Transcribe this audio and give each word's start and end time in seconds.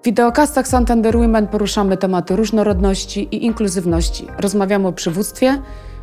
W 0.00 0.04
wideokastach 0.04 0.68
Santander 0.68 1.18
Women 1.18 1.46
poruszamy 1.46 1.96
tematy 1.96 2.36
różnorodności 2.36 3.28
i 3.36 3.44
inkluzywności. 3.44 4.26
Rozmawiamy 4.38 4.88
o 4.88 4.92
przywództwie, 4.92 5.62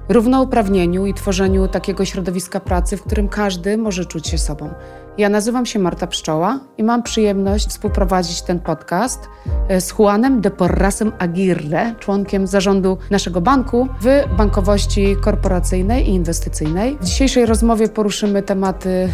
równouprawnieniu 0.09 1.05
i 1.05 1.13
tworzeniu 1.13 1.67
takiego 1.67 2.05
środowiska 2.05 2.59
pracy, 2.59 2.97
w 2.97 3.03
którym 3.03 3.27
każdy 3.27 3.77
może 3.77 4.05
czuć 4.05 4.27
się 4.27 4.37
sobą. 4.37 4.69
Ja 5.17 5.29
nazywam 5.29 5.65
się 5.65 5.79
Marta 5.79 6.07
Pszczoła 6.07 6.59
i 6.77 6.83
mam 6.83 7.03
przyjemność 7.03 7.67
współprowadzić 7.67 8.41
ten 8.41 8.59
podcast 8.59 9.29
e, 9.69 9.81
z 9.81 9.93
Juanem 9.99 10.41
de 10.41 10.51
Porrasem 10.51 11.11
Aguirre, 11.19 11.95
członkiem 11.99 12.47
zarządu 12.47 12.97
naszego 13.09 13.41
banku 13.41 13.87
w 14.01 14.37
bankowości 14.37 15.15
korporacyjnej 15.21 16.09
i 16.09 16.09
inwestycyjnej. 16.09 16.97
W 17.01 17.05
dzisiejszej 17.05 17.45
rozmowie 17.45 17.87
poruszymy 17.87 18.43
tematy 18.43 19.09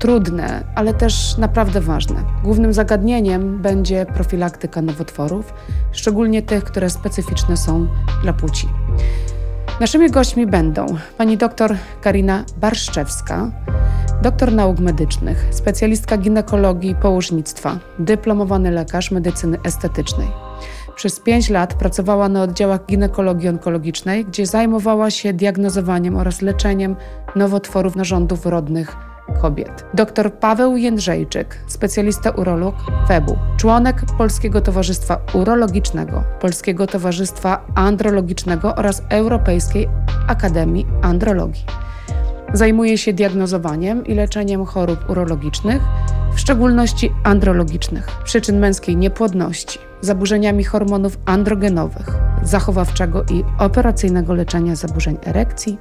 trudne, 0.00 0.64
ale 0.74 0.94
też 0.94 1.38
naprawdę 1.38 1.80
ważne. 1.80 2.24
Głównym 2.44 2.72
zagadnieniem 2.72 3.58
będzie 3.58 4.06
profilaktyka 4.14 4.82
nowotworów, 4.82 5.54
szczególnie 5.92 6.42
tych, 6.42 6.64
które 6.64 6.90
specyficzne 6.90 7.56
są 7.56 7.86
dla 8.22 8.32
płci. 8.32 8.68
Naszymi 9.80 10.10
gośćmi 10.10 10.46
będą 10.46 10.86
pani 11.18 11.36
doktor 11.36 11.76
Karina 12.02 12.44
Barszczewska, 12.56 13.50
doktor 14.22 14.52
nauk 14.52 14.78
medycznych, 14.78 15.46
specjalistka 15.50 16.16
ginekologii 16.16 16.90
i 16.90 16.94
położnictwa, 16.94 17.78
dyplomowany 17.98 18.70
lekarz 18.70 19.10
medycyny 19.10 19.58
estetycznej. 19.64 20.28
Przez 20.96 21.20
pięć 21.20 21.50
lat 21.50 21.74
pracowała 21.74 22.28
na 22.28 22.42
oddziałach 22.42 22.86
ginekologii 22.86 23.48
onkologicznej, 23.48 24.24
gdzie 24.24 24.46
zajmowała 24.46 25.10
się 25.10 25.32
diagnozowaniem 25.32 26.16
oraz 26.16 26.42
leczeniem 26.42 26.96
nowotworów 27.36 27.96
narządów 27.96 28.46
rodnych 28.46 29.09
kobiet. 29.42 29.84
Dr 29.94 30.32
Paweł 30.32 30.76
Jędrzejczyk, 30.76 31.58
specjalista 31.66 32.30
urolog 32.30 32.74
WEB-u, 33.08 33.38
członek 33.56 34.02
Polskiego 34.18 34.60
Towarzystwa 34.60 35.20
Urologicznego, 35.34 36.24
Polskiego 36.40 36.86
Towarzystwa 36.86 37.66
Andrologicznego 37.74 38.74
oraz 38.74 39.02
Europejskiej 39.08 39.88
Akademii 40.28 40.86
Andrologii. 41.02 41.64
Zajmuje 42.52 42.98
się 42.98 43.12
diagnozowaniem 43.12 44.06
i 44.06 44.14
leczeniem 44.14 44.64
chorób 44.64 45.10
urologicznych, 45.10 45.82
w 46.34 46.40
szczególności 46.40 47.12
andrologicznych, 47.24 48.06
przyczyn 48.24 48.58
męskiej 48.58 48.96
niepłodności, 48.96 49.78
zaburzeniami 50.00 50.64
hormonów 50.64 51.18
androgenowych, 51.24 52.06
zachowawczego 52.42 53.24
i 53.30 53.44
operacyjnego 53.58 54.34
leczenia 54.34 54.76
zaburzeń 54.76 55.18
erekcji 55.24 55.78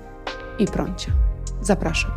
i 0.59 0.65
prącia. 0.65 1.11
Zapraszam. 1.61 2.11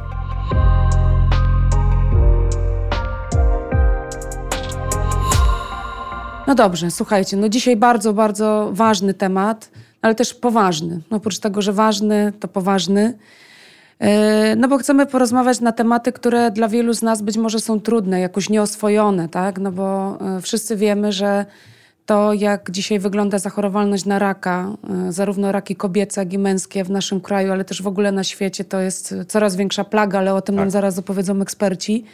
No 6.47 6.55
dobrze, 6.55 6.91
słuchajcie, 6.91 7.37
no 7.37 7.49
dzisiaj 7.49 7.77
bardzo, 7.77 8.13
bardzo 8.13 8.71
ważny 8.73 9.15
temat, 9.15 9.71
ale 10.03 10.15
też 10.15 10.35
poważny. 10.35 11.01
No 11.11 11.17
oprócz 11.17 11.39
tego, 11.39 11.63
że 11.63 11.73
ważny, 11.73 12.33
to 12.41 12.49
poważny. 12.49 13.19
E, 13.99 14.57
no 14.57 14.69
bo 14.69 14.79
chcemy 14.79 15.07
porozmawiać 15.07 15.61
na 15.61 15.73
tematy, 15.73 16.13
które 16.13 16.51
dla 16.51 16.69
wielu 16.69 16.93
z 16.95 17.03
nas 17.03 17.23
być 17.23 17.37
może 17.37 17.61
są 17.61 17.81
trudne, 17.81 18.21
jakoś 18.21 18.49
nieoswojone, 18.49 19.29
tak? 19.29 19.59
No 19.59 19.73
bo 19.73 20.19
e, 20.21 20.41
wszyscy 20.41 20.77
wiemy, 20.77 21.13
że 21.13 21.47
to, 22.07 22.33
jak 22.33 22.71
dzisiaj 22.71 22.99
wygląda 22.99 23.39
zachorowalność 23.39 24.05
na 24.05 24.19
raka, 24.19 24.77
e, 25.09 25.13
zarówno 25.13 25.53
raki 25.53 25.77
kobiece, 25.77 26.21
jak 26.21 26.33
i 26.33 26.39
męskie 26.39 26.85
w 26.85 26.91
naszym 26.91 27.21
kraju, 27.21 27.53
ale 27.53 27.65
też 27.65 27.83
w 27.83 27.87
ogóle 27.87 28.13
na 28.13 28.25
świecie, 28.25 28.65
to 28.65 28.81
jest 28.81 29.15
coraz 29.29 29.57
większa 29.57 29.85
plaga, 29.85 30.19
ale 30.19 30.35
o 30.35 30.43
tym 30.43 30.55
tak. 30.55 30.63
nam 30.63 30.71
zaraz 30.71 30.99
opowiedzą 30.99 31.41
eksperci 31.41 32.05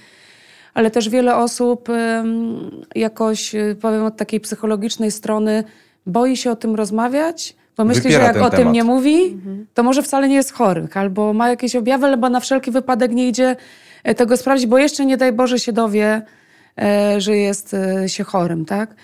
ale 0.78 0.90
też 0.90 1.08
wiele 1.08 1.36
osób 1.36 1.88
jakoś, 2.94 3.54
y, 3.54 3.76
powiem 3.80 4.04
od 4.04 4.16
takiej 4.16 4.40
psychologicznej 4.40 5.10
strony, 5.10 5.64
boi 6.06 6.36
się 6.36 6.50
o 6.50 6.56
tym 6.56 6.74
rozmawiać, 6.74 7.56
bo 7.76 7.84
myśli, 7.84 8.02
Wypiera 8.02 8.20
że 8.20 8.26
jak 8.26 8.36
o 8.36 8.50
temat. 8.50 8.56
tym 8.56 8.72
nie 8.72 8.84
mówi, 8.84 9.36
to 9.74 9.82
może 9.82 10.02
wcale 10.02 10.28
nie 10.28 10.34
jest 10.34 10.52
chory, 10.52 10.88
albo 10.94 11.32
ma 11.32 11.48
jakieś 11.48 11.76
objawy, 11.76 12.06
albo 12.06 12.28
na 12.28 12.40
wszelki 12.40 12.70
wypadek 12.70 13.12
nie 13.12 13.28
idzie 13.28 13.56
e, 14.04 14.14
tego 14.14 14.36
sprawdzić, 14.36 14.66
bo 14.66 14.78
jeszcze 14.78 15.06
nie 15.06 15.16
daj 15.16 15.32
Boże 15.32 15.58
się 15.58 15.72
dowie, 15.72 16.22
e, 16.78 17.20
że 17.20 17.36
jest 17.36 17.74
e, 17.74 18.08
się 18.08 18.24
chorym, 18.24 18.64
tak? 18.64 18.94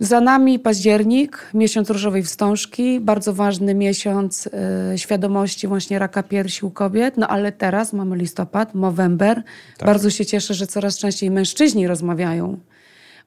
Za 0.00 0.20
nami 0.20 0.58
październik, 0.58 1.50
miesiąc 1.54 1.90
różowej 1.90 2.22
wstążki, 2.22 3.00
bardzo 3.00 3.32
ważny 3.32 3.74
miesiąc 3.74 4.46
y, 4.94 4.98
świadomości 4.98 5.68
właśnie 5.68 5.98
raka 5.98 6.22
piersi 6.22 6.66
u 6.66 6.70
kobiet, 6.70 7.16
no 7.16 7.28
ale 7.28 7.52
teraz 7.52 7.92
mamy 7.92 8.16
listopad, 8.16 8.74
Movember. 8.74 9.42
Tak. 9.78 9.86
Bardzo 9.86 10.10
się 10.10 10.26
cieszę, 10.26 10.54
że 10.54 10.66
coraz 10.66 10.98
częściej 10.98 11.30
mężczyźni 11.30 11.86
rozmawiają 11.86 12.58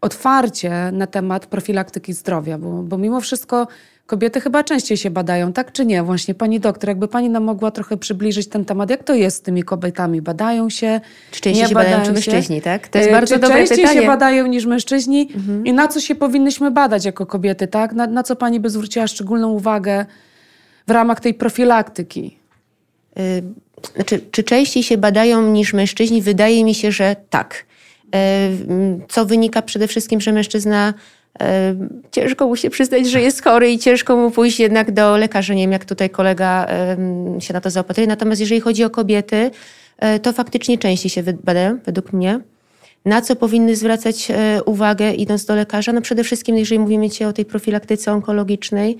otwarcie 0.01 0.91
na 0.91 1.07
temat 1.07 1.45
profilaktyki 1.45 2.13
zdrowia, 2.13 2.57
bo, 2.57 2.83
bo 2.83 2.97
mimo 2.97 3.21
wszystko 3.21 3.67
Kobiety 4.05 4.41
chyba 4.41 4.63
częściej 4.63 4.97
się 4.97 5.09
badają, 5.09 5.53
tak 5.53 5.71
czy 5.71 5.85
nie? 5.85 6.03
Właśnie 6.03 6.33
pani 6.33 6.59
doktor, 6.59 6.89
jakby 6.89 7.07
pani 7.07 7.29
nam 7.29 7.43
mogła 7.43 7.71
trochę 7.71 7.97
przybliżyć 7.97 8.47
ten 8.47 8.65
temat, 8.65 8.89
jak 8.89 9.03
to 9.03 9.13
jest 9.13 9.37
z 9.37 9.41
tymi 9.41 9.63
kobietami? 9.63 10.21
Badają 10.21 10.69
się? 10.69 11.01
Czy 11.31 11.41
częściej 11.41 11.67
się 11.67 11.73
badają, 11.73 12.05
czy 12.05 12.11
mężczyźni, 12.11 12.61
tak? 12.61 12.87
To 12.87 12.97
jest 12.97 13.09
e, 13.09 13.13
bardzo 13.13 13.35
czy 13.35 13.41
dobre 13.41 13.57
częściej 13.57 13.77
pytanie. 13.77 14.01
się 14.01 14.07
badają 14.07 14.47
niż 14.47 14.65
mężczyźni? 14.65 15.29
Mhm. 15.35 15.65
I 15.65 15.73
na 15.73 15.87
co 15.87 15.99
się 15.99 16.15
powinnyśmy 16.15 16.71
badać 16.71 17.05
jako 17.05 17.25
kobiety, 17.25 17.67
tak? 17.67 17.93
Na, 17.93 18.07
na 18.07 18.23
co 18.23 18.35
pani 18.35 18.59
by 18.59 18.69
zwróciła 18.69 19.07
szczególną 19.07 19.49
uwagę 19.49 20.05
w 20.87 20.91
ramach 20.91 21.19
tej 21.19 21.33
profilaktyki? 21.33 22.37
Yy, 23.15 23.23
znaczy, 23.95 24.21
czy 24.31 24.43
częściej 24.43 24.83
się 24.83 24.97
badają 24.97 25.51
niż 25.51 25.73
mężczyźni? 25.73 26.21
Wydaje 26.21 26.63
mi 26.63 26.75
się, 26.75 26.91
że 26.91 27.15
tak. 27.29 27.65
Yy, 28.13 28.19
co 29.09 29.25
wynika 29.25 29.61
przede 29.61 29.87
wszystkim, 29.87 30.21
że 30.21 30.31
mężczyzna 30.31 30.93
Ciężko 32.11 32.47
mu 32.47 32.55
się 32.55 32.69
przyznać, 32.69 33.09
że 33.09 33.21
jest 33.21 33.43
chory 33.43 33.71
i 33.71 33.79
ciężko 33.79 34.17
mu 34.17 34.31
pójść 34.31 34.59
jednak 34.59 34.91
do 34.91 35.17
lekarza. 35.17 35.53
Nie 35.53 35.63
wiem, 35.63 35.71
jak 35.71 35.85
tutaj 35.85 36.09
kolega 36.09 36.67
się 37.39 37.53
na 37.53 37.61
to 37.61 37.69
zaopatruje. 37.69 38.07
Natomiast 38.07 38.41
jeżeli 38.41 38.61
chodzi 38.61 38.83
o 38.83 38.89
kobiety, 38.89 39.51
e, 39.97 40.19
to 40.19 40.33
faktycznie 40.33 40.77
częściej 40.77 41.09
się 41.09 41.23
badają, 41.23 41.79
według 41.85 42.13
mnie. 42.13 42.39
Na 43.05 43.21
co 43.21 43.35
powinny 43.35 43.75
zwracać 43.75 44.31
e, 44.31 44.63
uwagę 44.63 45.13
idąc 45.13 45.45
do 45.45 45.55
lekarza? 45.55 45.93
No 45.93 46.01
przede 46.01 46.23
wszystkim, 46.23 46.57
jeżeli 46.57 46.79
mówimy 46.79 47.09
dzisiaj 47.09 47.27
o 47.27 47.33
tej 47.33 47.45
profilaktyce 47.45 48.11
onkologicznej, 48.11 48.97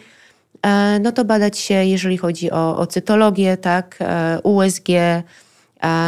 e, 0.62 1.00
no 1.00 1.12
to 1.12 1.25
badać 1.25 1.58
się, 1.58 1.74
jeżeli 1.74 2.18
chodzi 2.18 2.52
o, 2.52 2.78
o 2.78 2.88
cytologię, 2.88 3.58
tak, 3.58 4.00
USG, 4.44 4.88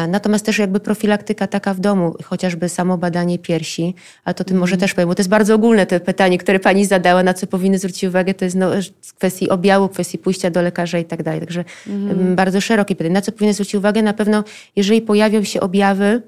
Natomiast 0.07 0.45
też 0.45 0.59
jakby 0.59 0.79
profilaktyka 0.79 1.47
taka 1.47 1.73
w 1.73 1.79
domu, 1.79 2.15
chociażby 2.23 2.69
samo 2.69 2.97
badanie 2.97 3.39
piersi, 3.39 3.95
a 4.25 4.33
to 4.33 4.43
tym 4.43 4.53
mm. 4.53 4.59
może 4.59 4.73
mhm. 4.73 4.79
też 4.79 4.93
powiem, 4.93 5.09
bo 5.09 5.15
to 5.15 5.19
jest 5.19 5.29
bardzo 5.29 5.55
ogólne 5.55 5.85
to 5.85 5.99
pytanie, 5.99 6.37
które 6.37 6.59
pani 6.59 6.85
zadała, 6.85 7.23
na 7.23 7.33
co 7.33 7.47
powinny 7.47 7.79
zwrócić 7.79 8.03
uwagę, 8.03 8.33
to 8.33 8.45
jest 8.45 8.57
no, 8.57 8.71
kwestii 9.17 9.49
objału, 9.49 9.89
kwestii 9.89 10.17
pójścia 10.17 10.49
do 10.49 10.61
lekarza 10.61 10.99
i 10.99 11.05
tak 11.05 11.23
dalej. 11.23 11.39
Także 11.39 11.65
mm. 11.87 12.35
bardzo 12.35 12.61
szerokie 12.61 12.95
pytanie. 12.95 13.13
Na 13.13 13.21
co 13.21 13.31
powinny 13.31 13.53
zwrócić 13.53 13.75
uwagę? 13.75 14.01
Na 14.01 14.13
pewno, 14.13 14.43
jeżeli 14.75 15.01
pojawią 15.01 15.43
się 15.43 15.61
objawy, 15.61 16.21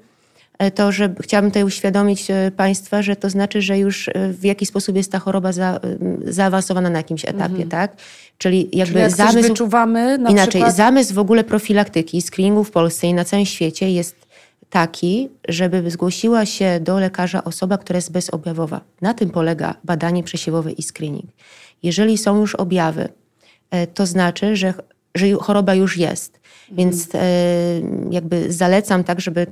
to, 0.74 0.92
że 0.92 1.14
chciałabym 1.20 1.50
tutaj 1.50 1.64
uświadomić 1.64 2.30
e, 2.30 2.50
Państwa, 2.56 3.02
że 3.02 3.16
to 3.16 3.30
znaczy, 3.30 3.62
że 3.62 3.78
już 3.78 4.08
e, 4.08 4.12
w 4.32 4.44
jakiś 4.44 4.68
sposób 4.68 4.96
jest 4.96 5.12
ta 5.12 5.18
choroba 5.18 5.52
za, 5.52 5.80
zaawansowana 6.24 6.90
na 6.90 6.98
jakimś 6.98 7.24
etapie, 7.24 7.44
mhm. 7.44 7.68
tak? 7.68 7.96
Czyli 8.38 8.68
jakby 8.72 8.92
Czyli 8.92 9.02
jak 9.02 9.10
zamysł. 9.10 9.48
wyczuwamy, 9.48 10.18
na 10.18 10.30
inaczej, 10.30 10.48
przykład... 10.48 10.76
zamysł 10.76 11.14
w 11.14 11.18
ogóle 11.18 11.44
profilaktyki, 11.44 12.22
screeningu 12.22 12.64
w 12.64 12.70
Polsce 12.70 13.06
i 13.06 13.14
na 13.14 13.24
całym 13.24 13.46
świecie 13.46 13.90
jest 13.90 14.26
taki, 14.70 15.28
żeby 15.48 15.90
zgłosiła 15.90 16.46
się 16.46 16.80
do 16.80 16.98
lekarza 16.98 17.44
osoba, 17.44 17.78
która 17.78 17.96
jest 17.96 18.12
bezobjawowa. 18.12 18.80
Na 19.00 19.14
tym 19.14 19.30
polega 19.30 19.74
badanie 19.84 20.22
przesiewowe 20.22 20.72
i 20.72 20.82
screening. 20.82 21.30
Jeżeli 21.82 22.18
są 22.18 22.40
już 22.40 22.54
objawy, 22.54 23.08
to 23.94 24.06
znaczy, 24.06 24.56
że, 24.56 24.74
że 25.14 25.32
choroba 25.32 25.74
już 25.74 25.96
jest. 25.96 26.40
Więc 26.72 27.14
e, 27.14 27.18
jakby 28.10 28.52
zalecam 28.52 29.04
tak, 29.04 29.20
żeby 29.20 29.46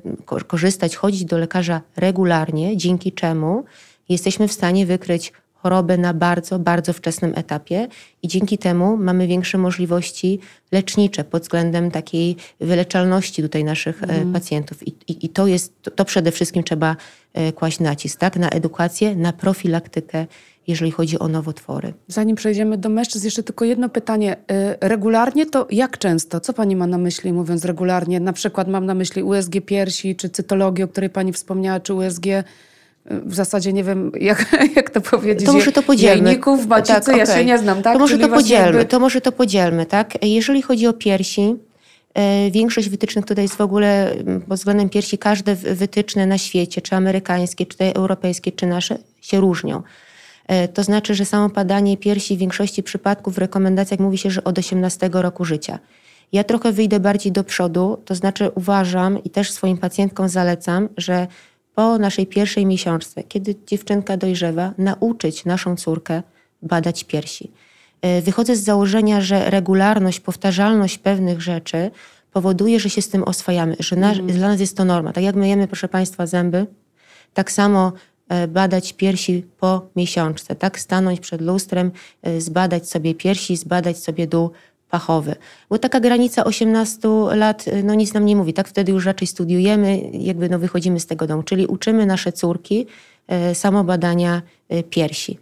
korzystać, 0.46 0.96
chodzić 0.96 1.24
do 1.24 1.38
lekarza 1.38 1.80
regularnie, 1.96 2.76
dzięki 2.76 3.12
czemu 3.12 3.64
jesteśmy 4.08 4.48
w 4.48 4.52
stanie 4.52 4.86
wykryć 4.86 5.32
chorobę 5.64 5.98
na 5.98 6.14
bardzo, 6.14 6.58
bardzo 6.58 6.92
wczesnym 6.92 7.32
etapie 7.36 7.88
i 8.22 8.28
dzięki 8.28 8.58
temu 8.58 8.96
mamy 8.96 9.26
większe 9.26 9.58
możliwości 9.58 10.40
lecznicze 10.72 11.24
pod 11.24 11.42
względem 11.42 11.90
takiej 11.90 12.36
wyleczalności 12.60 13.42
tutaj 13.42 13.64
naszych 13.64 14.02
mm. 14.02 14.32
pacjentów. 14.32 14.88
I, 14.88 14.90
i, 15.08 15.26
I, 15.26 15.28
to 15.28 15.46
jest, 15.46 15.72
to 15.96 16.04
przede 16.04 16.32
wszystkim 16.32 16.62
trzeba 16.64 16.96
e, 17.34 17.52
kłaść 17.52 17.80
nacisk, 17.80 18.20
tak? 18.20 18.36
Na 18.36 18.50
edukację, 18.50 19.16
na 19.16 19.32
profilaktykę 19.32 20.26
jeżeli 20.66 20.90
chodzi 20.90 21.18
o 21.18 21.28
nowotwory. 21.28 21.92
Zanim 22.08 22.36
przejdziemy 22.36 22.78
do 22.78 22.88
mężczyzn, 22.88 23.26
jeszcze 23.26 23.42
tylko 23.42 23.64
jedno 23.64 23.88
pytanie. 23.88 24.36
Y, 24.36 24.36
regularnie 24.80 25.46
to 25.46 25.66
jak 25.70 25.98
często? 25.98 26.40
Co 26.40 26.52
pani 26.52 26.76
ma 26.76 26.86
na 26.86 26.98
myśli 26.98 27.32
mówiąc 27.32 27.64
regularnie? 27.64 28.20
Na 28.20 28.32
przykład 28.32 28.68
mam 28.68 28.86
na 28.86 28.94
myśli 28.94 29.22
USG 29.22 29.52
piersi, 29.66 30.16
czy 30.16 30.28
cytologię, 30.28 30.84
o 30.84 30.88
której 30.88 31.10
pani 31.10 31.32
wspomniała, 31.32 31.80
czy 31.80 31.94
USG 31.94 32.26
y, 32.26 32.44
w 33.06 33.34
zasadzie 33.34 33.72
nie 33.72 33.84
wiem, 33.84 34.12
jak, 34.20 34.46
jak 34.76 34.90
to 34.90 35.00
powiedzieć. 35.00 35.46
To 35.46 35.52
może 35.52 35.72
to 35.72 35.82
podzielmy. 35.82 36.28
Jajników, 36.28 36.66
bacicy, 36.66 37.00
tak, 37.00 37.08
okay. 37.08 37.18
ja 37.18 37.26
się 37.26 37.44
nie 37.44 37.58
znam, 37.58 37.82
tak? 37.82 37.92
To 37.92 37.98
może 37.98 38.18
to 38.18 38.28
podzielmy, 38.28 38.66
jakby... 38.66 38.84
to 38.84 39.00
może 39.00 39.20
to 39.20 39.32
podzielmy, 39.32 39.86
tak? 39.86 40.24
Jeżeli 40.24 40.62
chodzi 40.62 40.86
o 40.86 40.92
piersi, 40.92 41.56
E, 42.14 42.50
większość 42.50 42.88
wytycznych 42.88 43.24
tutaj 43.24 43.44
jest 43.44 43.56
w 43.56 43.60
ogóle 43.60 44.12
mm, 44.12 44.40
pod 44.40 44.58
względem 44.58 44.88
piersi, 44.88 45.18
każde 45.18 45.54
wytyczne 45.54 46.26
na 46.26 46.38
świecie, 46.38 46.82
czy 46.82 46.96
amerykańskie, 46.96 47.66
czy 47.66 47.76
europejskie, 47.78 48.52
czy 48.52 48.66
nasze, 48.66 48.98
się 49.20 49.40
różnią. 49.40 49.82
E, 50.46 50.68
to 50.68 50.82
znaczy, 50.82 51.14
że 51.14 51.24
samo 51.24 51.50
padanie 51.50 51.96
piersi 51.96 52.36
w 52.36 52.38
większości 52.38 52.82
przypadków 52.82 53.34
w 53.34 53.38
rekomendacjach 53.38 54.00
mówi 54.00 54.18
się, 54.18 54.30
że 54.30 54.44
od 54.44 54.58
18 54.58 55.10
roku 55.12 55.44
życia. 55.44 55.78
Ja 56.32 56.44
trochę 56.44 56.72
wyjdę 56.72 57.00
bardziej 57.00 57.32
do 57.32 57.44
przodu, 57.44 58.02
to 58.04 58.14
znaczy 58.14 58.50
uważam 58.54 59.24
i 59.24 59.30
też 59.30 59.50
swoim 59.50 59.78
pacjentkom 59.78 60.28
zalecam, 60.28 60.88
że 60.96 61.26
po 61.74 61.98
naszej 61.98 62.26
pierwszej 62.26 62.66
miesiączce, 62.66 63.22
kiedy 63.22 63.54
dziewczynka 63.66 64.16
dojrzewa, 64.16 64.72
nauczyć 64.78 65.44
naszą 65.44 65.76
córkę 65.76 66.22
badać 66.62 67.04
piersi. 67.04 67.50
E, 68.02 68.22
wychodzę 68.22 68.56
z 68.56 68.64
założenia, 68.64 69.20
że 69.20 69.50
regularność, 69.50 70.20
powtarzalność 70.20 70.98
pewnych 70.98 71.40
rzeczy 71.40 71.90
powoduje, 72.32 72.80
że 72.80 72.90
się 72.90 73.02
z 73.02 73.08
tym 73.08 73.22
oswajamy, 73.22 73.76
że 73.78 73.96
nasz, 73.96 74.18
mm. 74.18 74.36
dla 74.36 74.48
nas 74.48 74.60
jest 74.60 74.76
to 74.76 74.84
norma. 74.84 75.12
Tak 75.12 75.24
jak 75.24 75.34
myjemy, 75.34 75.66
proszę 75.66 75.88
Państwa, 75.88 76.26
zęby, 76.26 76.66
tak 77.34 77.52
samo 77.52 77.92
badać 78.48 78.92
piersi 78.92 79.44
po 79.60 79.86
miesiączce, 79.96 80.54
tak 80.54 80.78
stanąć 80.78 81.20
przed 81.20 81.40
lustrem, 81.40 81.90
e, 82.22 82.40
zbadać 82.40 82.88
sobie 82.88 83.14
piersi, 83.14 83.56
zbadać 83.56 83.98
sobie 83.98 84.26
dół 84.26 84.50
fachowy. 84.88 85.34
Bo 85.68 85.78
taka 85.78 86.00
granica 86.00 86.44
18 86.44 87.08
lat 87.34 87.64
no 87.84 87.94
nic 87.94 88.14
nam 88.14 88.26
nie 88.26 88.36
mówi. 88.36 88.52
Tak 88.52 88.68
wtedy 88.68 88.92
już 88.92 89.06
raczej 89.06 89.28
studiujemy, 89.28 90.02
jakby 90.12 90.48
no 90.48 90.58
wychodzimy 90.58 91.00
z 91.00 91.06
tego 91.06 91.26
domu. 91.26 91.42
Czyli 91.42 91.66
uczymy 91.66 92.06
nasze 92.06 92.32
córki 92.32 92.86
samobadania 93.54 94.42
piersi. 94.90 95.38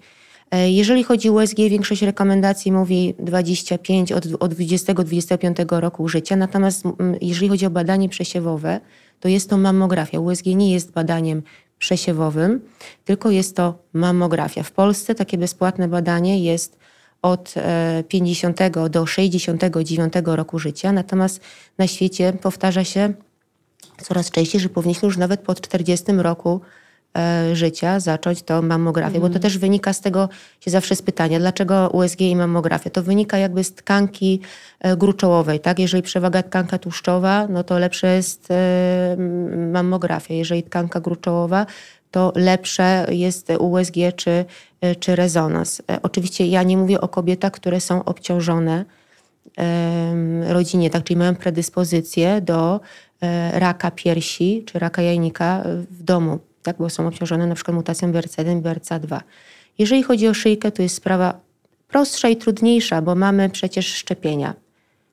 E, 0.53 0.71
jeżeli 0.71 1.05
chodzi 1.05 1.31
o 1.31 1.33
USG, 1.33 1.57
większość 1.57 2.03
rekomendacji 2.03 2.73
mówi 2.73 3.15
25 3.19 4.13
od, 4.13 4.27
od 4.41 4.55
20-25 4.55 5.81
roku 5.81 6.09
życia, 6.09 6.37
natomiast 6.37 6.85
jeżeli 7.21 7.49
chodzi 7.49 7.67
o 7.67 7.71
badanie 7.71 8.09
przesiewowe, 8.09 8.81
to 9.21 9.29
jest 9.29 9.51
to 9.51 9.57
mammografia. 9.57 10.21
USG 10.21 10.47
nie 10.47 10.73
jest 10.73 10.93
badaniem 10.93 11.43
przesiewowym, 11.83 12.61
tylko 13.05 13.31
jest 13.31 13.57
to 13.57 13.79
mammografia. 13.93 14.63
W 14.63 14.73
Polsce 14.73 15.15
takie 15.15 15.39
bezpłatne 15.39 15.89
badanie 15.89 16.45
jest 16.45 16.79
od 17.23 17.55
50 18.09 18.61
e, 18.61 18.71
do 18.91 19.07
69 19.07 20.13
roku 20.25 20.59
życia, 20.59 20.93
natomiast 20.93 21.41
na 21.79 21.87
świecie 21.87 22.33
powtarza 22.33 22.85
się 22.85 23.15
coraz 24.03 24.31
częściej, 24.31 24.61
że 24.61 24.69
powinniśmy 24.69 25.07
już 25.07 25.17
nawet 25.17 25.41
po 25.41 25.55
40 25.55 26.13
roku 26.13 26.61
życia 27.53 28.01
zacząć 28.01 28.43
to 28.43 28.63
mammografię, 28.63 29.15
bo 29.15 29.21
to 29.21 29.27
mhm. 29.27 29.43
też 29.43 29.59
wynika 29.59 29.93
z 29.93 30.01
tego, 30.01 30.29
się 30.61 30.71
zawsze 30.71 30.97
z 30.97 31.03
pytania, 31.03 31.39
dlaczego 31.39 31.91
USG 31.93 32.21
i 32.21 32.37
mammografia? 32.37 32.91
To 32.91 33.03
wynika 33.03 33.39
jakby 33.39 33.65
z 33.65 33.75
tkanki 33.75 34.41
e, 34.81 34.97
gruczołowej, 34.97 35.61
tak? 35.61 35.79
Jeżeli 35.79 36.03
przewaga 36.03 36.43
tkanka 36.43 36.79
tłuszczowa, 36.79 37.47
no 37.49 37.65
to 37.65 37.79
lepsza 37.79 38.09
jest 38.09 38.51
e, 38.51 39.17
mammografia. 39.73 40.35
Jeżeli 40.35 40.63
tkanka 40.63 41.01
gruczołowa, 41.01 41.67
to 42.11 42.33
lepsze 42.37 43.07
jest 43.09 43.51
USG 43.59 43.95
czy, 44.17 44.45
czy 45.01 45.17
rezonans. 45.17 45.83
Oczywiście 46.03 46.47
ja 46.47 46.63
nie 46.63 46.77
mówię 46.77 47.01
o 47.01 47.09
kobietach, 47.09 47.53
które 47.53 47.81
są 47.81 48.05
obciążone 48.05 48.85
rodzinie, 50.49 50.91
tak, 50.91 51.05
czyli 51.05 51.17
mają 51.17 51.35
predyspozycję 51.35 52.41
do 52.41 52.81
raka 53.53 53.91
piersi 53.91 54.65
czy 54.67 54.79
raka 54.79 55.03
jajnika 55.03 55.63
w 55.91 56.03
domu 56.03 56.39
tak, 56.63 56.77
bo 56.79 56.91
są 56.91 57.07
obciążone 57.07 57.47
na 57.47 57.55
przykład 57.55 57.75
mutacją 57.75 58.13
BRCA1 58.13 58.59
i 58.59 58.63
BRCA2. 58.63 59.21
Jeżeli 59.79 60.03
chodzi 60.03 60.29
o 60.29 60.35
szyjkę, 60.35 60.73
to 60.73 60.83
jest 60.83 60.95
sprawa 60.95 61.41
prostsza 61.89 62.29
i 62.29 62.37
trudniejsza, 62.37 63.03
bo 63.03 63.15
mamy 63.15 63.51
przecież 63.51 63.95
szczepienia. 63.95 64.55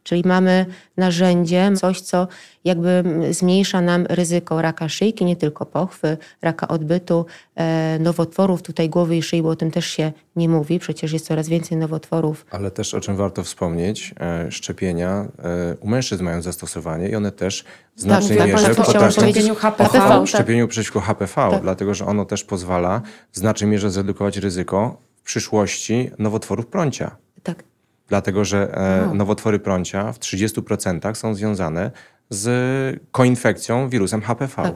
Czyli 0.09 0.23
mamy 0.25 0.65
narzędzie, 0.97 1.71
coś, 1.75 2.01
co 2.01 2.27
jakby 2.63 3.03
zmniejsza 3.31 3.81
nam 3.81 4.05
ryzyko 4.09 4.61
raka 4.61 4.89
szyjki, 4.89 5.25
nie 5.25 5.35
tylko 5.35 5.65
pochwy, 5.65 6.17
raka 6.41 6.67
odbytu, 6.67 7.25
e, 7.55 7.99
nowotworów 7.99 8.61
tutaj 8.61 8.89
głowy 8.89 9.17
i 9.17 9.21
szyi, 9.21 9.41
bo 9.41 9.49
o 9.49 9.55
tym 9.55 9.71
też 9.71 9.85
się 9.85 10.11
nie 10.35 10.49
mówi, 10.49 10.79
przecież 10.79 11.13
jest 11.13 11.25
coraz 11.25 11.49
więcej 11.49 11.77
nowotworów. 11.77 12.45
Ale 12.51 12.71
też 12.71 12.93
o 12.93 13.01
czym 13.01 13.15
warto 13.15 13.43
wspomnieć, 13.43 14.13
e, 14.19 14.51
szczepienia 14.51 15.27
e, 15.43 15.75
u 15.79 15.87
mężczyzn 15.87 16.23
mają 16.23 16.41
zastosowanie 16.41 17.09
i 17.09 17.15
one 17.15 17.31
też 17.31 17.65
w 17.95 18.01
znacznej 18.01 18.37
tak, 18.37 18.47
mierze 18.47 18.75
potrafią... 18.75 19.11
szczepieniu 19.11 19.55
HPV. 19.55 19.89
HPV 19.89 20.27
szczepieniu 20.27 20.67
przeciwko 20.67 20.99
HPV, 20.99 21.33
tak. 21.35 21.61
dlatego 21.61 21.93
że 21.93 22.05
ono 22.05 22.25
też 22.25 22.43
pozwala 22.43 23.01
w 23.31 23.37
znacznej 23.37 23.69
mierze 23.69 23.91
zredukować 23.91 24.37
ryzyko 24.37 24.97
w 25.15 25.21
przyszłości 25.21 26.11
nowotworów 26.19 26.67
prącia. 26.67 27.15
Tak 27.43 27.63
dlatego 28.09 28.45
że 28.45 28.75
e, 29.11 29.15
nowotwory 29.15 29.59
prącia 29.59 30.13
w 30.13 30.19
30% 30.19 31.15
są 31.15 31.35
związane 31.35 31.91
z 32.29 33.01
koinfekcją 33.11 33.89
wirusem 33.89 34.21
HPV. 34.21 34.55
Tak. 34.55 34.73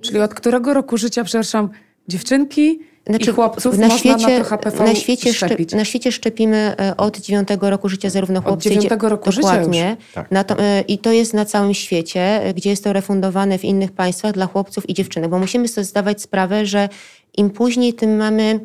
Czyli 0.00 0.20
od 0.20 0.34
którego 0.34 0.74
roku 0.74 0.96
życia, 0.96 1.24
przepraszam, 1.24 1.68
dziewczynki 2.08 2.80
znaczy, 3.06 3.30
i 3.30 3.34
chłopców 3.34 3.78
na 3.78 3.90
świecie, 3.90 4.38
na 4.38 4.44
HPV 4.44 4.84
na 4.84 4.94
świecie, 4.94 5.32
szczepić? 5.32 5.72
na 5.72 5.84
świecie 5.84 6.12
szczepimy 6.12 6.74
e, 6.80 6.96
od 6.96 7.18
9 7.18 7.48
roku 7.60 7.88
życia 7.88 8.10
zarówno 8.10 8.42
chłopcy, 8.42 8.68
od 8.68 8.74
9 8.74 9.02
roku 9.02 9.30
dokładnie. 9.30 9.96
Tak. 10.14 10.28
To, 10.46 10.58
e, 10.58 10.80
I 10.80 10.98
to 10.98 11.12
jest 11.12 11.34
na 11.34 11.44
całym 11.44 11.74
świecie, 11.74 12.52
gdzie 12.56 12.70
jest 12.70 12.84
to 12.84 12.92
refundowane 12.92 13.58
w 13.58 13.64
innych 13.64 13.92
państwach 13.92 14.32
dla 14.32 14.46
chłopców 14.46 14.90
i 14.90 14.94
dziewczynek, 14.94 15.30
bo 15.30 15.38
musimy 15.38 15.68
sobie 15.68 15.84
zdawać 15.84 16.22
sprawę, 16.22 16.66
że 16.66 16.88
im 17.36 17.50
później, 17.50 17.94
tym 17.94 18.16
mamy 18.16 18.60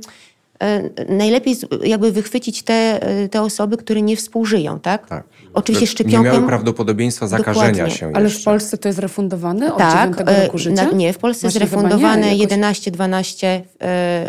najlepiej 1.10 1.56
jakby 1.84 2.12
wychwycić 2.12 2.64
te, 2.64 3.02
e, 3.02 3.30
te 3.30 3.42
osoby, 3.42 3.78
które 3.78 4.02
nie 4.02 4.18
współżyją, 4.18 4.80
tak? 4.80 5.08
tak. 5.08 5.24
Oczywiście 5.54 5.88
szczepionką... 5.88 6.24
Nie 6.24 6.36
miały 6.36 6.48
prawdopodobieństwa 6.48 7.28
zakażenia 7.28 7.68
Dokładnie. 7.68 7.96
się 7.96 8.12
Ale 8.14 8.30
w 8.30 8.44
Polsce 8.44 8.78
to 8.78 8.90
jest 8.90 9.00
refundowane 9.00 9.74
od 9.74 9.80
tak, 9.80 10.18
9 10.18 10.30
e, 10.30 10.44
roku 10.44 10.58
życia? 10.58 10.86
Na, 10.86 10.92
nie, 10.92 11.14
w 11.14 11.18
Polsce 11.18 11.48
jest 11.48 11.58
refundowane 11.58 12.28
11-12 12.28 13.62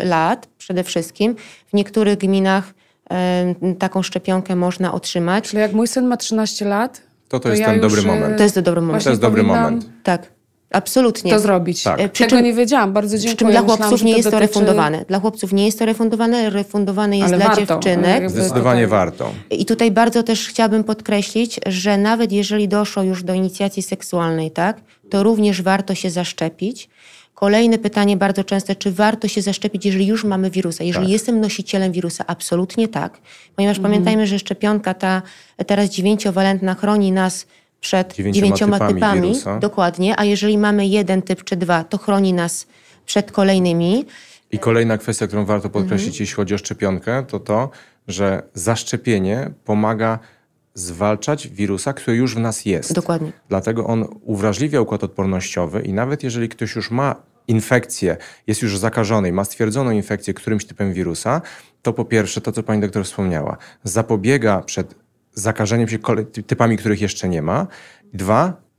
lat 0.03 0.47
przede 0.57 0.83
wszystkim. 0.83 1.35
W 1.67 1.73
niektórych 1.73 2.17
gminach 2.17 2.73
taką 3.79 4.03
szczepionkę 4.03 4.55
można 4.55 4.93
otrzymać. 4.93 5.49
Czyli 5.49 5.61
jak 5.61 5.73
mój 5.73 5.87
syn 5.87 6.07
ma 6.07 6.17
13 6.17 6.65
lat, 6.65 7.01
to 7.29 7.39
to, 7.39 7.43
to 7.43 7.49
jest 7.49 7.61
ja 7.61 7.67
ten 7.67 7.81
dobry 7.81 8.01
moment. 8.01 8.37
To 8.37 8.43
jest 8.43 8.59
dobry 8.59 8.81
moment. 8.81 9.03
To 9.03 9.09
jest 9.09 9.21
dobry 9.21 9.43
moment. 9.43 9.89
Tak. 10.03 10.38
Absolutnie. 10.71 11.31
To 11.31 11.39
zrobić. 11.39 11.83
Tak. 11.83 11.99
E, 11.99 12.09
przy 12.09 12.23
Tego 12.23 12.35
czym, 12.35 12.45
nie 12.45 12.53
wiedziałam, 12.53 12.93
bardzo 12.93 13.17
dziękuję. 13.17 13.35
Przy 13.35 13.37
czym 13.37 13.51
dla 13.51 13.61
chłopców 13.61 13.91
Myślałam, 13.91 14.05
nie 14.05 14.11
jest 14.11 14.23
to 14.23 14.31
dotyczy... 14.31 14.47
refundowane. 14.47 15.05
Dla 15.07 15.19
chłopców 15.19 15.53
nie 15.53 15.65
jest 15.65 15.79
to 15.79 15.85
refundowane, 15.85 16.49
refundowane 16.49 17.17
jest 17.17 17.27
Ale 17.27 17.37
dla 17.37 17.47
warto. 17.47 17.65
dziewczynek. 17.65 18.29
Zdecydowanie 18.29 18.87
warto. 18.87 19.31
I 19.49 19.65
tutaj 19.65 19.91
bardzo 19.91 20.23
też 20.23 20.47
chciałabym 20.47 20.83
podkreślić, 20.83 21.59
że 21.65 21.97
nawet 21.97 22.31
jeżeli 22.31 22.67
doszło 22.67 23.03
już 23.03 23.23
do 23.23 23.33
inicjacji 23.33 23.83
seksualnej, 23.83 24.51
tak, 24.51 24.81
to 25.09 25.23
również 25.23 25.61
warto 25.61 25.95
się 25.95 26.09
zaszczepić. 26.09 26.89
Kolejne 27.35 27.77
pytanie 27.77 28.17
bardzo 28.17 28.43
częste, 28.43 28.75
czy 28.75 28.91
warto 28.91 29.27
się 29.27 29.41
zaszczepić, 29.41 29.85
jeżeli 29.85 30.07
już 30.07 30.23
mamy 30.23 30.49
wirusa? 30.49 30.83
Jeżeli 30.83 31.05
tak. 31.05 31.11
jestem 31.11 31.41
nosicielem 31.41 31.91
wirusa, 31.91 32.23
absolutnie 32.27 32.87
tak. 32.87 33.19
Ponieważ 33.55 33.77
mhm. 33.77 33.91
pamiętajmy, 33.91 34.27
że 34.27 34.39
szczepionka 34.39 34.93
ta 34.93 35.21
teraz 35.67 35.89
dziewięciowalentna 35.89 36.75
chroni 36.75 37.11
nas 37.11 37.45
przed 37.81 38.13
dziewięcioma, 38.13 38.45
dziewięcioma 38.45 38.79
typami, 38.79 39.35
typami 39.35 39.59
dokładnie, 39.59 40.19
a 40.19 40.25
jeżeli 40.25 40.57
mamy 40.57 40.87
jeden 40.87 41.21
typ 41.21 41.43
czy 41.43 41.55
dwa, 41.55 41.83
to 41.83 41.97
chroni 41.97 42.33
nas 42.33 42.67
przed 43.05 43.31
kolejnymi. 43.31 44.05
I 44.51 44.59
kolejna 44.59 44.97
kwestia, 44.97 45.27
którą 45.27 45.45
warto 45.45 45.69
podkreślić, 45.69 46.07
mhm. 46.07 46.21
jeśli 46.21 46.35
chodzi 46.35 46.55
o 46.55 46.57
szczepionkę, 46.57 47.25
to 47.27 47.39
to, 47.39 47.69
że 48.07 48.43
zaszczepienie 48.53 49.51
pomaga 49.65 50.19
zwalczać 50.73 51.47
wirusa, 51.47 51.93
który 51.93 52.17
już 52.17 52.35
w 52.35 52.39
nas 52.39 52.65
jest. 52.65 52.93
Dokładnie. 52.93 53.31
Dlatego 53.49 53.87
on 53.87 54.05
uwrażliwia 54.21 54.81
układ 54.81 55.03
odpornościowy 55.03 55.81
i 55.81 55.93
nawet 55.93 56.23
jeżeli 56.23 56.49
ktoś 56.49 56.75
już 56.75 56.91
ma 56.91 57.15
infekcję, 57.47 58.17
jest 58.47 58.61
już 58.61 58.77
zakażony 58.77 59.29
i 59.29 59.31
ma 59.31 59.45
stwierdzoną 59.45 59.91
infekcję 59.91 60.33
którymś 60.33 60.65
typem 60.65 60.93
wirusa, 60.93 61.41
to 61.81 61.93
po 61.93 62.05
pierwsze 62.05 62.41
to, 62.41 62.51
co 62.51 62.63
pani 62.63 62.81
doktor 62.81 63.05
wspomniała, 63.05 63.57
zapobiega 63.83 64.61
przed 64.61 64.95
zakażeniem 65.39 65.87
się 65.87 65.97
typami, 66.47 66.77
których 66.77 67.01
jeszcze 67.01 67.29
nie 67.29 67.41
ma. 67.41 67.67
Dwa, 68.13 68.69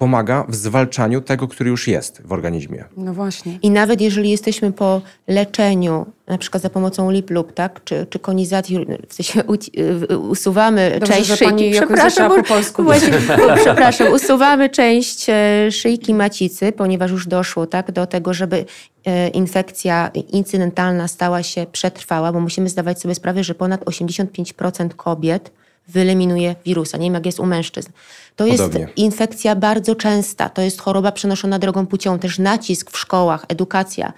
pomaga 0.00 0.44
w 0.48 0.54
zwalczaniu 0.54 1.20
tego, 1.20 1.48
który 1.48 1.70
już 1.70 1.88
jest 1.88 2.22
w 2.24 2.32
organizmie. 2.32 2.84
No 2.96 3.14
właśnie. 3.14 3.58
I 3.62 3.70
nawet 3.70 4.00
jeżeli 4.00 4.30
jesteśmy 4.30 4.72
po 4.72 5.02
leczeniu, 5.28 6.06
na 6.26 6.38
przykład 6.38 6.62
za 6.62 6.70
pomocą 6.70 7.10
lip-lub, 7.10 7.52
tak, 7.52 7.84
czy, 7.84 8.06
czy 8.10 8.18
konizacji, 8.18 8.86
w 9.08 9.14
sensie 9.14 9.42
usuwamy 10.30 10.96
Dobrze, 11.00 11.14
część 11.14 11.32
szyjki. 11.32 11.70
Przepraszam, 11.72 12.32
po 12.36 12.42
polsku. 12.42 12.84
Właśnie, 12.84 13.12
przepraszam, 13.62 14.12
usuwamy 14.12 14.68
część 14.68 15.26
e, 15.28 15.72
szyjki 15.72 16.14
macicy, 16.14 16.72
ponieważ 16.72 17.10
już 17.10 17.26
doszło 17.26 17.66
tak, 17.66 17.92
do 17.92 18.06
tego, 18.06 18.34
żeby 18.34 18.64
e, 19.04 19.28
infekcja 19.28 20.10
incydentalna 20.14 21.08
stała 21.08 21.42
się 21.42 21.66
przetrwała, 21.72 22.32
bo 22.32 22.40
musimy 22.40 22.68
zdawać 22.68 23.00
sobie 23.00 23.14
sprawę, 23.14 23.44
że 23.44 23.54
ponad 23.54 23.84
85% 23.84 24.88
kobiet 24.88 25.59
wyeliminuje 25.90 26.54
wirusa. 26.64 26.98
Nie 26.98 27.06
wiem, 27.06 27.14
jak 27.14 27.26
jest 27.26 27.40
u 27.40 27.46
mężczyzn. 27.46 27.90
To 28.36 28.46
Podobnie. 28.46 28.80
jest 28.80 28.96
infekcja 28.96 29.56
bardzo 29.56 29.94
częsta. 29.94 30.48
To 30.48 30.62
jest 30.62 30.80
choroba 30.80 31.12
przenoszona 31.12 31.58
drogą 31.58 31.86
płciową. 31.86 32.18
Też 32.18 32.38
nacisk 32.38 32.90
w 32.90 32.98
szkołach, 32.98 33.44
edukacja. 33.48 34.12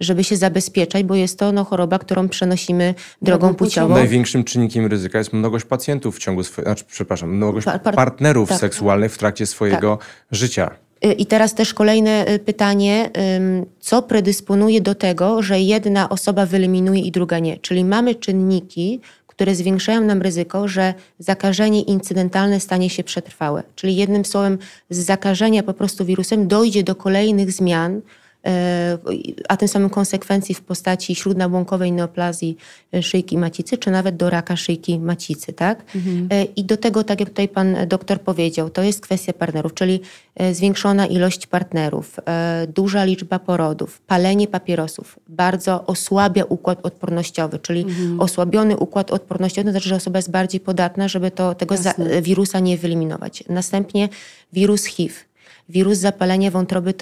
żeby 0.00 0.24
się 0.24 0.36
zabezpieczać, 0.36 1.02
bo 1.04 1.14
jest 1.14 1.38
to 1.38 1.52
no, 1.52 1.64
choroba, 1.64 1.98
którą 1.98 2.28
przenosimy 2.28 2.94
drogą 3.22 3.54
płciową. 3.54 3.94
Największym 3.94 4.44
czynnikiem 4.44 4.86
ryzyka 4.86 5.18
jest 5.18 5.32
mnogość 5.32 5.64
pacjentów 5.64 6.16
w 6.16 6.18
ciągu 6.18 6.44
swojego, 6.44 6.70
znaczy, 6.70 6.84
przepraszam, 6.88 7.36
mnogość 7.36 7.64
Par- 7.64 7.82
par- 7.82 7.94
partnerów 7.94 8.48
tak. 8.48 8.60
seksualnych 8.60 9.12
w 9.12 9.18
trakcie 9.18 9.46
swojego 9.46 9.98
życia. 10.30 10.70
Y, 11.04 11.12
I 11.12 11.26
teraz 11.26 11.54
też 11.54 11.74
kolejne 11.74 12.28
y, 12.28 12.38
pytanie, 12.38 13.10
co 13.80 14.02
predysponuje 14.02 14.80
do 14.80 14.94
tego, 14.94 15.42
że 15.42 15.60
jedna 15.60 16.08
osoba 16.08 16.46
wyeliminuje 16.46 17.00
i 17.02 17.10
druga 17.10 17.38
nie? 17.38 17.56
Czyli 17.56 17.84
mamy 17.84 18.14
czynniki, 18.14 19.00
które 19.38 19.54
zwiększają 19.54 20.00
nam 20.00 20.22
ryzyko, 20.22 20.68
że 20.68 20.94
zakażenie 21.18 21.82
incydentalne 21.82 22.60
stanie 22.60 22.90
się 22.90 23.04
przetrwałe. 23.04 23.62
Czyli 23.74 23.96
jednym 23.96 24.24
słowem, 24.24 24.58
z 24.90 24.98
zakażenia 24.98 25.62
po 25.62 25.74
prostu 25.74 26.04
wirusem 26.04 26.48
dojdzie 26.48 26.82
do 26.82 26.94
kolejnych 26.94 27.52
zmian, 27.52 28.00
a 29.48 29.56
tym 29.56 29.68
samym 29.68 29.90
konsekwencji 29.90 30.54
w 30.54 30.60
postaci 30.60 31.14
śródnabłonkowej 31.14 31.92
neoplazji 31.92 32.56
e, 32.94 33.02
szyjki 33.02 33.38
macicy, 33.38 33.78
czy 33.78 33.90
nawet 33.90 34.16
do 34.16 34.30
raka 34.30 34.56
szyjki 34.56 34.98
macicy. 34.98 35.52
Tak? 35.52 35.84
E, 36.30 36.44
I 36.44 36.64
do 36.64 36.76
tego, 36.76 37.04
tak 37.04 37.20
jak 37.20 37.28
tutaj 37.28 37.48
pan 37.48 37.76
doktor 37.86 38.20
powiedział, 38.20 38.70
to 38.70 38.82
jest 38.82 39.00
kwestia 39.00 39.32
partnerów, 39.32 39.74
czyli 39.74 40.00
e, 40.34 40.54
zwiększona 40.54 41.06
ilość 41.06 41.46
partnerów, 41.46 42.16
e, 42.26 42.66
duża 42.74 43.04
liczba 43.04 43.38
porodów, 43.38 44.00
palenie 44.00 44.46
papierosów 44.46 45.18
bardzo 45.28 45.86
osłabia 45.86 46.44
układ 46.44 46.78
odpornościowy, 46.82 47.58
czyli 47.58 47.86
osłabiony 48.18 48.76
układ 48.76 49.10
odpornościowy 49.10 49.64
to 49.64 49.70
znaczy, 49.70 49.88
że 49.88 49.96
osoba 49.96 50.18
jest 50.18 50.30
bardziej 50.30 50.60
podatna, 50.60 51.08
żeby 51.08 51.30
to, 51.30 51.54
tego 51.54 51.74
Jasne. 51.74 52.22
wirusa 52.22 52.60
nie 52.60 52.78
wyeliminować. 52.78 53.44
Następnie 53.48 54.08
wirus 54.52 54.84
HIV, 54.84 55.14
wirus 55.68 55.98
zapalenia 55.98 56.50
wątroby 56.50 56.94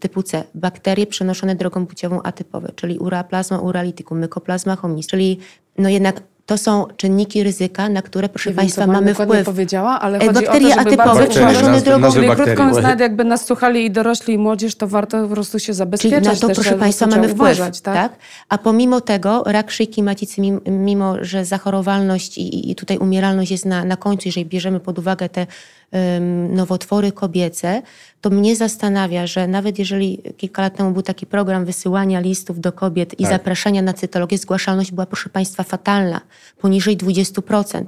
typu 0.00 0.22
C, 0.22 0.44
bakterie 0.54 1.06
przenoszone 1.06 1.54
drogą 1.56 1.86
płciową 1.86 2.22
atypowe, 2.22 2.72
czyli 2.76 2.98
ureaplasma 2.98 3.58
uraliticum, 3.58 4.18
mykoplazma 4.18 4.76
hominis, 4.76 5.06
czyli 5.06 5.38
no 5.78 5.88
jednak 5.88 6.20
to 6.46 6.58
są 6.58 6.86
czynniki 6.96 7.42
ryzyka, 7.42 7.88
na 7.88 8.02
które, 8.02 8.28
proszę 8.28 8.50
wiem, 8.50 8.56
Państwa, 8.56 8.86
mamy 8.86 9.14
wpływ. 9.14 9.46
powiedziała, 9.46 10.00
ale 10.00 10.18
E, 10.18 10.26
chodzi 10.26 10.34
bakterie 10.34 10.68
o 10.68 10.70
to, 10.70 10.90
żeby 10.90 11.02
atypowe 11.02 11.26
przenoszone 11.26 11.80
drogą 11.80 12.12
Czyli 12.12 12.28
krótko 12.28 12.64
nawet 12.80 13.00
jakby 13.00 13.24
nas 13.24 13.44
słuchali 13.46 13.84
i 13.84 13.90
dorośli 13.90 14.34
i 14.34 14.38
młodzież, 14.38 14.74
to 14.74 14.88
warto 14.88 15.22
po 15.22 15.34
prostu 15.34 15.58
się 15.58 15.64
Czyli 15.64 15.76
zabezpieczać. 15.76 16.24
na 16.24 16.34
to, 16.34 16.46
też 16.48 16.56
proszę 16.56 16.74
Państwa, 16.78 17.06
mamy 17.06 17.22
wpływ. 17.28 17.34
uważać, 17.40 17.80
tak? 17.80 17.94
tak? 17.94 18.18
A 18.48 18.58
pomimo 18.58 19.00
tego 19.00 19.42
rak 19.46 19.70
szyjki 19.70 20.02
macicy, 20.02 20.40
mimo, 20.66 21.16
że 21.24 21.44
zachorowalność 21.44 22.38
i, 22.38 22.70
i 22.70 22.74
tutaj 22.74 22.98
umieralność 22.98 23.50
jest 23.50 23.66
na, 23.66 23.84
na 23.84 23.96
końcu, 23.96 24.28
jeżeli 24.28 24.46
bierzemy 24.46 24.80
pod 24.80 24.98
uwagę 24.98 25.28
te 25.28 25.46
nowotwory 26.48 27.12
kobiece, 27.12 27.82
to 28.20 28.30
mnie 28.30 28.56
zastanawia, 28.56 29.26
że 29.26 29.48
nawet 29.48 29.78
jeżeli 29.78 30.22
kilka 30.36 30.62
lat 30.62 30.76
temu 30.76 30.90
był 30.90 31.02
taki 31.02 31.26
program 31.26 31.64
wysyłania 31.64 32.20
listów 32.20 32.60
do 32.60 32.72
kobiet 32.72 33.20
i 33.20 33.22
Tak. 33.22 33.32
zapraszania 33.32 33.82
na 33.82 33.92
cytologię, 33.92 34.38
zgłaszalność 34.38 34.92
była, 34.92 35.06
proszę 35.06 35.30
Państwa, 35.30 35.62
fatalna, 35.62 36.20
poniżej 36.60 36.96
20%. 36.96 37.84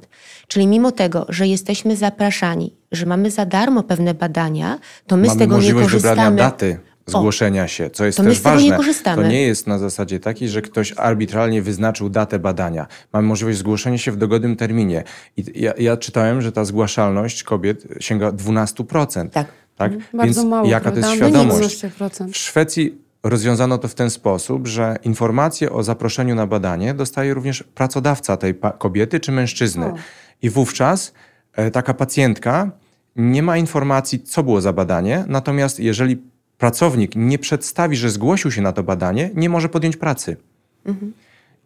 Czyli 0.48 0.66
mimo 0.66 0.92
tego, 0.92 1.26
że 1.28 1.46
jesteśmy 1.46 1.96
zapraszani, 1.96 2.72
że 2.92 3.06
mamy 3.06 3.30
za 3.30 3.46
darmo 3.46 3.82
pewne 3.82 4.14
badania, 4.14 4.78
to 5.06 5.16
my 5.16 5.26
z 5.26 5.28
Mamy 5.28 5.38
tego 5.38 5.58
nie 5.60 5.72
korzystamy. 5.74 6.36
daty 6.36 6.78
zgłoszenia 7.06 7.68
się, 7.68 7.90
co 7.90 8.04
jest 8.04 8.16
To 8.16 8.22
my 8.22 8.28
też 8.28 8.38
z 8.38 8.42
tego 8.42 8.54
ważne. 8.54 8.70
nie 8.70 8.76
korzystamy. 8.76 9.22
To 9.22 9.28
nie 9.28 9.42
jest 9.42 9.66
na 9.66 9.78
zasadzie 9.78 10.20
takiej, 10.20 10.48
że 10.48 10.62
ktoś 10.62 10.94
arbitralnie 10.96 11.62
wyznaczył 11.62 12.08
datę 12.08 12.38
badania. 12.38 12.86
Mamy 13.12 13.28
możliwość 13.28 13.58
zgłoszenia 13.58 13.98
się 13.98 14.12
w 14.12 14.16
dogodnym 14.16 14.56
terminie. 14.56 15.04
I 15.36 15.44
ja, 15.62 15.72
ja 15.78 15.96
czytałem, 15.96 16.42
że 16.42 16.52
ta 16.52 16.64
zgłaszalność 16.64 17.42
kobiet 17.42 17.84
sięga 18.00 18.30
12%. 18.30 19.28
Tak. 19.30 19.46
tak? 19.76 19.92
Bardzo 19.92 20.24
Więc 20.24 20.50
mało, 20.50 20.68
jaka 20.68 20.90
to 20.90 20.96
jest 20.96 21.08
prawda? 21.08 21.38
No 21.38 21.44
świadomość? 21.44 21.84
12%. 21.84 22.32
W 22.32 22.36
Szwecji 22.36 22.98
rozwiązano 23.22 23.78
to 23.78 23.88
w 23.88 23.94
ten 23.94 24.10
sposób, 24.10 24.66
że 24.66 24.96
informację 25.02 25.72
o 25.72 25.82
zaproszeniu 25.82 26.34
na 26.34 26.46
badanie 26.46 26.94
dostaje 26.94 27.34
również 27.34 27.62
pracodawca 27.62 28.36
tej 28.36 28.54
kobiety 28.78 29.20
czy 29.20 29.32
mężczyzny. 29.32 29.86
O. 29.86 29.94
I 30.42 30.50
wówczas 30.50 31.12
e, 31.52 31.70
taka 31.70 31.94
pacjentka 31.94 32.70
nie 33.16 33.42
ma 33.42 33.56
informacji, 33.56 34.22
co 34.22 34.42
było 34.42 34.60
za 34.60 34.72
badanie, 34.72 35.24
natomiast 35.28 35.80
jeżeli 35.80 36.22
pracownik 36.58 37.12
nie 37.16 37.38
przedstawi, 37.38 37.96
że 37.96 38.10
zgłosił 38.10 38.50
się 38.50 38.62
na 38.62 38.72
to 38.72 38.82
badanie, 38.82 39.30
nie 39.34 39.48
może 39.48 39.68
podjąć 39.68 39.96
pracy. 39.96 40.36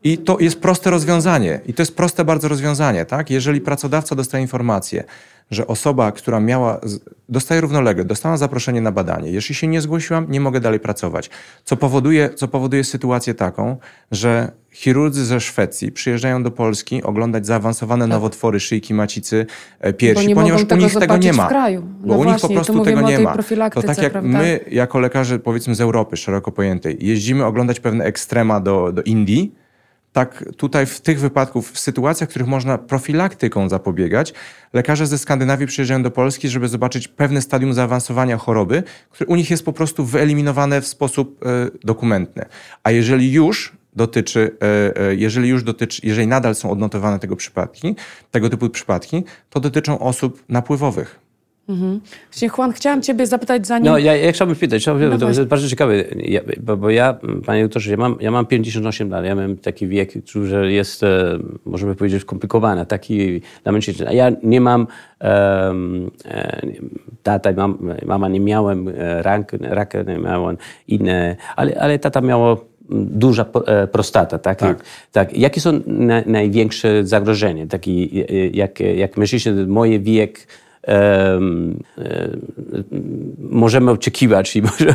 I 0.04 0.18
to 0.18 0.38
jest 0.38 0.60
proste 0.60 0.90
rozwiązanie. 0.90 1.60
I 1.66 1.74
to 1.74 1.82
jest 1.82 1.96
proste 1.96 2.24
bardzo 2.24 2.48
rozwiązanie, 2.48 3.04
tak? 3.04 3.30
Jeżeli 3.30 3.60
pracodawca 3.60 4.14
dostaje 4.14 4.42
informację, 4.42 5.04
że 5.50 5.66
osoba, 5.66 6.12
która 6.12 6.40
miała, 6.40 6.80
dostaje 7.28 7.60
równolegle, 7.60 8.04
dostała 8.04 8.36
zaproszenie 8.36 8.80
na 8.80 8.92
badanie. 8.92 9.30
Jeśli 9.30 9.54
się 9.54 9.66
nie 9.66 9.80
zgłosiłam, 9.80 10.26
nie 10.28 10.40
mogę 10.40 10.60
dalej 10.60 10.80
pracować. 10.80 11.30
Co 11.64 11.76
powoduje, 11.76 12.30
co 12.34 12.48
powoduje 12.48 12.84
sytuację 12.84 13.34
taką, 13.34 13.76
że 14.10 14.52
chirurdzy 14.70 15.24
ze 15.24 15.40
Szwecji 15.40 15.92
przyjeżdżają 15.92 16.42
do 16.42 16.50
Polski 16.50 17.02
oglądać 17.02 17.46
zaawansowane 17.46 18.06
nowotwory 18.06 18.60
szyjki 18.60 18.94
macicy, 18.94 19.46
e, 19.80 19.92
piersi, 19.92 20.26
Tak. 20.26 20.34
Ponieważ 20.34 20.62
u 20.72 20.76
nich 20.76 20.94
tego 20.94 21.16
nie 21.16 21.32
ma. 21.32 21.46
w 21.46 21.48
kraju. 21.48 21.82
Bo 22.00 22.06
No 22.06 22.14
u 22.14 22.24
nich 22.24 22.34
po 22.34 22.38
właśnie, 22.38 22.48
tu 22.48 22.54
prostu 22.54 22.84
tego 22.84 23.00
nie 23.00 23.18
ma. 23.18 23.36
To 23.70 23.82
tak 23.82 24.02
jak 24.02 24.12
prawda? 24.12 24.38
my, 24.38 24.60
jako 24.70 24.98
lekarze 24.98 25.38
powiedzmy 25.38 25.74
z 25.74 25.80
Europy 25.80 26.16
szeroko 26.16 26.52
pojętej, 26.52 26.96
jeździmy 27.00 27.44
oglądać 27.44 27.80
pewne 27.80 28.04
ekstrema 28.04 28.60
do, 28.60 28.92
do 28.92 29.02
Indii, 29.02 29.54
tak 30.12 30.44
tutaj 30.56 30.86
w 30.86 31.00
tych 31.00 31.20
wypadków, 31.20 31.72
w 31.72 31.78
sytuacjach, 31.78 32.28
w 32.28 32.30
których 32.30 32.48
można 32.48 32.78
profilaktyką 32.78 33.68
zapobiegać, 33.68 34.34
lekarze 34.72 35.06
ze 35.06 35.18
Skandynawii 35.18 35.66
przyjeżdżają 35.66 36.02
do 36.02 36.10
Polski, 36.10 36.48
żeby 36.48 36.68
zobaczyć 36.68 37.08
pewne 37.08 37.42
stadium 37.42 37.74
zaawansowania 37.74 38.36
choroby, 38.36 38.82
które 39.10 39.28
u 39.28 39.36
nich 39.36 39.50
jest 39.50 39.64
po 39.64 39.72
prostu 39.72 40.04
wyeliminowane 40.04 40.80
w 40.80 40.86
sposób 40.86 41.46
e, 41.46 41.70
dokumentny. 41.84 42.44
A 42.82 42.90
jeżeli 42.90 43.32
już 43.32 43.72
dotyczy, 43.96 44.56
e, 44.62 45.00
e, 45.00 45.14
jeżeli 45.14 45.48
już 45.48 45.62
dotyczy, 45.62 46.00
jeżeli 46.04 46.26
nadal 46.26 46.54
są 46.54 46.70
odnotowane 46.70 47.18
tego 47.18 47.36
przypadki, 47.36 47.96
tego 48.30 48.50
typu 48.50 48.70
przypadki, 48.70 49.24
to 49.50 49.60
dotyczą 49.60 49.98
osób 49.98 50.44
napływowych. 50.48 51.27
Właśnie, 51.68 52.48
Juan, 52.58 52.72
chciałam 52.72 53.02
ciebie 53.02 53.26
zapytać, 53.26 53.66
zanim... 53.66 53.84
No, 53.84 53.98
ja, 53.98 54.16
ja 54.16 54.32
chciałbym 54.32 54.56
spytać, 54.56 54.84
to, 54.84 54.92
to 54.92 55.08
właśnie. 55.08 55.26
jest 55.26 55.44
bardzo 55.44 55.68
ciekawe, 55.68 56.04
ja, 56.16 56.40
bo, 56.60 56.76
bo 56.76 56.90
ja, 56.90 57.18
panie 57.46 57.62
doktorze, 57.62 57.90
ja 57.90 57.96
mam, 57.96 58.16
ja 58.20 58.30
mam 58.30 58.46
58 58.46 59.10
lat, 59.10 59.24
ja 59.24 59.34
mam 59.34 59.56
taki 59.56 59.88
wiek, 59.88 60.12
który 60.24 60.72
jest, 60.72 61.02
e, 61.02 61.38
możemy 61.64 61.94
powiedzieć, 61.94 62.22
skomplikowany, 62.22 62.86
taki 62.86 63.40
dla 63.62 63.72
mężczyzn. 63.72 64.04
A 64.08 64.12
ja 64.12 64.30
nie 64.42 64.60
mam, 64.60 64.86
e, 65.20 65.74
tata, 67.22 67.52
mam, 67.52 67.78
mama 68.06 68.28
nie 68.28 68.40
miałem 68.40 68.88
e, 68.88 69.22
rak, 69.22 69.52
raka, 69.60 70.02
nie 70.02 70.18
miałem 70.18 70.56
inne, 70.88 71.36
ale, 71.56 71.80
ale 71.80 71.98
tata 71.98 72.20
miała 72.20 72.56
duża 72.90 73.46
prostata, 73.92 74.38
tak? 74.38 74.58
Tak. 74.58 74.84
tak. 75.12 75.38
Jakie 75.38 75.60
są 75.60 75.80
na, 75.86 76.22
największe 76.26 77.06
zagrożenia? 77.06 77.66
Taki, 77.66 78.24
jak, 78.52 78.80
jak 78.80 79.16
mężczyzna, 79.16 79.52
moje 79.66 80.00
wiek, 80.00 80.46
możemy 83.38 83.90
oczekiwać 83.90 84.56
i 84.56 84.62
możemy, 84.70 84.94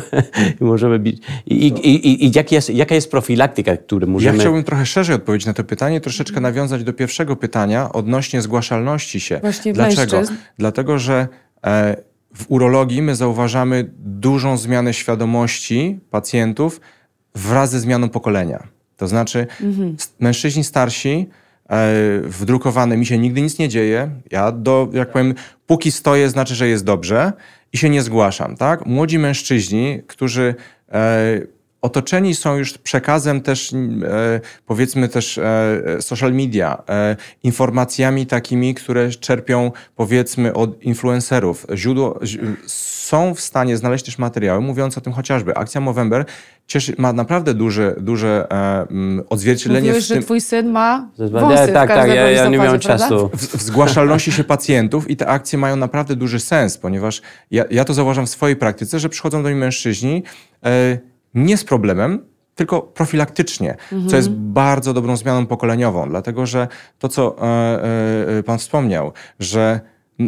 i 0.61 0.63
możemy 0.63 0.99
być. 0.99 1.17
I, 1.45 1.55
i, 1.67 2.07
i, 2.07 2.25
i 2.25 2.31
jak 2.35 2.51
jest, 2.51 2.69
jaka 2.69 2.95
jest 2.95 3.11
profilaktyka, 3.11 3.77
którą 3.77 4.07
możemy. 4.07 4.37
Ja 4.37 4.41
chciałbym 4.41 4.63
trochę 4.63 4.85
szerzej 4.85 5.15
odpowiedzieć 5.15 5.45
na 5.47 5.53
to 5.53 5.63
pytanie, 5.63 6.01
troszeczkę 6.01 6.41
nawiązać 6.41 6.83
do 6.83 6.93
pierwszego 6.93 7.35
pytania 7.35 7.91
odnośnie 7.93 8.41
zgłaszalności 8.41 9.19
się. 9.19 9.39
Właśnie 9.39 9.73
Dlaczego? 9.73 10.17
mężczyzn. 10.17 10.33
Dlatego, 10.57 10.99
że 10.99 11.27
e, 11.65 11.95
w 12.35 12.45
urologii 12.47 13.01
my 13.01 13.15
zauważamy 13.15 13.91
dużą 13.99 14.57
zmianę 14.57 14.93
świadomości 14.93 15.99
pacjentów 16.09 16.81
wraz 17.35 17.71
ze 17.71 17.79
zmianą 17.79 18.09
pokolenia. 18.09 18.67
To 18.97 19.07
znaczy, 19.07 19.47
s- 19.99 20.13
mężczyźni 20.19 20.63
starsi, 20.63 21.29
e, 21.69 21.93
wdrukowane, 22.23 22.97
mi 22.97 23.05
się 23.05 23.17
nigdy 23.17 23.41
nic 23.41 23.59
nie 23.59 23.69
dzieje. 23.69 24.09
Ja 24.31 24.51
do, 24.51 24.89
jak 24.93 25.11
powiem, 25.11 25.33
póki 25.73 25.91
stoję, 25.91 26.29
znaczy, 26.29 26.55
że 26.55 26.67
jest 26.67 26.85
dobrze 26.85 27.33
i 27.73 27.77
się 27.77 27.89
nie 27.89 28.01
zgłaszam, 28.01 28.57
tak? 28.57 28.85
Młodzi 28.85 29.19
mężczyźni, 29.19 30.01
którzy 30.07 30.55
e, 30.91 31.41
otoczeni 31.83 32.35
są 32.35 32.57
już 32.57 32.77
przekazem 32.77 33.41
też, 33.41 33.73
e, 33.73 33.77
powiedzmy 34.65 35.09
też 35.09 35.37
e, 35.37 35.81
social 35.99 36.33
media, 36.33 36.83
e, 36.89 37.15
informacjami 37.43 38.25
takimi, 38.25 38.73
które 38.73 39.09
czerpią 39.09 39.71
powiedzmy 39.95 40.53
od 40.53 40.83
influencerów. 40.83 41.67
Źródło, 41.73 42.19
są 42.67 43.35
w 43.35 43.39
stanie 43.39 43.77
znaleźć 43.77 44.05
też 44.05 44.17
materiały 44.17 44.61
mówiące 44.61 44.97
o 44.97 45.01
tym 45.01 45.13
chociażby. 45.13 45.55
Akcja 45.55 45.81
Movember 45.81 46.25
cieszy, 46.67 46.95
ma 46.97 47.13
naprawdę 47.13 47.53
duże, 47.53 47.95
duże 47.97 48.47
odzwierciedlenie 49.29 49.87
Mówiłeś, 49.87 50.05
w 50.05 50.07
że 50.07 50.13
tym, 50.13 50.23
twój 50.23 50.41
syn 50.41 50.71
ma 50.71 51.09
wąsy 51.17 51.71
w 51.71 51.73
tak, 51.73 51.89
tak, 51.89 52.07
ja, 52.07 52.31
ja 52.31 52.49
nie 52.49 52.57
miałem 52.57 52.79
czasu. 52.79 53.29
w, 53.33 53.57
w 53.57 53.61
zgłaszalności 53.61 54.31
się 54.31 54.43
pacjentów 54.43 55.09
i 55.09 55.17
te 55.17 55.27
akcje 55.27 55.59
mają 55.59 55.75
naprawdę 55.75 56.15
duży 56.15 56.39
sens, 56.39 56.77
ponieważ 56.77 57.21
ja, 57.51 57.65
ja 57.71 57.85
to 57.85 57.93
zauważam 57.93 58.25
w 58.25 58.29
swojej 58.29 58.55
praktyce, 58.55 58.99
że 58.99 59.09
przychodzą 59.09 59.43
do 59.43 59.49
mnie 59.49 59.57
mężczyźni 59.57 60.23
nie 61.33 61.57
z 61.57 61.63
problemem, 61.63 62.25
tylko 62.55 62.81
profilaktycznie, 62.81 63.75
co 64.09 64.15
jest 64.15 64.29
bardzo 64.29 64.93
dobrą 64.93 65.17
zmianą 65.17 65.45
pokoleniową, 65.45 66.09
dlatego 66.09 66.45
że 66.45 66.67
to, 66.99 67.09
co 67.09 67.35
e, 67.41 68.37
e, 68.37 68.43
pan 68.43 68.59
wspomniał, 68.59 69.11
że 69.39 69.79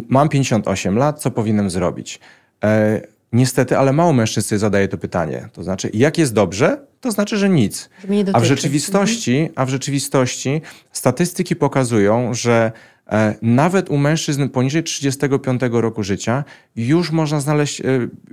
mam 0.08 0.28
58 0.28 0.98
lat, 0.98 1.20
co 1.20 1.30
powinienem 1.30 1.70
zrobić? 1.70 2.20
E, 2.64 3.00
niestety, 3.32 3.78
ale 3.78 3.92
mało 3.92 4.12
mężczyzn 4.12 4.56
zadaje 4.58 4.88
to 4.88 4.98
pytanie. 4.98 5.48
To 5.52 5.62
znaczy, 5.62 5.90
jak 5.94 6.18
jest 6.18 6.34
dobrze, 6.34 6.86
to 7.06 7.12
znaczy, 7.12 7.36
że 7.36 7.48
nic. 7.48 7.90
A 8.32 8.40
w 8.40 8.44
rzeczywistości, 8.44 9.50
a 9.54 9.66
w 9.66 9.68
rzeczywistości 9.68 10.62
statystyki 10.92 11.56
pokazują, 11.56 12.34
że 12.34 12.72
e, 13.10 13.34
nawet 13.42 13.90
u 13.90 13.96
mężczyzn 13.96 14.48
poniżej 14.48 14.82
35 14.82 15.60
roku 15.70 16.02
życia 16.02 16.44
już 16.76 17.10
można 17.10 17.40
znaleźć 17.40 17.80
e, 17.80 17.84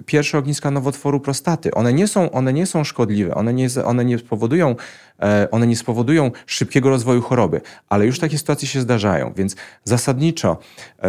pierwsze 0.05 0.37
ogniska 0.37 0.71
nowotworu 0.71 1.19
prostaty. 1.19 1.73
One 1.73 1.93
nie 1.93 2.07
są, 2.07 2.31
one 2.31 2.53
nie 2.53 2.65
są 2.65 2.83
szkodliwe, 2.83 3.35
one 3.35 3.53
nie, 3.53 3.67
one, 3.85 4.05
nie 4.05 4.17
spowodują, 4.17 4.75
e, 5.19 5.47
one 5.51 5.67
nie 5.67 5.75
spowodują 5.75 6.31
szybkiego 6.45 6.89
rozwoju 6.89 7.21
choroby, 7.21 7.61
ale 7.89 8.05
już 8.05 8.19
takie 8.19 8.37
sytuacje 8.37 8.67
się 8.67 8.81
zdarzają. 8.81 9.33
Więc 9.35 9.55
zasadniczo 9.83 10.57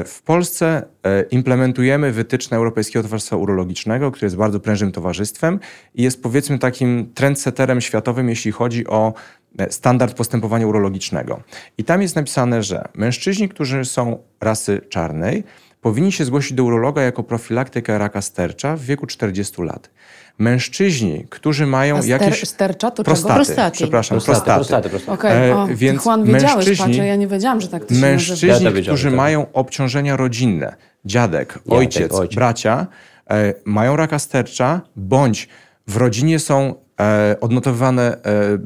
w 0.07 0.23
Polsce 0.23 0.83
implementujemy 1.31 2.13
wytyczne 2.13 2.57
Europejskiego 2.57 3.03
Towarzystwa 3.03 3.37
Urologicznego, 3.37 4.11
które 4.11 4.27
jest 4.27 4.37
bardzo 4.37 4.61
prężnym 4.61 4.93
towarzystwem 4.93 5.61
i 5.95 6.03
jest 6.03 6.23
powiedzmy 6.23 6.59
takim 6.59 7.07
trendsetterem 7.55 7.81
światowym, 7.81 8.29
jeśli 8.29 8.53
chodzi 8.53 8.87
o 8.87 9.13
e, 9.59 9.71
standard 9.73 10.15
postępowania 10.17 10.67
urologicznego. 10.67 11.41
I 11.79 11.85
tam 11.85 12.03
jest 12.03 12.17
napisane, 12.17 12.63
że 12.63 12.85
mężczyźni, 12.95 13.49
którzy 13.49 13.85
są 13.85 14.19
rasy 14.41 14.81
czarnej, 14.89 15.45
powinni 15.81 16.13
się 16.13 16.25
zgłosić 16.25 16.53
do 16.53 16.65
urologa 16.65 17.03
jako 17.03 17.23
profilaktykę 17.23 17.99
raka 17.99 18.23
stercza 18.23 18.77
w 18.77 18.81
wieku 18.81 19.07
40 19.07 19.63
lat. 19.63 19.91
Mężczyźni, 20.39 21.27
którzy 21.31 21.67
mają 21.67 21.97
ster, 22.03 22.11
jakieś 22.11 22.49
stercza 22.49 22.91
to 22.91 22.97
czego? 22.97 23.05
prostaty, 23.05 23.35
Prostaty. 23.35 23.77
przepraszam, 23.77 24.19
Prostaty, 24.21 24.41
prostaty. 24.51 24.89
prostaty, 24.89 24.89
prostaty. 24.91 25.13
Okej, 25.13 25.51
E, 25.51 25.57
o, 25.57 25.67
więc 25.71 26.05
Juan 26.05 26.25
wiedziałeś, 26.25 26.67
mężczyźni- 26.67 26.85
patrzę, 26.87 27.07
ja 27.07 27.17
nie 27.17 27.27
wiedziałam, 27.29 27.61
że 27.61 27.69
tak 27.69 27.85
to 27.85 27.95
się 27.95 28.01
Mężczyźni. 28.01 28.65
Ja 28.65 28.83
którzy 28.83 29.09
tak. 29.09 29.17
mają 29.17 29.47
obciążenia 29.53 30.17
rodzinne, 30.17 30.77
dziadek, 31.05 31.59
ojciec, 31.71 32.13
ojciec. 32.13 32.35
bracia, 32.37 32.87
e, 33.31 33.55
mają 33.65 33.97
raka 33.97 34.19
stercza, 34.19 34.81
bądź 34.97 35.49
w 35.87 35.97
rodzinie 35.97 36.39
są 36.39 36.75
e, 37.01 37.37
odnotowywane 37.41 38.17
e, 38.25 38.59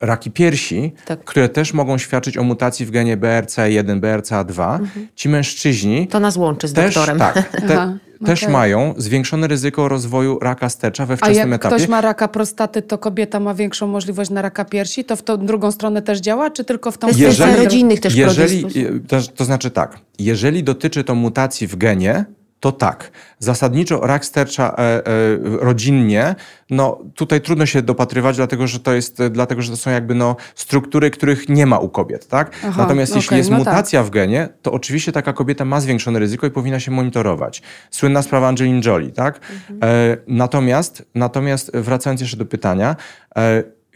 raki 0.00 0.30
piersi, 0.30 0.92
Tak. 1.06 1.24
które 1.24 1.48
też 1.48 1.74
mogą 1.74 1.98
świadczyć 1.98 2.38
o 2.38 2.42
mutacji 2.42 2.86
w 2.86 2.90
genie 2.90 3.16
BRCA1, 3.16 4.00
BRCA2. 4.00 4.78
Ci 5.14 5.28
mężczyźni 5.28 6.08
To 6.08 6.20
nas 6.20 6.36
łączy 6.36 6.68
z 6.68 6.72
też, 6.72 6.94
doktorem. 6.94 7.18
tak, 7.18 7.50
te, 7.68 7.98
też 8.26 8.42
okej. 8.42 8.52
mają 8.52 8.94
zwiększone 8.96 9.46
ryzyko 9.46 9.88
rozwoju 9.88 10.38
raka 10.38 10.68
stercza 10.68 11.06
we 11.06 11.14
A 11.14 11.16
wczesnym 11.16 11.50
jak 11.52 11.60
etapie. 11.60 11.76
ktoś 11.76 11.88
ma 11.88 12.00
raka 12.00 12.28
prostaty, 12.28 12.82
to 12.82 12.98
kobieta 12.98 13.40
ma 13.40 13.54
większą 13.54 13.86
możliwość 13.86 14.30
na 14.30 14.42
raka 14.42 14.64
piersi? 14.64 15.04
To 15.04 15.16
w 15.16 15.22
tą 15.22 15.36
drugą 15.46 15.70
stronę 15.72 16.02
też 16.02 16.20
działa, 16.20 16.50
czy 16.50 16.64
tylko 16.64 16.90
w 16.90 16.98
tą? 16.98 17.08
Jeżeli- 17.16 17.56
rodzinnych 17.56 18.00
też 18.00 18.14
jeżeli, 18.14 18.64
to, 19.08 19.16
to 19.36 19.44
znaczy 19.44 19.70
tak, 19.70 19.98
jeżeli 20.18 20.64
dotyczy 20.64 21.04
to 21.04 21.14
mutacji 21.14 21.66
w 21.66 21.76
genie, 21.76 22.24
to 22.66 22.72
tak. 22.72 23.10
Zasadniczo 23.38 24.00
rak 24.00 24.24
stercza 24.24 24.74
e, 24.78 24.82
e, 24.82 25.02
rodzinnie, 25.42 26.34
no 26.70 26.98
tutaj 27.14 27.40
trudno 27.40 27.66
się 27.66 27.82
dopatrywać, 27.82 28.36
dlatego 28.36 28.66
że 28.66 28.80
to 28.80 28.92
jest, 28.92 29.22
dlatego 29.30 29.62
że 29.62 29.70
to 29.70 29.76
są 29.76 29.90
jakby 29.90 30.14
no 30.14 30.36
struktury, 30.54 31.10
których 31.10 31.48
nie 31.48 31.66
ma 31.66 31.78
u 31.78 31.88
kobiet, 31.88 32.28
tak? 32.28 32.50
Aha, 32.66 32.82
Natomiast 32.82 33.14
jeśli 33.14 33.28
okej, 33.28 33.38
jest 33.38 33.50
no 33.50 33.56
tak. 33.56 33.66
mutacja 33.66 34.02
w 34.02 34.10
genie, 34.10 34.48
to 34.62 34.72
oczywiście 34.72 35.12
taka 35.12 35.32
kobieta 35.32 35.64
ma 35.64 35.80
zwiększone 35.80 36.18
ryzyko 36.18 36.46
i 36.46 36.50
powinna 36.50 36.80
się 36.80 36.90
monitorować. 36.90 37.62
Słynna 37.90 38.22
sprawa 38.22 38.48
Angelina 38.48 38.80
Jolie, 38.84 39.12
tak? 39.12 39.40
E, 39.82 40.16
natomiast, 40.28 41.04
natomiast 41.14 41.76
wracając 41.76 42.20
jeszcze 42.20 42.36
do 42.36 42.46
pytania, 42.46 42.96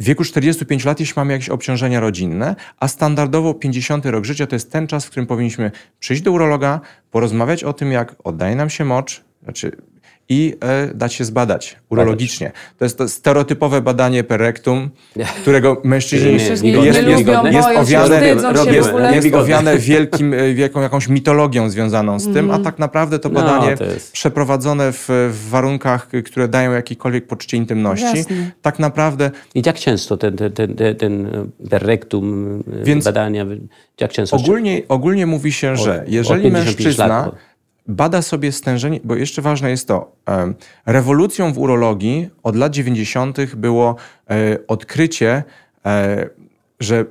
w 0.00 0.04
wieku 0.04 0.24
45 0.24 0.84
lat, 0.84 1.00
jeśli 1.00 1.14
mamy 1.16 1.32
jakieś 1.32 1.48
obciążenia 1.48 2.00
rodzinne, 2.00 2.56
a 2.78 2.88
standardowo 2.88 3.54
50 3.54 4.06
rok 4.06 4.24
życia 4.24 4.46
to 4.46 4.56
jest 4.56 4.72
ten 4.72 4.86
czas, 4.86 5.06
w 5.06 5.10
którym 5.10 5.26
powinniśmy 5.26 5.70
przyjść 5.98 6.22
do 6.22 6.32
urologa, 6.32 6.80
porozmawiać 7.10 7.64
o 7.64 7.72
tym, 7.72 7.92
jak 7.92 8.14
oddaje 8.24 8.56
nam 8.56 8.70
się 8.70 8.84
mocz, 8.84 9.24
znaczy 9.42 9.76
i 10.30 10.54
e, 10.60 10.94
dać 10.94 11.14
się 11.14 11.24
zbadać 11.24 11.76
urologicznie. 11.88 12.52
To 12.78 12.84
jest 12.84 12.98
to 12.98 13.08
stereotypowe 13.08 13.80
badanie 13.80 14.24
per 14.24 14.40
rectum, 14.40 14.90
którego 15.42 15.80
mężczyźni 15.84 16.26
Nie, 16.26 16.32
jest, 16.32 16.62
owiane, 17.76 18.26
jest, 19.14 19.34
owiane 19.34 19.78
wielkim, 19.78 20.34
e, 20.34 20.52
jaką, 20.52 20.80
jakąś 20.80 21.08
mitologią 21.08 21.70
związaną 21.70 22.18
z 22.18 22.34
tym, 22.34 22.50
a 22.50 22.58
tak 22.58 22.78
naprawdę 22.78 23.18
to 23.18 23.28
No, 23.28 23.40
badanie 23.40 23.76
to 23.76 23.84
jest- 23.84 24.12
przeprowadzone 24.12 24.92
w, 24.92 25.08
w 25.32 25.48
warunkach, 25.50 26.08
które 26.24 26.48
dają 26.48 26.72
jakiekolwiek 26.72 27.26
poczucie 27.26 27.56
intymności, 27.56 28.16
Jasne. 28.18 28.50
tak 28.62 28.78
naprawdę 28.78 29.30
I 29.54 29.62
jak 29.66 29.76
często 29.76 30.16
ten, 30.16 30.36
ten, 30.36 30.74
ten, 30.98 31.30
badania, 33.04 33.46
jak 34.00 34.12
często? 34.12 34.36
Ogólnie, 34.36 34.82
ogólnie 34.88 35.26
mówi 35.26 35.52
się, 35.52 35.76
że 35.76 36.04
jeżeli 36.08 36.42
55 36.42 36.84
mężczyzna 36.84 37.06
lat. 37.06 37.49
Bada 37.90 38.22
sobie 38.22 38.52
stężenie, 38.52 39.00
bo 39.04 39.16
jeszcze 39.16 39.42
ważne 39.42 39.70
jest 39.70 39.88
to, 39.88 40.12
rewolucją 40.86 41.52
w 41.52 41.58
urologii 41.58 42.30
od 42.42 42.56
lat 42.56 42.72
90. 42.72 43.54
było 43.54 43.96
e, 44.30 44.58
odkrycie, 44.66 45.42
e, 45.86 46.28
że 46.80 47.04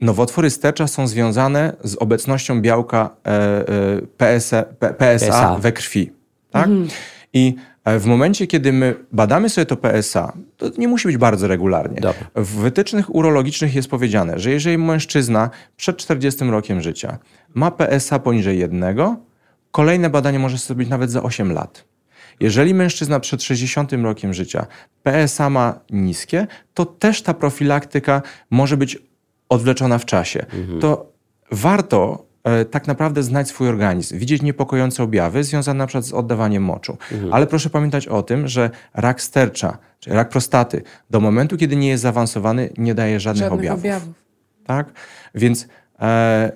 nowotwory 0.00 0.50
stercza 0.50 0.86
są 0.86 1.06
związane 1.06 1.76
z 1.84 1.94
obecnością 1.94 2.60
białka 2.60 3.10
e, 3.26 4.00
PSA, 4.16 4.64
PSA 4.98 5.58
we 5.58 5.72
krwi. 5.72 6.12
Tak? 6.50 6.68
I 7.32 7.54
e, 7.84 7.98
w 7.98 8.06
momencie, 8.06 8.46
kiedy 8.46 8.72
my 8.72 8.94
badamy 9.12 9.48
sobie 9.48 9.66
to 9.66 9.76
PSA, 9.76 10.32
to 10.56 10.66
nie 10.78 10.88
musi 10.88 11.08
być 11.08 11.16
bardzo 11.16 11.48
regularnie. 11.48 12.00
Dobra. 12.00 12.26
W 12.34 12.48
wytycznych 12.48 13.14
urologicznych 13.14 13.74
jest 13.74 13.88
powiedziane, 13.88 14.38
że 14.38 14.50
jeżeli 14.50 14.78
mężczyzna 14.78 15.50
przed 15.76 15.96
40 15.96 16.44
rokiem 16.44 16.80
życia 16.80 17.18
ma 17.54 17.70
PSA 17.70 18.18
poniżej 18.18 18.58
jednego, 18.58 19.16
kolejne 19.72 20.10
badanie 20.10 20.38
może 20.38 20.58
sobie 20.58 20.78
być 20.78 20.88
nawet 20.88 21.10
za 21.10 21.22
8 21.22 21.52
lat. 21.52 21.84
Jeżeli 22.40 22.74
mężczyzna 22.74 23.20
przed 23.20 23.42
60 23.42 23.92
rokiem 23.92 24.34
życia 24.34 24.66
PSA 25.02 25.50
ma 25.50 25.80
niskie, 25.90 26.46
to 26.74 26.86
też 26.86 27.22
ta 27.22 27.34
profilaktyka 27.34 28.22
może 28.50 28.76
być 28.76 28.98
odwleczona 29.48 29.98
w 29.98 30.04
czasie. 30.04 30.46
To 30.80 31.12
warto 31.50 32.26
e, 32.44 32.64
tak 32.64 32.86
naprawdę 32.86 33.22
znać 33.22 33.48
swój 33.48 33.68
organizm, 33.68 34.18
widzieć 34.18 34.42
niepokojące 34.42 35.02
objawy 35.02 35.44
związane 35.44 35.78
na 35.78 35.86
przykład 35.86 36.04
z 36.04 36.12
oddawaniem 36.12 36.62
moczu. 36.62 36.96
Ale 37.30 37.46
proszę 37.46 37.70
pamiętać 37.70 38.08
o 38.08 38.22
tym, 38.22 38.48
że 38.48 38.70
rak 38.94 39.22
stercza, 39.22 39.78
czy 40.00 40.10
rak 40.10 40.28
prostaty, 40.28 40.82
do 41.10 41.20
momentu, 41.20 41.56
kiedy 41.56 41.76
nie 41.76 41.88
jest 41.88 42.02
zaawansowany, 42.02 42.70
nie 42.78 42.94
daje 42.94 43.20
żadnych, 43.20 43.40
Żadnych 43.44 43.60
objawów. 43.60 43.80
objawów. 43.84 44.08
Tak? 44.66 44.92
Więc 45.34 45.68
e, 46.00 46.52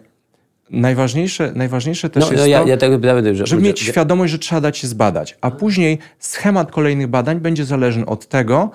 najważniejsze, 0.72 1.52
najważniejsze 1.54 2.10
też 2.10 2.24
No, 2.24 2.30
jest 2.32 2.42
no 2.42 2.46
ja, 2.46 2.62
to, 2.62 2.68
ja 2.68 2.76
tego 2.76 2.98
będę, 2.98 3.34
że, 3.34 3.46
żeby 3.46 3.62
mieć 3.62 3.80
że- 3.80 3.92
świadomość, 3.92 4.32
że 4.32 4.38
trzeba 4.38 4.60
dać 4.60 4.78
się 4.78 4.86
zbadać. 4.88 5.38
A 5.40 5.50
później 5.50 5.98
schemat 6.18 6.70
kolejnych 6.70 7.06
badań 7.06 7.40
będzie 7.40 7.64
zależny 7.64 8.06
od 8.06 8.26
tego, 8.28 8.70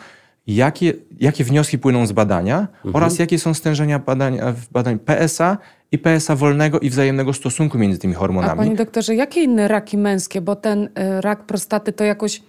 jakie, 0.47 0.93
jakie 1.19 1.43
wnioski 1.43 1.79
płyną 1.79 2.05
z 2.07 2.11
badania 2.11 2.59
Mhm. 2.59 2.95
oraz 2.95 3.19
jakie 3.19 3.39
są 3.39 3.53
stężenia 3.53 3.99
badań, 3.99 4.39
w 4.55 4.71
badań 4.71 4.99
PSA 4.99 5.57
i 5.91 5.97
PSA 5.97 6.35
wolnego 6.35 6.79
i 6.79 6.89
wzajemnego 6.89 7.33
stosunku 7.33 7.77
między 7.77 7.99
tymi 7.99 8.15
A 8.15 8.17
hormonami. 8.17 8.57
panie 8.57 8.75
doktorze, 8.75 9.15
jakie 9.15 9.43
inne 9.43 9.67
raki 9.67 9.97
męskie? 9.97 10.41
Bo 10.41 10.55
ten 10.55 10.83
y, 10.83 10.89
rak 11.21 11.43
prostaty 11.43 11.93
to 11.93 12.03
jakoś... 12.03 12.41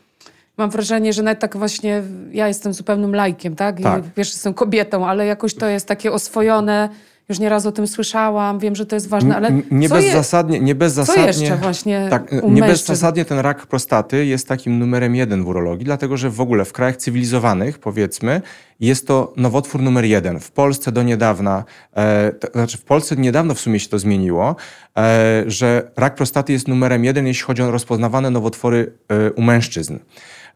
Mam 0.56 0.70
wrażenie, 0.70 1.12
że 1.12 1.22
nawet 1.22 1.38
tak 1.38 1.56
właśnie 1.56 2.02
ja 2.32 2.48
jestem 2.48 2.72
zupełnym 2.72 3.14
lajkiem, 3.14 3.56
tak? 3.56 3.80
I 3.80 3.82
Tak. 3.82 4.02
wiesz, 4.16 4.28
jestem 4.32 4.54
kobietą, 4.54 5.06
ale 5.06 5.26
jakoś 5.26 5.54
to 5.54 5.66
jest 5.66 5.86
takie 5.86 6.12
oswojone. 6.12 6.88
Już 7.28 7.38
nieraz 7.38 7.66
o 7.66 7.72
tym 7.72 7.86
słyszałam, 7.86 8.58
wiem, 8.58 8.76
że 8.76 8.86
to 8.86 8.96
jest 8.96 9.08
ważne, 9.08 9.36
ale 9.36 9.52
nie, 9.70 9.88
co, 9.88 9.94
bezzasadnie, 9.94 10.60
nie 10.60 10.74
co 10.74 10.78
bezzasadnie, 10.78 11.24
jeszcze 11.26 11.56
właśnie 11.56 12.06
tak, 12.10 12.32
nie 12.50 12.62
bezzasadnie 12.62 13.24
ten 13.24 13.38
rak 13.38 13.66
prostaty 13.66 14.26
jest 14.26 14.48
takim 14.48 14.78
numerem 14.78 15.14
jeden 15.14 15.44
w 15.44 15.48
urologii, 15.48 15.84
dlatego 15.84 16.16
że 16.16 16.30
w 16.30 16.40
ogóle 16.40 16.64
w 16.64 16.72
krajach 16.72 16.96
cywilizowanych, 16.96 17.78
powiedzmy, 17.78 18.42
jest 18.80 19.06
to 19.06 19.32
nowotwór 19.36 19.82
numer 19.82 20.04
jeden. 20.04 20.40
W 20.40 20.50
Polsce 20.50 20.92
do 20.92 21.02
niedawna, 21.02 21.64
e, 21.96 22.32
to 22.32 22.48
znaczy 22.52 22.78
w 22.78 22.84
Polsce 22.84 23.16
niedawno 23.16 23.54
w 23.54 23.60
sumie 23.60 23.80
się 23.80 23.88
to 23.88 23.98
zmieniło, 23.98 24.56
e, 24.96 25.44
że 25.46 25.90
rak 25.96 26.14
prostaty 26.14 26.52
jest 26.52 26.68
numerem 26.68 27.04
jeden, 27.04 27.26
jeśli 27.26 27.44
chodzi 27.44 27.62
o 27.62 27.70
rozpoznawane 27.70 28.30
nowotwory 28.30 28.92
e, 29.08 29.32
u 29.32 29.42
mężczyzn. 29.42 29.98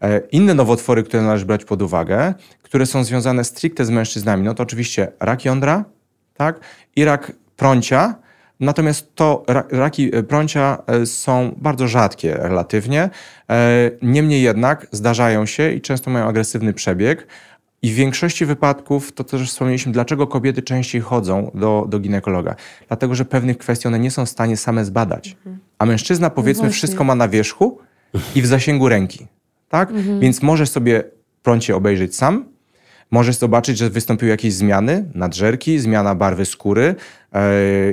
E, 0.03 0.21
Inne 0.33 0.55
nowotwory, 0.55 1.03
które 1.03 1.23
należy 1.23 1.47
brać 1.47 1.65
pod 1.65 1.83
uwagę, 1.83 2.35
które 2.63 2.87
są 2.87 3.05
związane 3.05 3.45
stricte 3.45 3.85
z 3.85 3.91
mężczyznami, 3.91 4.43
no 4.43 4.55
to 4.55 4.63
oczywiście 4.63 5.13
rak 5.21 5.45
jądra, 5.45 5.85
tak? 6.43 6.61
I 6.97 7.05
rak 7.05 7.33
prącia. 7.57 8.15
Natomiast 8.61 9.15
to 9.15 9.45
ra- 9.49 9.65
raki 9.71 10.17
e, 10.17 10.23
prącia 10.23 10.79
e, 10.87 11.07
są 11.07 11.55
bardzo 11.57 11.89
rzadkie 11.89 12.35
relatywnie. 12.35 13.11
E, 13.51 13.91
Niemniej 14.03 14.43
jednak 14.43 14.87
zdarzają 14.93 15.47
się 15.47 15.73
i 15.73 15.81
często 15.81 16.11
mają 16.11 16.27
agresywny 16.27 16.73
przebieg. 16.73 17.27
I 17.83 17.91
w 17.91 17.95
większości 17.95 18.47
wypadków, 18.47 19.13
to 19.13 19.25
też 19.25 19.51
wspomnieliśmy, 19.51 19.93
dlaczego 19.93 20.27
kobiety 20.27 20.63
częściej 20.63 21.01
chodzą 21.01 21.51
do, 21.55 21.87
do 21.89 21.99
ginekologa. 21.99 22.55
Dlatego, 22.89 23.15
że 23.15 23.25
pewnych 23.25 23.59
kwestii 23.59 23.89
one 23.89 23.99
nie 23.99 24.11
są 24.11 24.27
w 24.27 24.29
stanie 24.29 24.57
same 24.57 24.85
zbadać. 24.85 25.37
A 25.79 25.87
mężczyzna, 25.87 26.31
powiedzmy, 26.31 26.61
właśnie. 26.63 26.77
wszystko 26.77 27.05
ma 27.05 27.15
na 27.15 27.29
wierzchu 27.29 27.79
i 28.35 28.43
w 28.43 28.47
zasięgu 28.47 28.89
ręki. 28.89 29.27
Tak? 29.69 29.93
Więc 30.21 30.43
możesz 30.43 30.69
sobie 30.71 31.05
prącie 31.43 31.77
obejrzeć 31.77 32.17
sam, 32.17 32.45
Możesz 33.13 33.37
zobaczyć, 33.37 33.79
że 33.79 33.91
wystąpiły 33.91 34.31
jakieś 34.31 34.55
zmiany, 34.55 35.05
nadżerki, 35.15 35.79
zmiana 35.79 36.15
barwy 36.15 36.45
skóry, 36.47 36.95
e, 37.33 37.43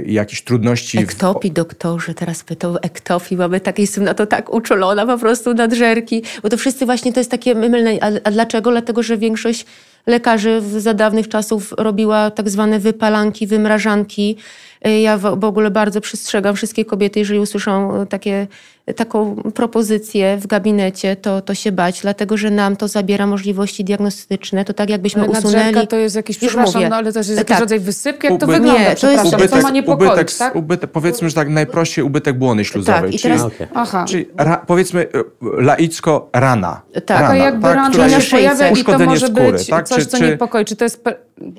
jakieś 0.06 0.42
trudności. 0.44 0.98
w- 0.98 1.02
Ektopii, 1.02 1.52
doktorze, 1.52 2.14
teraz 2.14 2.44
pytał 2.44 2.78
ektopii, 2.82 3.38
mamy 3.38 3.60
tak, 3.60 3.80
jestem 3.80 4.04
na 4.04 4.14
to 4.14 4.26
tak 4.28 4.54
uczulona 4.54 5.06
po 5.06 5.18
prostu 5.18 5.54
nadżerki, 5.54 6.24
bo 6.44 6.50
to 6.50 6.58
wszyscy 6.58 6.86
właśnie 6.86 7.14
to 7.14 7.20
jest 7.20 7.32
takie 7.32 7.56
mylne. 7.56 7.92
A, 8.02 8.06
a 8.24 8.32
dlaczego? 8.32 8.72
Dlatego, 8.72 9.04
że 9.04 9.18
większość 9.18 9.66
lekarzy 10.08 10.62
w- 10.62 10.80
za 10.82 10.94
dawnych 10.94 11.28
czasów 11.30 11.74
robiła 11.78 12.32
tak 12.32 12.50
zwane 12.50 12.80
wypalanki, 12.80 13.48
wymrażanki. 13.48 14.38
Y, 14.88 15.00
Ja 15.00 15.18
w, 15.18 15.22
w 15.40 15.44
ogóle 15.44 15.72
bardzo 15.72 16.02
przestrzegam 16.02 16.56
wszystkie 16.56 16.86
kobiety, 16.86 17.20
jeżeli 17.20 17.40
usłyszą 17.40 18.02
y, 18.02 18.06
takie, 18.08 18.48
taką 18.96 19.36
propozycję 19.36 20.38
w 20.38 20.48
gabinecie, 20.48 21.16
to, 21.16 21.42
to 21.42 21.56
się 21.56 21.72
bać, 21.72 22.02
dlatego 22.02 22.38
że 22.38 22.52
nam 22.52 22.76
to 22.76 22.88
zabiera 22.88 23.28
możliwości 23.28 23.84
diagnostyczne. 23.84 24.66
To 24.66 24.74
tak 24.74 24.90
jakbyśmy 24.90 25.22
Ale 25.22 25.32
usunęli... 25.32 25.88
to 25.88 25.96
jest 25.96 26.16
jakiś, 26.16 26.42
Już 26.42 26.48
przepraszam, 26.52 26.74
mówię. 26.76 26.90
no 26.90 26.96
ale 26.96 27.14
to 27.14 27.20
jest 27.20 27.30
jakiś 27.30 27.46
Tak. 27.48 27.60
rodzaj 27.60 27.80
wysypki? 27.80 28.28
Jak 28.28 28.40
to 28.40 28.48
wygląda, 28.48 28.80
Nie, 28.80 28.96
to 28.96 29.12
jest- 29.12 29.26
ubytek, 29.26 29.50
co 29.52 29.62
ma 29.62 29.70
niepokoić, 29.70 30.12
ubytek, 30.12 30.38
tak? 30.38 30.56
ubytek, 30.56 30.92
powiedzmy, 30.92 31.30
że 31.30 31.36
tak 31.36 31.50
najprościej 31.50 32.04
ubytek 32.06 32.38
błony 32.38 32.66
śluzowej. 32.66 33.02
Tak, 33.02 33.14
i 33.14 33.20
czyli, 33.20 33.34
teraz- 33.34 33.48
Okej. 33.54 33.68
Aha. 33.74 34.06
czyli 34.08 34.26
ra, 34.38 34.58
powiedzmy 34.68 35.08
laicko 35.58 36.30
rana. 36.34 36.82
Tak. 36.94 37.10
rana, 37.10 37.22
Taka 37.28 37.36
jakby 37.36 37.62
tak, 37.62 37.76
rana 37.76 37.90
która 37.90 38.10
się 38.10 38.16
jest- 38.16 38.32
pojawia 38.32 38.66
i 38.68 38.70
to 38.70 38.74
uszkodzenie 38.74 39.06
może 39.06 39.28
skóry, 39.28 39.52
być 39.52 39.68
tak? 39.68 39.88
coś, 39.88 39.99
Czy- 40.00 40.06
co 40.06 40.18
czy- 40.18 40.24
niepokoi. 40.24 40.66
Czy 40.66 40.76
to 40.76 40.86
jest... 40.86 41.04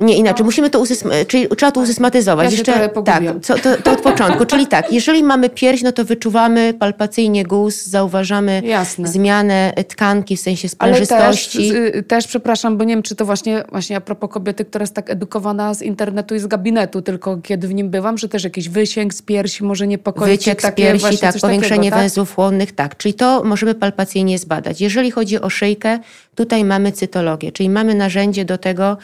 Nie, 0.01 0.17
inaczej. 0.17 0.45
Musimy 0.45 0.71
to 0.71 0.81
usysm- 0.81 1.27
czyli 1.27 1.49
trzeba 1.57 1.73
to 1.73 1.81
usystematyzować. 1.81 2.69
Ja 2.69 2.89
pogubiłam. 2.89 3.41
tak, 3.41 3.43
co, 3.43 3.59
to, 3.59 3.83
to 3.83 3.93
od 3.93 4.01
początku. 4.01 4.45
Czyli 4.47 4.67
tak, 4.67 4.93
jeżeli 4.93 5.23
mamy 5.23 5.51
pierś, 5.51 5.83
no 5.83 5.93
to 5.93 6.05
wyczuwamy 6.05 6.75
palpacyjnie 6.79 7.45
guz, 7.45 7.87
zauważamy 7.87 8.63
Jasne. 8.65 9.09
zmianę 9.09 9.73
tkanki 9.89 10.37
w 10.37 10.41
sensie 10.41 10.69
Ale 10.79 10.93
też, 10.93 11.05
sprężystości. 11.05 11.77
y, 11.77 12.03
też, 12.03 12.27
przepraszam, 12.27 12.77
bo 12.79 12.85
nie 12.85 12.95
wiem, 12.95 13.03
czy 13.03 13.17
to 13.17 13.25
właśnie, 13.25 13.65
właśnie 13.71 13.97
a 13.97 14.01
propos 14.01 14.31
kobiety, 14.31 14.65
która 14.65 14.83
jest 14.83 14.95
tak 14.95 15.11
edukowana 15.11 15.75
z 15.75 15.83
internetu 15.83 16.35
i 16.35 16.39
z 16.39 16.47
gabinetu, 16.47 17.03
tylko 17.03 17.37
kiedy 17.37 17.69
w 17.69 17.75
nim 17.75 17.91
bywam, 17.91 18.19
że 18.19 18.29
też 18.29 18.45
jakiś 18.45 18.69
wysięg 18.69 19.15
z 19.15 19.23
piersi 19.23 19.65
może 19.65 19.87
niepokoić. 19.87 20.39
Wyciek 20.39 20.63
z 20.63 20.71
piersi, 20.71 21.01
właśnie 21.01 21.19
tak, 21.19 21.41
powiększenie 21.41 21.77
takiego, 21.77 21.91
tak? 21.97 22.01
węzłów 22.01 22.35
chłonnych, 22.35 22.73
tak. 22.73 22.97
Czyli 22.97 23.15
to 23.15 23.45
możemy 23.45 23.75
palpacyjnie 23.75 24.39
zbadać. 24.39 24.81
Jeżeli 24.81 25.11
chodzi 25.11 25.41
o 25.41 25.51
szyjkę, 25.51 25.99
tutaj 26.35 26.65
mamy 26.65 26.93
cytologię, 26.93 27.53
czyli 27.53 27.71
mamy 27.71 27.95
narzędzie 27.95 28.45
do 28.45 28.59
tego, 28.59 28.97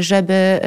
żeby, 0.00 0.60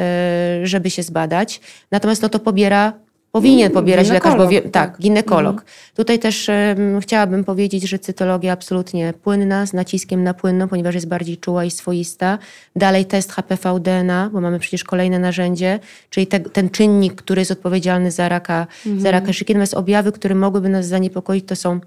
y, 0.62 0.66
żeby 0.66 0.90
się 0.90 1.02
zbadać. 1.02 1.60
Natomiast 1.90 2.22
no 2.22 2.28
to 2.28 2.38
pobiera 2.38 2.92
Powinien 3.32 3.70
pobierać 3.70 4.10
lekarz, 4.10 4.36
bo 4.36 4.48
wie, 4.48 4.56
ginekolog, 4.56 4.72
tak, 4.72 4.90
tak. 4.90 5.00
ginekolog. 5.00 5.64
Tutaj 5.94 6.18
też 6.18 6.48
em, 6.48 7.00
chciałabym 7.00 7.44
powiedzieć, 7.44 7.82
że 7.82 7.98
cytologia 7.98 8.52
absolutnie 8.52 9.14
płynna, 9.22 9.66
z 9.66 9.72
naciskiem 9.72 10.24
na 10.24 10.34
płynną, 10.34 10.68
ponieważ 10.68 10.94
jest 10.94 11.08
bardziej 11.08 11.36
czuła 11.36 11.64
i 11.64 11.70
swoista. 11.70 12.38
Dalej 12.76 13.04
test 13.04 13.32
HPV-DNA, 13.32 14.30
bo 14.32 14.40
mamy 14.40 14.58
przecież 14.58 14.84
kolejne 14.84 15.18
narzędzie, 15.18 15.80
czyli 16.10 16.26
te, 16.26 16.40
ten 16.40 16.70
czynnik, 16.70 17.14
który 17.14 17.40
jest 17.40 17.50
odpowiedzialny 17.50 18.10
za 18.10 18.28
raka, 18.28 18.66
za 18.96 19.10
raka 19.10 19.32
szyjki. 19.32 19.52
Natomiast 19.52 19.74
objawy, 19.74 20.12
które 20.12 20.34
mogłyby 20.34 20.68
nas 20.68 20.86
zaniepokoić, 20.86 21.44
to 21.46 21.56
są 21.56 21.80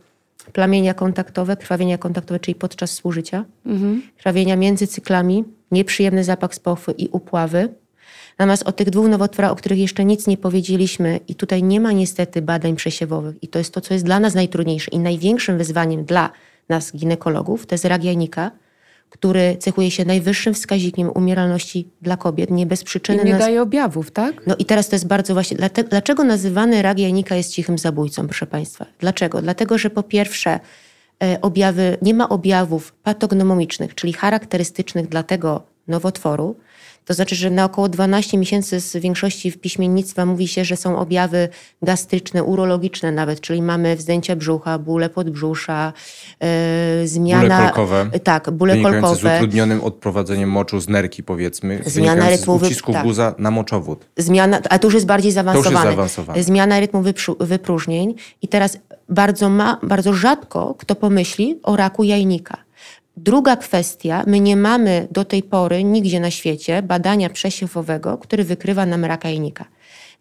plamienia 0.54 0.94
kontaktowe, 0.94 1.58
krwawienia 1.58 1.98
kontaktowe, 1.98 2.40
czyli 2.40 2.56
podczas 2.56 2.92
współżycia, 2.92 3.46
krwawienia 4.18 4.56
między 4.56 4.88
cyklami, 4.88 5.44
nieprzyjemny 5.72 6.24
zapach 6.24 6.56
z 6.56 6.60
pochwy 6.60 6.92
i 6.92 7.10
upławy. 7.12 7.70
Natomiast 8.40 8.64
o 8.64 8.72
tych 8.72 8.90
dwóch 8.90 9.08
nowotworach, 9.08 9.52
o 9.52 9.56
których 9.56 9.80
jeszcze 9.80 10.06
nic 10.06 10.28
nie 10.28 10.38
powiedzieliśmy, 10.38 11.20
i 11.28 11.36
tutaj 11.36 11.64
nie 11.64 11.80
ma 11.80 11.92
niestety 11.92 12.42
badań 12.42 12.76
przesiewowych, 12.76 13.44
i 13.44 13.48
to 13.48 13.60
jest 13.60 13.74
to, 13.74 13.82
co 13.82 13.94
jest 13.94 14.06
dla 14.06 14.20
nas 14.20 14.36
najtrudniejsze 14.36 14.92
i 14.92 15.00
największym 15.00 15.58
wyzwaniem 15.58 16.06
dla 16.06 16.30
nas, 16.70 16.96
ginekologów, 16.96 17.66
to 17.66 17.76
jest 17.76 17.86
rak 17.86 18.04
jajnika, 18.04 18.52
który 19.10 19.58
cechuje 19.60 19.92
się 19.92 20.06
najwyższym 20.06 20.54
wskaźnikiem 20.54 21.10
umieralności 21.16 21.88
dla 22.02 22.18
kobiet, 22.18 22.52
nie 22.52 22.66
bez 22.66 22.84
przyczyny. 22.84 23.24
I 23.24 23.26
nie 23.26 23.32
nas- 23.32 23.40
daje 23.40 23.62
objawów, 23.62 24.12
tak? 24.12 24.48
no 24.48 24.56
i 24.56 24.66
teraz 24.66 24.90
to 24.90 24.96
jest 24.96 25.08
bardzo 25.08 25.34
właśnie. 25.34 25.58
Dlaczego 25.90 26.24
nazywany 26.24 26.82
rak 26.82 27.00
jajnika 27.00 27.36
jest 27.36 27.52
cichym 27.52 27.78
zabójcą, 27.78 28.28
proszę 28.28 28.48
Państwa? 28.48 28.86
Dlaczego? 29.00 29.42
Dlatego, 29.42 29.78
że 29.78 29.90
po 29.90 30.04
pierwsze, 30.04 30.60
e, 31.24 31.42
objawy, 31.42 31.98
nie 32.02 32.14
ma 32.14 32.30
objawów 32.30 32.94
patognomicznych, 33.04 33.96
czyli 33.96 34.14
charakterystycznych 34.14 35.08
dla 35.10 35.24
tego 35.24 35.64
nowotworu. 35.88 36.56
To 37.06 37.14
znaczy, 37.14 37.36
że 37.36 37.50
na 37.50 37.66
około 37.66 37.90
12 37.90 38.38
miesięcy 38.38 38.80
z 38.80 38.98
większości 38.98 39.52
w 39.52 39.58
piśmiennictwa 39.58 40.26
mówi 40.26 40.48
się, 40.48 40.66
że 40.66 40.78
są 40.78 40.98
objawy 40.98 41.50
gastryczne, 41.82 42.44
urologiczne 42.44 43.12
nawet, 43.12 43.42
czyli 43.42 43.62
mamy 43.62 43.96
wzdęcia 43.96 44.36
brzucha, 44.36 44.80
bóle 44.80 45.10
podbrzusza, 45.10 45.94
e, 46.40 47.08
zmiana... 47.08 47.42
Bóle 47.42 47.60
kolkowe. 47.66 48.20
Tak, 48.24 48.52
bóle 48.52 48.74
wynikające 48.74 49.10
z 49.10 49.12
kolkowe. 49.12 49.36
utrudnionym 49.36 49.82
odprowadzeniem 49.82 50.50
moczu 50.50 50.80
z 50.80 50.88
nerki, 50.90 51.24
powiedzmy, 51.24 51.82
Zmiana 51.86 52.30
rytmu 52.30 52.60
z 52.60 52.64
ucisku 52.64 52.94
tak. 52.94 53.04
guza 53.04 53.36
na 53.38 53.52
moczowód. 53.52 54.06
Zmiana, 54.18 54.60
a 54.70 54.80
to 54.80 54.88
już 54.88 54.94
jest 54.94 55.06
bardziej 55.06 55.32
zaawansowane. 55.32 55.90
zaawansowane. 55.90 56.44
Zmiana 56.44 56.80
rytmu 56.80 57.04
wypróżnień. 57.40 58.16
I 58.42 58.48
teraz 58.48 58.78
bardzo, 59.10 59.50
ma, 59.50 59.80
bardzo 59.84 60.14
rzadko 60.14 60.76
kto 60.78 60.96
pomyśli 60.96 61.60
o 61.64 61.76
raku 61.76 62.04
jajnika. 62.04 62.65
Druga 63.18 63.56
kwestia, 63.56 64.24
my 64.28 64.40
nie 64.40 64.56
mamy 64.56 65.08
do 65.12 65.26
tej 65.26 65.44
pory 65.44 65.84
nigdzie 65.84 66.20
na 66.20 66.32
świecie 66.32 66.82
badania 66.82 67.30
przesiewowego, 67.30 68.18
który 68.18 68.44
wykrywa 68.44 68.86
nam 68.86 69.06
raka 69.06 69.30
jajnika. 69.30 69.66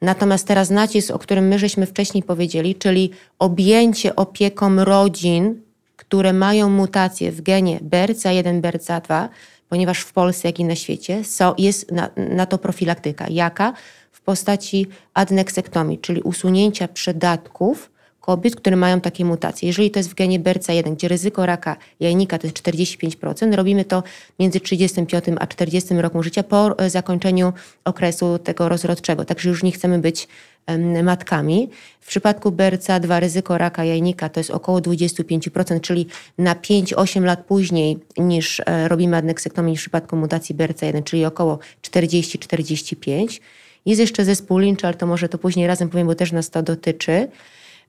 Natomiast 0.03 0.47
teraz 0.47 0.71
nacisk, 0.71 1.11
o 1.11 1.19
którym 1.19 1.49
my 1.49 1.59
żeśmy 1.59 1.87
wcześniej 1.87 2.23
powiedzieli, 2.23 2.75
czyli 2.75 3.11
objęcie 3.39 4.17
opieką 4.17 4.85
rodzin, 4.85 5.61
które 5.97 6.33
mają 6.33 6.71
mutacje 6.71 7.33
w 7.33 7.41
genie 7.41 7.81
BRCA1, 7.81 8.61
BRCA2, 8.61 9.29
ponieważ 9.69 10.01
w 10.01 10.13
Polsce, 10.13 10.49
jak 10.49 10.61
i 10.61 10.65
na 10.65 10.75
świecie, 10.75 11.25
so, 11.25 11.55
jest 11.59 11.93
na, 11.93 12.11
na 12.17 12.47
to 12.47 12.59
profilaktyka. 12.59 13.27
Jaka? 13.31 13.73
W 14.13 14.21
postaci 14.21 14.87
adneksektomii, 15.15 15.99
czyli 15.99 16.23
usunięcia 16.23 16.89
przydatków 16.89 17.91
kobiet, 18.27 18.57
które 18.57 18.77
mają 18.77 19.01
takie 19.01 19.25
mutacje. 19.25 19.69
Jeżeli 19.69 19.91
to 19.91 19.99
jest 19.99 20.11
w 20.11 20.15
genie 20.15 20.41
BRCA1, 20.41 20.95
gdzie 20.95 21.09
ryzyko 21.09 21.47
raka 21.47 21.77
jajnika 22.01 22.39
to 22.39 22.47
jest 22.47 22.57
45%, 22.63 23.55
robimy 23.55 23.85
to 23.85 24.03
między 24.39 24.61
35 24.61 25.25
a 25.41 25.47
40 25.47 25.95
rokiem 25.95 26.23
życia 26.23 26.43
po 26.43 26.79
e, 26.79 26.91
zakończeniu 26.91 27.53
okresu 27.85 28.39
tego 28.39 28.69
rozrodczego. 28.69 29.25
Także 29.25 29.49
już 29.49 29.63
nie 29.63 29.73
chcemy 29.73 29.99
być 29.99 30.29
matkami. 31.03 31.69
W 32.01 32.07
przypadku 32.07 32.51
BRCA2 32.51 33.21
ryzyko 33.21 33.59
raka 33.59 33.85
jajnika 33.85 34.29
to 34.29 34.41
jest 34.41 34.51
około 34.51 34.79
25%, 34.79 35.81
czyli 35.81 36.07
na 36.39 36.55
5-8 36.55 37.25
lat 37.25 37.45
później 37.45 37.99
niż 38.17 38.61
e, 38.67 38.89
robimy 38.89 39.17
adneksektomię 39.17 39.77
w 39.77 39.79
przypadku 39.79 40.17
mutacji 40.17 40.55
BRCA1, 40.55 41.05
czyli 41.05 41.25
około 41.25 41.59
40-45. 41.83 43.41
Jest 43.87 44.01
jeszcze 44.01 44.25
zespół 44.25 44.59
Lynch, 44.59 44.85
ale 44.85 44.95
to 44.95 45.07
może 45.07 45.29
to 45.29 45.39
później 45.39 45.67
razem 45.67 45.89
powiem, 45.89 46.07
bo 46.07 46.15
też 46.15 46.33
nas 46.33 46.51
to 46.51 46.63
dotyczy. 46.63 47.29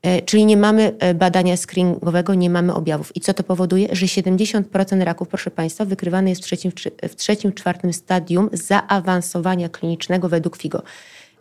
E, 0.01 0.21
Czyli 0.21 0.45
nie 0.45 0.57
mamy 0.57 0.95
e, 0.99 1.13
badania 1.13 1.57
screeningowego, 1.57 2.33
nie 2.33 2.49
mamy 2.49 2.73
objawów. 2.73 3.15
I 3.15 3.21
co 3.21 3.33
to 3.33 3.43
powoduje? 3.43 3.87
Że 3.91 4.05
70% 4.05 5.03
raków, 5.03 5.27
proszę 5.27 5.51
Państwa, 5.51 5.85
wykrywane 5.85 6.29
jest 6.29 6.41
w 6.41 6.45
trzecim, 6.45 6.71
w 7.09 7.15
trzecim, 7.15 7.53
czwartym 7.53 7.93
stadium 7.93 8.49
zaawansowania 8.53 9.69
klinicznego 9.69 10.29
według 10.29 10.57
FIGO. 10.57 10.83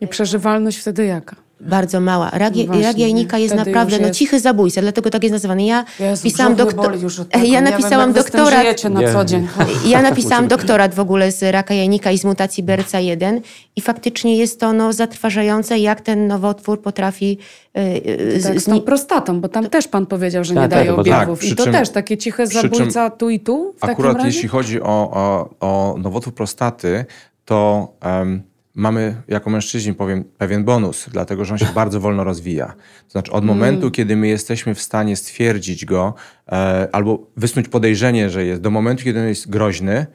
I 0.01 0.07
przeżywalność 0.07 0.77
wtedy 0.77 1.05
jaka? 1.05 1.44
Bardzo 1.59 1.99
mała. 1.99 2.29
Rak, 2.33 2.53
No 2.67 2.81
rak 2.81 2.97
jajnika 2.97 3.37
jest 3.37 3.53
wtedy 3.53 3.71
naprawdę 3.71 3.99
no, 3.99 4.07
jest- 4.07 4.19
cichy 4.19 4.39
zabójca, 4.39 4.81
dlatego 4.81 5.09
tak 5.09 5.23
jest 5.23 5.33
nazywany. 5.33 5.63
Ja 5.65 5.85
Jezu, 5.99 6.23
pisałam 6.23 6.55
doktor... 6.55 6.97
Ja 7.33 7.39
wiem, 7.41 7.63
napisałam 7.63 8.13
doktorat... 8.13 8.83
na 8.83 9.01
Nie. 9.01 9.13
co 9.13 9.25
dzień. 9.25 9.47
Ja 9.87 10.01
napisałam 10.01 10.47
doktorat 10.47 10.95
w 10.95 10.99
ogóle 10.99 11.31
z 11.31 11.43
raka 11.43 11.73
jajnika 11.73 12.11
i 12.11 12.17
z 12.17 12.23
mutacji 12.25 12.63
BRCA1 12.63 13.41
i 13.75 13.81
faktycznie 13.81 14.37
jest 14.37 14.59
to 14.59 14.73
no, 14.73 14.93
zatrważające, 14.93 15.79
jak 15.79 16.01
ten 16.01 16.27
nowotwór 16.27 16.81
potrafi... 16.81 17.37
y, 17.77 17.81
y, 17.81 18.39
Tak, 18.43 18.59
z- 18.61 18.65
tą 18.65 18.81
prostatą, 18.81 19.41
bo 19.41 19.49
tam 19.49 19.69
też 19.69 19.87
pan 19.87 20.05
powiedział, 20.05 20.43
że 20.43 20.53
nie 20.53 20.61
Tak, 20.61 20.69
daje 20.69 20.89
tak, 20.89 20.99
objawów. 20.99 21.39
tak, 21.39 21.49
I 21.49 21.55
to 21.55 21.63
czym- 21.63 21.73
też 21.73 21.89
takie 21.89 22.17
ciche 22.17 22.47
zabójca 22.47 23.09
tu 23.09 23.29
i 23.29 23.39
tu 23.39 23.73
w 23.79 23.83
Akurat 23.83 23.97
takim 23.97 24.15
razie? 24.17 24.27
jeśli 24.27 24.49
chodzi 24.49 24.81
o, 24.81 24.85
o, 25.13 25.49
o 25.59 25.95
nowotwór 25.97 26.33
prostaty, 26.33 27.05
to 27.45 27.87
em, 28.01 28.43
mamy 28.75 29.21
jako 29.27 29.49
mężczyźni 29.49 29.93
powiem 29.93 30.23
pewien 30.37 30.63
bonus, 30.63 31.09
dlatego 31.11 31.45
że 31.45 31.53
on 31.53 31.57
się 31.57 31.67
bardzo 31.75 31.99
wolno 31.99 32.23
rozwija. 32.23 32.67
To 33.05 33.11
znaczy 33.11 33.31
od 33.31 33.45
momentu, 33.45 33.91
kiedy 33.91 34.15
my 34.15 34.27
jesteśmy 34.27 34.75
w 34.75 34.81
stanie 34.81 35.15
stwierdzić 35.15 35.85
go 35.85 36.13
e, 36.47 36.89
albo 36.91 37.27
wysnuć 37.37 37.67
podejrzenie, 37.67 38.29
że 38.29 38.45
jest, 38.45 38.61
do 38.61 38.69
momentu, 38.69 39.03
kiedy 39.03 39.19
on 39.19 39.27
jest 39.27 39.49
groźny, 39.49 40.05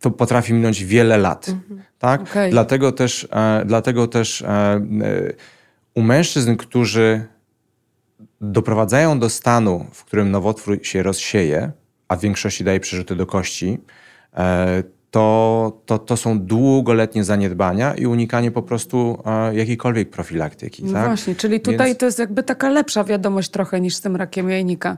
to 0.00 0.10
potrafi 0.10 0.52
minąć 0.52 0.84
wiele 0.84 1.18
lat. 1.18 1.46
Tak? 1.98 2.20
Okej. 2.20 2.50
Dlatego 2.50 2.92
też, 2.92 3.28
e, 3.30 3.62
dlatego 3.66 4.06
też 4.06 4.42
e, 4.42 4.46
e, 4.48 4.80
u 5.94 6.02
mężczyzn, 6.02 6.56
którzy 6.56 7.24
doprowadzają 8.40 9.18
do 9.18 9.28
stanu, 9.28 9.86
w 9.92 10.04
którym 10.04 10.30
nowotwór 10.30 10.78
się 10.82 11.02
rozsieje, 11.02 11.72
a 12.08 12.16
w 12.16 12.20
większości 12.20 12.64
daje 12.64 12.80
przerzuty 12.80 13.16
do 13.16 13.26
kości, 13.26 13.78
e, 14.34 14.82
to, 15.10 15.80
to, 15.86 15.98
to 15.98 16.16
są 16.16 16.40
długoletnie 16.40 17.24
zaniedbania 17.24 17.94
i 17.94 18.06
unikanie 18.06 18.50
po 18.50 18.62
prostu 18.62 19.22
e, 19.26 19.54
jakiejkolwiek 19.54 20.10
profilaktyki. 20.10 20.84
No 20.84 20.92
tak? 20.92 21.06
właśnie, 21.06 21.34
czyli 21.34 21.60
tutaj 21.60 21.86
Więc- 21.86 21.98
to 21.98 22.06
jest 22.06 22.18
jakby 22.18 22.42
taka 22.42 22.68
lepsza 22.68 23.04
wiadomość 23.04 23.50
trochę 23.50 23.80
niż 23.80 23.96
z 23.96 24.00
tym 24.00 24.16
rakiem 24.16 24.50
jajnika. 24.50 24.96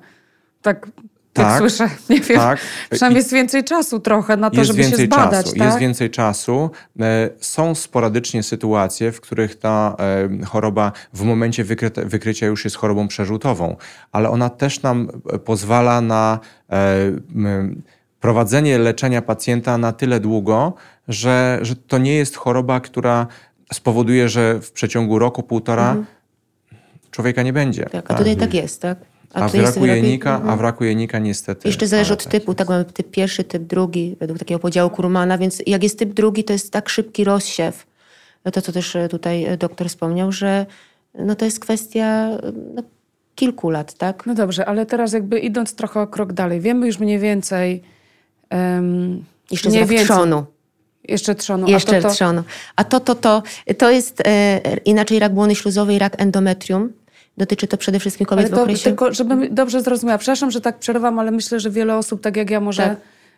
Tak, 0.62 0.87
tak, 1.33 1.46
Tak, 1.46 1.59
słyszę, 1.59 1.90
nie 2.11 2.20
wiem. 2.20 2.38
tak. 2.38 2.59
Przynajmniej 2.90 3.18
jest 3.20 3.33
więcej 3.33 3.64
czasu 3.64 4.01
trochę 4.01 4.37
na 4.37 4.51
to, 4.51 4.64
żeby 4.64 4.85
się 4.85 4.96
zbadać, 4.96 5.44
czasu, 5.44 5.57
tak? 5.57 5.66
Jest 5.66 5.79
więcej 5.79 6.11
czasu. 6.11 6.70
E, 7.01 7.31
Są 7.40 7.75
sporadycznie 7.75 8.42
sytuacje, 8.42 9.12
w 9.12 9.20
których 9.20 9.59
ta 9.59 9.96
e, 10.42 10.44
choroba 10.44 10.92
w 11.12 11.22
momencie 11.22 11.64
wykryte, 11.64 12.05
wykrycia 12.05 12.46
już 12.46 12.64
jest 12.64 12.77
chorobą 12.77 13.09
przerzutową, 13.09 13.77
ale 14.12 14.31
ona 14.31 14.51
też 14.51 14.83
nam 14.83 15.09
e, 15.33 15.38
pozwala 15.38 16.01
na 16.01 16.38
prowadzenie 18.22 18.78
leczenia 18.78 19.22
pacjenta 19.22 19.78
na 19.78 19.92
tyle 19.92 20.20
długo, 20.20 20.74
że, 21.08 21.58
że 21.62 21.76
to 21.76 21.98
nie 21.98 22.14
jest 22.14 22.37
choroba, 22.37 22.80
która 22.80 23.26
spowoduje, 23.72 24.28
że 24.28 24.61
w 24.61 24.72
przeciągu 24.72 25.18
roku, 25.18 25.42
półtora 25.42 25.88
Mhm. 25.88 26.06
człowieka 27.11 27.42
nie 27.42 27.52
będzie. 27.52 27.85
Tak, 27.85 28.11
a 28.11 28.14
tutaj 28.14 28.37
tak 28.37 28.54
jest, 28.54 28.82
tak? 28.82 28.98
A, 29.32 29.40
w 29.40 29.46
tutaj 29.46 29.61
jest 29.61 29.76
raku 29.76 29.87
Mhm. 29.87 30.50
a 30.50 30.56
w 30.56 30.61
raku 30.61 30.85
jenika 30.85 31.18
niestety. 31.18 31.68
Jeszcze 31.68 31.87
zależy 31.87 32.08
ale 32.08 32.16
od 32.18 32.24
tak 32.24 32.32
typu, 32.32 32.54
tak 32.54 32.68
mamy 32.68 32.85
typ 32.85 33.11
pierwszy, 33.11 33.44
typ 33.44 33.62
drugi, 33.62 34.16
według 34.20 34.38
takiego 34.38 34.58
podziału 34.58 34.90
Kurmana, 34.90 35.38
więc 35.38 35.62
jak 35.66 35.82
jest 35.82 35.98
typ 35.98 36.12
drugi, 36.12 36.44
to 36.44 36.52
jest 36.52 36.72
tak 36.72 36.88
szybki 36.88 37.24
rozsiew, 37.24 37.87
to 38.52 38.62
co 38.62 38.72
też 38.72 38.96
e, 38.96 39.08
tutaj 39.08 39.44
e, 39.44 39.56
doktor 39.56 39.88
wspomniał, 39.88 40.32
że 40.32 40.66
no 41.14 41.35
to 41.35 41.44
jest 41.44 41.61
kwestia 41.61 42.28
no, 42.74 42.82
kilku 43.35 43.70
lat, 43.70 43.94
tak? 43.94 44.26
No 44.26 44.35
dobrze, 44.35 44.66
ale 44.66 44.87
teraz 44.87 45.12
jakby 45.12 45.38
idąc 45.38 45.74
trochę 45.74 46.00
o 46.00 46.06
krok 46.06 46.32
dalej, 46.32 46.61
wiemy 46.61 46.87
już 46.87 46.98
mniej 46.98 47.18
więcej... 47.18 47.82
Um, 48.53 49.25
Jeszcze 49.51 49.71
z 49.71 49.75
rak 49.75 49.88
trzonu. 50.05 50.45
Jeszcze 51.09 51.35
trzonu. 51.35 51.69
Jeszcze 51.69 51.99
a 51.99 52.01
to, 52.01 52.09
to, 52.09 52.15
trzonu. 52.15 52.43
A 52.77 52.85
to, 52.85 53.01
to, 53.01 53.15
to, 53.15 53.43
to 53.79 53.91
jest 53.91 54.23
e, 54.27 54.61
inaczej 54.85 55.19
rak 55.19 55.35
błony 55.35 55.55
śluzowej, 55.55 55.99
rak 55.99 56.23
endometrium. 56.23 56.93
Dotyczy 57.37 57.67
to 57.67 57.77
przede 57.77 58.01
wszystkim 58.01 58.27
kobiet 58.27 58.45
Ale 58.45 58.55
w 58.55 58.57
to 58.57 58.62
okresie... 58.62 58.85
tylko, 58.85 59.15
żebym 59.15 59.55
dobrze 59.55 59.83
zrozumiała. 59.83 60.19
Przepraszam, 60.19 60.51
że 60.51 60.61
tak 60.61 60.79
przerywam, 60.79 61.19
ale 61.19 61.31
myślę, 61.31 61.61
że 61.61 61.71
wiele 61.71 61.97
osób, 61.97 62.21
tak 62.21 62.37
jak 62.37 62.51
ja, 62.51 62.61
może 62.61 62.97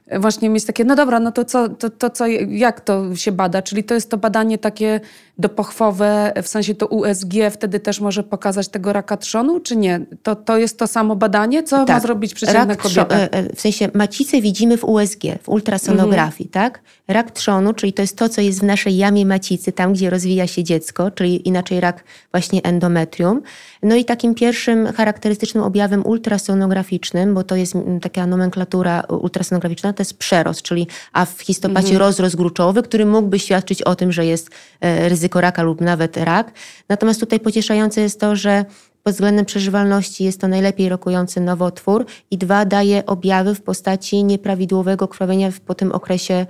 Tak. 0.08 0.20
właśnie 0.20 0.48
mieć 0.50 0.64
takie, 0.64 0.84
no 0.84 0.96
dobra, 0.96 1.20
no 1.20 1.32
to 1.32 1.44
co, 1.44 1.68
to, 1.68 1.90
to 1.90 2.10
co, 2.10 2.26
jak 2.48 2.80
to 2.80 3.16
się 3.16 3.32
bada? 3.32 3.62
Czyli 3.62 3.84
to 3.84 3.94
jest 3.94 4.10
to 4.10 4.16
badanie 4.16 4.58
takie 4.58 5.00
dopochwowe, 5.38 6.32
w 6.42 6.48
sensie 6.48 6.74
to 6.74 6.86
USG 6.86 7.32
wtedy 7.52 7.80
też 7.80 8.00
może 8.00 8.22
pokazać 8.22 8.68
tego 8.68 8.92
raka 8.92 9.16
trzonu, 9.16 9.60
czy 9.60 9.76
nie? 9.76 10.00
To, 10.22 10.36
to 10.36 10.58
jest 10.58 10.78
to 10.78 10.86
samo 10.86 11.16
badanie? 11.16 11.62
Co 11.62 11.84
ma 11.84 12.00
zrobić 12.00 12.34
przeciętna 12.34 12.60
Tak. 12.66 12.68
rak 12.68 12.82
kobieta? 12.82 13.16
e, 13.16 13.32
e, 13.32 13.54
W 13.56 13.60
sensie 13.60 13.88
macicę 13.94 14.40
widzimy 14.40 14.76
w 14.76 14.84
USG, 14.84 15.20
w 15.42 15.48
ultrasonografii, 15.48 16.48
Mhm. 16.48 16.70
tak? 16.72 16.80
Rak 17.08 17.30
trzonu, 17.30 17.72
czyli 17.72 17.92
to 17.92 18.02
jest 18.02 18.16
to, 18.18 18.28
co 18.28 18.40
jest 18.40 18.60
w 18.60 18.62
naszej 18.62 18.96
jamie 18.96 19.26
macicy, 19.26 19.72
tam 19.72 19.92
gdzie 19.92 20.10
rozwija 20.10 20.46
się 20.46 20.64
dziecko, 20.64 21.10
czyli 21.10 21.48
inaczej 21.48 21.80
rak 21.80 22.04
właśnie 22.30 22.62
endometrium. 22.62 23.42
No 23.82 23.94
i 23.96 24.04
takim 24.04 24.34
pierwszym 24.34 24.92
charakterystycznym 24.92 25.64
objawem 25.64 26.06
ultrasonograficznym, 26.06 27.34
bo 27.34 27.42
to 27.44 27.56
jest 27.56 27.74
mm, 27.76 28.00
taka 28.00 28.26
nomenklatura 28.26 29.00
ultrasonograficzna, 29.00 29.92
to 29.92 30.00
jest 30.00 30.18
przerost, 30.18 30.62
czyli 30.62 30.86
a 31.12 31.24
w 31.24 31.40
histopacie 31.40 31.86
Mhm. 31.88 31.98
rozrost 32.00 32.36
gruczowy, 32.36 32.82
który 32.82 33.06
mógłby 33.06 33.38
świadczyć 33.38 33.82
o 33.82 33.94
tym, 33.96 34.12
że 34.12 34.26
jest 34.26 34.50
e, 34.80 35.08
ryzyko 35.24 35.40
raka 35.40 35.62
lub 35.62 35.80
nawet 35.80 36.16
rak. 36.16 36.52
Natomiast 36.88 37.20
tutaj 37.20 37.40
pocieszające 37.40 38.00
jest 38.00 38.20
to, 38.20 38.36
że 38.36 38.64
pod 39.02 39.12
względem 39.12 39.44
przeżywalności 39.44 40.24
jest 40.24 40.40
to 40.40 40.48
najlepiej 40.48 40.88
rokujący 40.88 41.40
nowotwór 41.40 42.06
i 42.30 42.38
dwa, 42.38 42.64
daje 42.64 43.06
objawy 43.06 43.54
w 43.54 43.62
postaci 43.62 44.24
nieprawidłowego 44.24 45.08
krwawienia 45.08 45.50
po 45.66 45.74
tym 45.74 45.92
okresie 45.92 46.46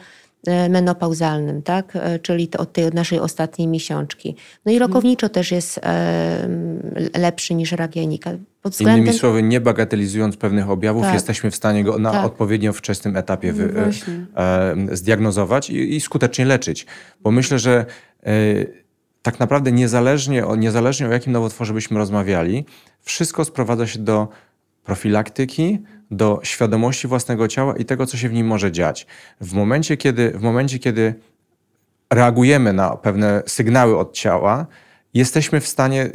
e, 0.47 0.69
menopauzalnym, 0.69 1.63
tak? 1.63 1.97
E, 1.97 2.19
czyli 2.19 2.49
to 2.49 2.59
od 2.59 2.73
tej 2.73 2.85
od 2.85 2.95
naszej 2.95 3.19
ostatniej 3.21 3.69
miesiączki. 3.69 4.37
No 4.67 4.73
i 4.73 4.79
rokowniczo 4.79 5.29
też 5.29 5.51
jest 5.51 5.81
e, 5.83 6.49
lepszy 7.19 7.55
niż 7.55 7.73
rak 7.73 7.97
jajnika. 7.97 8.31
Pod 8.63 8.73
względem... 8.73 9.01
Innymi 9.01 9.19
słowy, 9.19 9.43
nie 9.43 9.61
bagatelizując 9.61 10.37
pewnych 10.37 10.71
objawów, 10.71 11.03
Tak. 11.03 11.15
jesteśmy 11.15 11.51
w 11.51 11.57
stanie 11.57 11.85
go 11.85 11.99
na 11.99 12.13
Tak. 12.13 12.25
odpowiednio 12.27 12.73
wczesnym 12.73 13.17
etapie 13.17 13.53
wy, 13.53 13.75
No 13.75 14.97
zdiagnozować 14.97 15.71
i, 15.71 15.97
i 15.97 16.01
skutecznie 16.01 16.45
leczyć. 16.45 16.87
Bo 17.21 17.31
myślę, 17.31 17.59
że 17.59 17.87
tak 19.23 19.41
naprawdę 19.41 19.73
niezależnie 19.73 20.47
o, 20.47 20.57
niezależnie 20.57 21.09
o 21.09 21.13
jakim 21.13 21.33
nowotworze 21.33 21.75
byśmy 21.75 21.99
rozmawiali, 21.99 22.65
wszystko 23.03 23.45
sprowadza 23.45 23.87
się 23.87 23.99
do 23.99 24.29
profilaktyki, 24.85 25.79
do 26.11 26.41
świadomości 26.43 27.09
własnego 27.09 27.49
ciała 27.49 27.77
i 27.77 27.85
tego, 27.85 28.07
co 28.07 28.17
się 28.17 28.29
w 28.29 28.33
nim 28.33 28.47
może 28.47 28.73
dziać. 28.73 29.07
W 29.41 29.53
momencie, 29.53 29.97
kiedy, 29.97 30.31
w 30.31 30.43
momencie, 30.43 30.79
kiedy 30.79 31.15
reagujemy 32.11 32.73
na 32.73 32.97
pewne 32.97 33.43
sygnały 33.47 33.99
od 33.99 34.13
ciała, 34.13 34.67
jesteśmy 35.15 35.61
w 35.61 35.67
stanie 35.67 36.11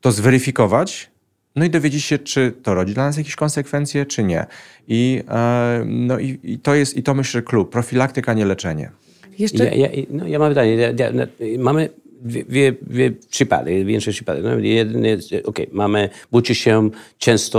to 0.00 0.12
zweryfikować, 0.12 1.10
no 1.56 1.64
i 1.64 1.70
dowiedzieć 1.70 2.04
się, 2.04 2.18
czy 2.18 2.52
to 2.62 2.74
rodzi 2.74 2.94
dla 2.94 3.04
nas 3.04 3.16
jakieś 3.16 3.36
konsekwencje, 3.36 4.06
czy 4.06 4.24
nie. 4.24 4.46
I, 4.88 5.22
e, 5.28 5.82
no 5.86 6.18
i, 6.18 6.40
i 6.42 6.58
to 6.58 6.74
jest, 6.74 6.96
i 6.96 7.02
to 7.02 7.14
myślę, 7.14 7.42
klub. 7.42 7.70
Profilaktyka, 7.70 8.34
nie 8.34 8.44
leczenie. 8.44 8.90
Jeszcze 9.38 9.64
Ja, 9.64 9.74
ja, 9.74 9.88
no, 10.10 10.26
ja 10.26 10.38
mam 10.38 10.48
pytanie. 10.48 10.74
Ja, 10.74 10.88
ja, 10.98 11.12
mamy 11.58 11.88
dwie, 12.20 12.44
dwie, 12.44 12.72
dwie 12.82 13.10
przypady, 13.10 13.84
większe 13.84 14.10
przypady. 14.10 14.42
No, 14.42 14.58
jeden 14.58 15.04
jest, 15.04 15.34
okej, 15.44 15.68
mamy, 15.72 16.08
budzi 16.32 16.54
się 16.54 16.90
często 17.18 17.58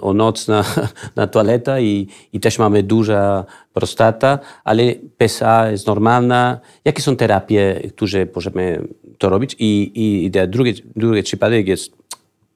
o 0.00 0.14
noc 0.14 0.48
na, 0.48 0.64
na 1.16 1.26
toaletę 1.26 1.82
i, 1.82 2.06
i 2.32 2.40
też 2.40 2.58
mamy 2.58 2.82
duża 2.82 3.44
prostata, 3.72 4.38
ale 4.64 4.82
PSA 5.18 5.70
jest 5.70 5.86
normalna. 5.86 6.60
Jakie 6.84 7.02
są 7.02 7.16
terapie, 7.16 7.80
które 7.96 8.26
możemy 8.34 8.88
to 9.18 9.28
robić? 9.28 9.56
I, 9.58 9.92
i, 9.94 10.24
i 10.24 10.30
drugi, 10.48 11.22
przypadek 11.22 11.68
jest 11.68 11.92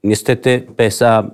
niestety 0.04 0.66
PSA 0.76 1.30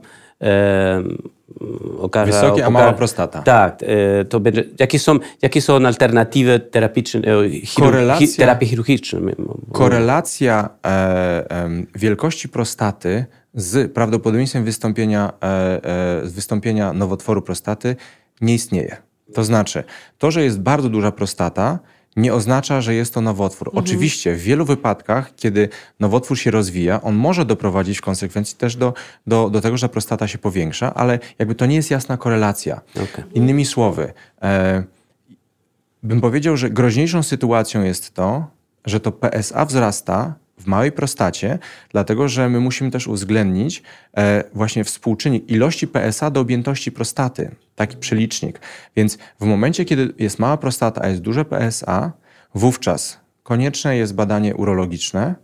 okaże... 1.98 2.32
Wysokie, 2.32 2.66
a 2.66 2.70
mała 2.70 2.92
prostata. 2.92 3.42
Tak, 3.42 3.82
e, 3.82 4.24
to 4.24 4.40
będzie, 4.40 4.64
jakie, 4.78 4.98
są, 4.98 5.18
jakie 5.42 5.62
są 5.62 5.86
alternatywy 5.86 6.60
terapiczne, 6.60 7.20
e, 7.20 7.50
chiru, 7.50 7.86
Korelacja- 7.86 8.26
chi, 8.26 8.36
terapii 8.36 8.68
chirurgicznej? 8.68 9.34
Korelacja 9.72 10.68
e, 10.86 11.84
wielkości 11.94 12.48
prostaty 12.48 13.24
z 13.54 13.92
prawdopodobieństwem 13.92 14.64
wystąpienia, 14.64 15.32
wystąpienia 16.24 16.92
nowotworu 16.92 17.42
prostaty 17.42 17.96
nie 18.40 18.54
istnieje. 18.54 18.96
To 19.34 19.44
znaczy, 19.44 19.84
to, 20.18 20.30
że 20.30 20.44
jest 20.44 20.60
bardzo 20.60 20.88
duża 20.88 21.12
prostata, 21.12 21.78
nie 22.16 22.34
oznacza, 22.34 22.80
że 22.80 22.94
jest 22.94 23.14
to 23.14 23.20
nowotwór. 23.20 23.70
Oczywiście 23.74 24.34
w 24.34 24.42
wielu 24.42 24.64
wypadkach, 24.64 25.34
kiedy 25.36 25.68
nowotwór 26.00 26.38
się 26.38 26.50
rozwija, 26.50 27.02
on 27.02 27.14
może 27.14 27.44
doprowadzić 27.44 27.98
w 27.98 28.02
konsekwencji 28.02 28.56
też 28.56 28.76
do, 28.76 28.94
do, 29.26 29.50
do 29.50 29.60
tego, 29.60 29.76
że 29.76 29.88
prostata 29.88 30.28
się 30.28 30.38
powiększa, 30.38 30.94
ale 30.94 31.18
jakby 31.38 31.54
to 31.54 31.66
nie 31.66 31.76
jest 31.76 31.90
jasna 31.90 32.16
korelacja. 32.16 32.80
Okej. 32.90 33.24
Innymi 33.34 33.66
słowy, 33.66 34.12
e, 34.42 34.84
bym 36.02 36.20
powiedział, 36.20 36.56
że 36.56 36.70
groźniejszą 36.70 37.22
sytuacją 37.22 37.82
jest 37.82 38.14
to, 38.14 38.46
że 38.84 39.00
to 39.00 39.12
PSA 39.12 39.64
wzrasta 39.64 40.34
w 40.60 40.66
małej 40.66 40.92
prostacie, 40.92 41.58
dlatego 41.90 42.28
że 42.28 42.48
my 42.48 42.60
musimy 42.60 42.90
też 42.90 43.06
uwzględnić 43.06 43.82
e, 44.16 44.44
właśnie 44.54 44.84
współczynnik 44.84 45.50
ilości 45.50 45.88
PSA 45.88 46.30
do 46.30 46.40
objętości 46.40 46.92
prostaty, 46.92 47.50
taki 47.74 47.96
przelicznik. 47.96 48.60
Więc 48.96 49.18
w 49.40 49.44
momencie, 49.44 49.84
kiedy 49.84 50.14
jest 50.18 50.38
mała 50.38 50.56
prostata, 50.56 51.02
a 51.02 51.08
jest 51.08 51.20
duże 51.20 51.44
PSA, 51.44 52.12
wówczas 52.54 53.20
konieczne 53.42 53.96
jest 53.96 54.14
badanie 54.14 54.54
urologiczne 54.54 55.34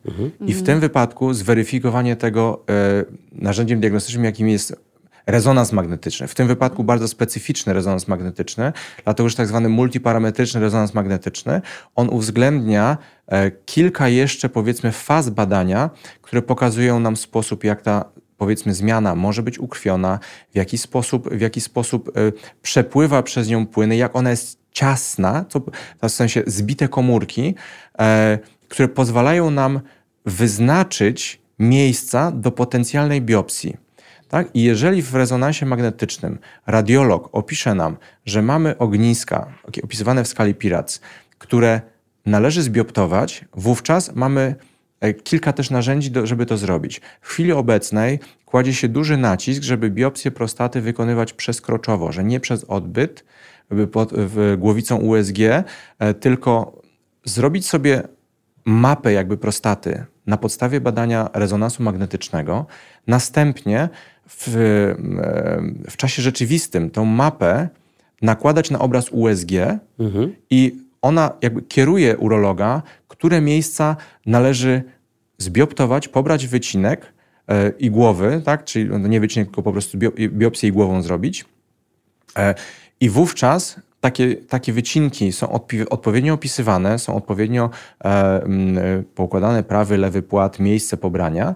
i 0.46 0.54
w 0.54 0.62
tym 0.62 0.80
wypadku 0.80 1.34
zweryfikowanie 1.34 2.16
tego 2.16 2.64
e, 2.70 3.04
narzędziem 3.32 3.80
diagnostycznym, 3.80 4.24
jakim 4.24 4.48
jest 4.48 4.85
rezonans 5.26 5.72
magnetyczny. 5.72 6.28
W 6.28 6.34
tym 6.34 6.48
wypadku 6.48 6.84
bardzo 6.84 7.08
specyficzny 7.08 7.72
rezonans 7.72 8.08
magnetyczny, 8.08 8.72
dlatego 9.04 9.28
że 9.28 9.36
tak 9.36 9.46
zwany 9.46 9.68
multiparametryczny 9.68 10.60
rezonans 10.60 10.94
magnetyczny, 10.94 11.60
on 11.94 12.08
uwzględnia 12.08 12.98
e, 13.26 13.50
kilka 13.50 14.08
jeszcze 14.08 14.48
powiedzmy 14.48 14.92
faz 14.92 15.30
badania, 15.30 15.90
które 16.22 16.42
pokazują 16.42 17.00
nam 17.00 17.16
sposób, 17.16 17.64
jak 17.64 17.82
ta 17.82 18.04
powiedzmy 18.36 18.74
zmiana 18.74 19.14
może 19.14 19.42
być 19.42 19.58
ukrwiona, 19.58 20.18
w 20.52 20.56
jaki 20.56 20.78
sposób, 20.78 21.28
w 21.30 21.40
jaki 21.40 21.60
sposób 21.60 22.08
e, 22.08 22.32
przepływa 22.62 23.22
przez 23.22 23.48
nią 23.48 23.66
płyny, 23.66 23.96
jak 23.96 24.16
ona 24.16 24.30
jest 24.30 24.58
ciasna, 24.72 25.44
co, 25.48 25.60
w 26.02 26.08
sensie 26.08 26.42
zbite 26.46 26.88
komórki, 26.88 27.54
e, 27.98 28.38
które 28.68 28.88
pozwalają 28.88 29.50
nam 29.50 29.80
wyznaczyć 30.26 31.40
miejsca 31.58 32.30
do 32.30 32.50
potencjalnej 32.50 33.22
biopsji. 33.22 33.85
Tak? 34.28 34.48
I 34.54 34.62
jeżeli 34.62 35.02
w 35.02 35.14
rezonansie 35.14 35.66
magnetycznym 35.66 36.38
radiolog 36.66 37.28
opisze 37.32 37.74
nam, 37.74 37.96
że 38.26 38.42
mamy 38.42 38.78
ogniska 38.78 39.46
opisywane 39.82 40.24
w 40.24 40.28
skali 40.28 40.54
Pirac, 40.54 41.00
które 41.38 41.80
należy 42.26 42.62
zbioptować, 42.62 43.44
wówczas 43.54 44.14
mamy 44.14 44.54
e, 45.00 45.14
kilka 45.14 45.52
też 45.52 45.70
narzędzi, 45.70 46.10
żeby 46.24 46.46
to 46.46 46.56
zrobić. 46.56 47.00
W 47.20 47.28
chwili 47.28 47.52
obecnej 47.52 48.20
kładzie 48.44 48.74
się 48.74 48.88
duży 48.88 49.16
nacisk, 49.16 49.62
żeby 49.62 49.90
biopsję 49.90 50.30
prostaty 50.30 50.80
wykonywać 50.80 51.32
przeskroczowo, 51.32 52.12
że 52.12 52.24
nie 52.24 52.40
przez 52.40 52.64
odbyt 52.64 53.24
by 53.70 53.86
pod, 53.86 54.12
głowicą 54.58 54.96
USG, 54.96 55.38
e, 55.98 56.14
tylko 56.14 56.82
zrobić 57.24 57.66
sobie 57.66 58.02
mapę 58.64 59.12
jakby 59.12 59.36
prostaty 59.36 60.04
na 60.26 60.36
podstawie 60.36 60.80
badania 60.80 61.30
rezonansu 61.34 61.82
magnetycznego, 61.82 62.66
następnie 63.06 63.88
w, 64.28 64.44
w 65.90 65.96
czasie 65.96 66.22
rzeczywistym 66.22 66.90
tą 66.90 67.04
mapę 67.04 67.68
nakładać 68.22 68.70
na 68.70 68.78
obraz 68.78 69.08
USG 69.10 69.50
i 70.50 70.72
ona 71.02 71.30
jakby 71.42 71.62
kieruje 71.62 72.16
urologa, 72.16 72.82
które 73.08 73.40
miejsca 73.40 73.96
należy 74.26 74.82
zbioptować, 75.38 76.08
pobrać 76.08 76.46
wycinek 76.46 77.12
e, 77.48 77.68
igłowy, 77.78 78.42
tak? 78.44 78.64
czyli 78.64 78.90
no 78.90 79.08
nie 79.08 79.20
wycinek, 79.20 79.48
tylko 79.48 79.62
po 79.62 79.72
prostu 79.72 79.98
bio- 79.98 80.28
biopsję 80.30 80.68
igłową 80.68 81.02
zrobić. 81.02 81.44
E, 82.38 82.54
I 83.00 83.10
wówczas 83.10 83.80
takie, 84.00 84.36
takie 84.36 84.72
wycinki 84.72 85.32
są 85.32 85.52
odpowiednio 85.90 86.34
opisywane, 86.34 86.98
są 86.98 87.16
odpowiednio 87.16 87.70
e, 88.04 88.42
m, 88.42 88.78
poukładane 89.14 89.62
prawy, 89.62 89.96
lewy 89.98 90.22
płat, 90.22 90.58
miejsce 90.60 90.96
pobrania, 90.96 91.54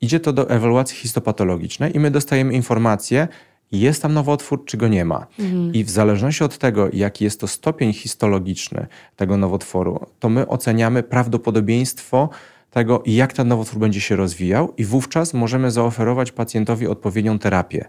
idzie 0.00 0.20
to 0.20 0.32
do 0.32 0.50
ewaluacji 0.50 0.96
histopatologicznej 0.96 1.96
i 1.96 2.00
my 2.00 2.10
dostajemy 2.10 2.54
informację, 2.54 3.28
jest 3.72 4.02
tam 4.02 4.14
nowotwór, 4.14 4.64
czy 4.64 4.76
go 4.76 4.88
nie 4.88 5.04
ma. 5.04 5.26
I 5.72 5.84
w 5.84 5.90
zależności 5.90 6.44
od 6.44 6.58
tego, 6.58 6.88
jaki 6.92 7.24
jest 7.24 7.40
to 7.40 7.46
stopień 7.46 7.92
histologiczny 7.92 8.86
tego 9.16 9.36
nowotworu, 9.36 10.06
to 10.20 10.28
my 10.28 10.48
oceniamy 10.48 11.02
prawdopodobieństwo 11.02 12.28
tego, 12.70 13.02
jak 13.06 13.32
ten 13.32 13.48
nowotwór 13.48 13.80
będzie 13.80 14.00
się 14.00 14.16
rozwijał, 14.16 14.74
i 14.76 14.84
wówczas 14.84 15.34
możemy 15.34 15.70
zaoferować 15.70 16.32
pacjentowi 16.32 16.86
odpowiednią 16.86 17.38
terapię. 17.38 17.84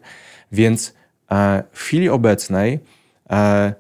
Więc 0.51 0.93
e, 1.31 1.63
w 1.71 1.79
chwili 1.79 2.09
obecnej 2.09 2.79
e, 3.29 3.73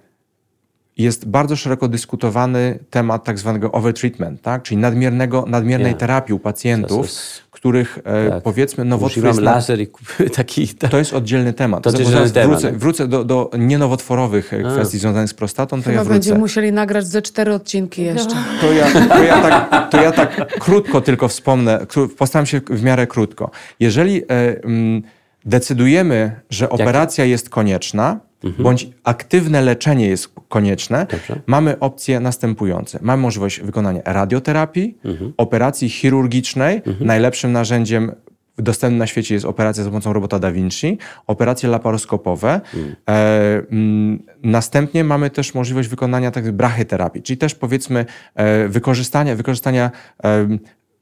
jest 0.97 1.27
bardzo 1.27 1.55
szeroko 1.55 1.87
dyskutowany 1.87 2.79
temat 2.89 3.23
tak 3.23 3.39
zwanego 3.39 3.71
overtreatment, 3.71 4.41
tak? 4.41 4.63
czyli 4.63 4.77
nadmiernego, 4.77 5.45
nadmiernej 5.47 5.91
Ja. 5.91 5.97
terapii 5.97 6.33
u 6.35 6.39
pacjentów, 6.39 7.05
jest- 7.05 7.47
których 7.51 7.99
e, 8.03 8.29
tak. 8.29 8.43
powiedzmy 8.43 8.85
nowotwór 8.85 9.25
jest... 9.25 9.39
laser 9.41 9.81
i 9.81 9.87
taki... 10.35 10.67
to 10.91 10.97
jest 10.97 11.13
oddzielny 11.13 11.53
temat. 11.53 11.83
To 11.83 11.89
oddzielny 11.89 12.29
temat, 12.31 12.49
wrócę, 12.49 12.69
tak. 12.69 12.77
wrócę 12.77 13.07
do, 13.07 13.23
do 13.23 13.49
nienowotworowych 13.59 14.53
e, 14.53 14.67
A. 14.67 14.71
kwestii 14.71 14.99
związanych 14.99 15.29
z 15.29 15.33
prostatą, 15.33 15.77
to 15.77 15.83
Chyba 15.83 15.95
ja 15.95 15.99
wrócę. 16.03 16.13
będziemy 16.13 16.39
musieli 16.39 16.71
nagrać 16.71 17.07
ze 17.07 17.21
cztery 17.21 17.53
odcinki 17.53 18.03
jeszcze. 18.03 18.35
To 18.61 18.73
ja, 18.73 18.85
to, 19.09 19.23
ja 19.23 19.41
tak, 19.41 19.89
to 19.91 20.01
ja 20.01 20.11
tak 20.11 20.59
krótko 20.59 21.01
tylko 21.01 21.27
wspomnę, 21.27 21.85
postaram 22.17 22.45
się 22.45 22.61
w 22.69 22.83
miarę 22.83 23.07
krótko. 23.07 23.51
Jeżeli 23.79 24.23
e, 24.23 24.25
mm, 24.63 25.01
decydujemy, 25.45 26.31
że 26.49 26.69
operacja 26.69 27.25
jest 27.25 27.49
konieczna, 27.49 28.19
bądź 28.59 28.89
aktywne 29.03 29.61
leczenie 29.61 30.07
jest 30.07 30.33
konieczne, 30.49 31.07
Dobrze. 31.11 31.41
mamy 31.47 31.79
opcje 31.79 32.19
następujące. 32.19 32.99
Mamy 33.01 33.21
możliwość 33.21 33.61
wykonania 33.61 34.01
radioterapii, 34.05 34.97
operacji 35.37 35.89
chirurgicznej. 35.89 36.81
Najlepszym 36.99 37.51
narzędziem 37.51 38.11
dostępnym 38.57 38.97
na 38.97 39.07
świecie 39.07 39.33
jest 39.33 39.45
operacja 39.45 39.83
za 39.83 39.89
pomocą 39.89 40.13
robota 40.13 40.39
Da 40.39 40.51
Vinci, 40.51 40.97
operacje 41.27 41.69
laparoskopowe. 41.69 42.61
E, 43.09 43.61
mm, 43.71 44.23
następnie 44.43 45.03
mamy 45.03 45.29
też 45.29 45.53
możliwość 45.53 45.89
wykonania 45.89 46.31
tak 46.31 46.51
brachyterapii, 46.51 47.21
czyli 47.21 47.37
też 47.37 47.55
powiedzmy 47.55 48.05
e, 48.35 48.67
wykorzystania, 48.67 49.35
wykorzystania 49.35 49.91
e, 50.23 50.47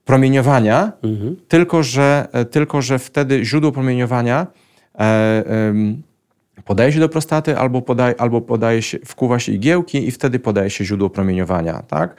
promieniowania, 0.05 0.91
tylko, 1.47 1.83
że, 1.83 2.27
e, 2.31 2.45
tylko 2.45 2.81
że 2.81 2.99
wtedy 2.99 3.45
źródło 3.45 3.71
promieniowania 3.71 4.47
e, 4.99 5.43
podaje 6.65 6.91
się 6.91 6.99
do 6.99 7.09
prostaty 7.09 7.57
albo 7.57 7.81
podaje, 7.81 8.21
albo 8.21 8.41
podaje 8.41 8.81
się, 8.81 8.97
wkuwa 9.05 9.39
się 9.39 9.51
igiełki 9.51 10.07
i 10.07 10.11
wtedy 10.11 10.39
podaje 10.39 10.69
się 10.69 10.85
źródło 10.85 11.09
promieniowania. 11.09 11.83
Tak? 11.87 12.15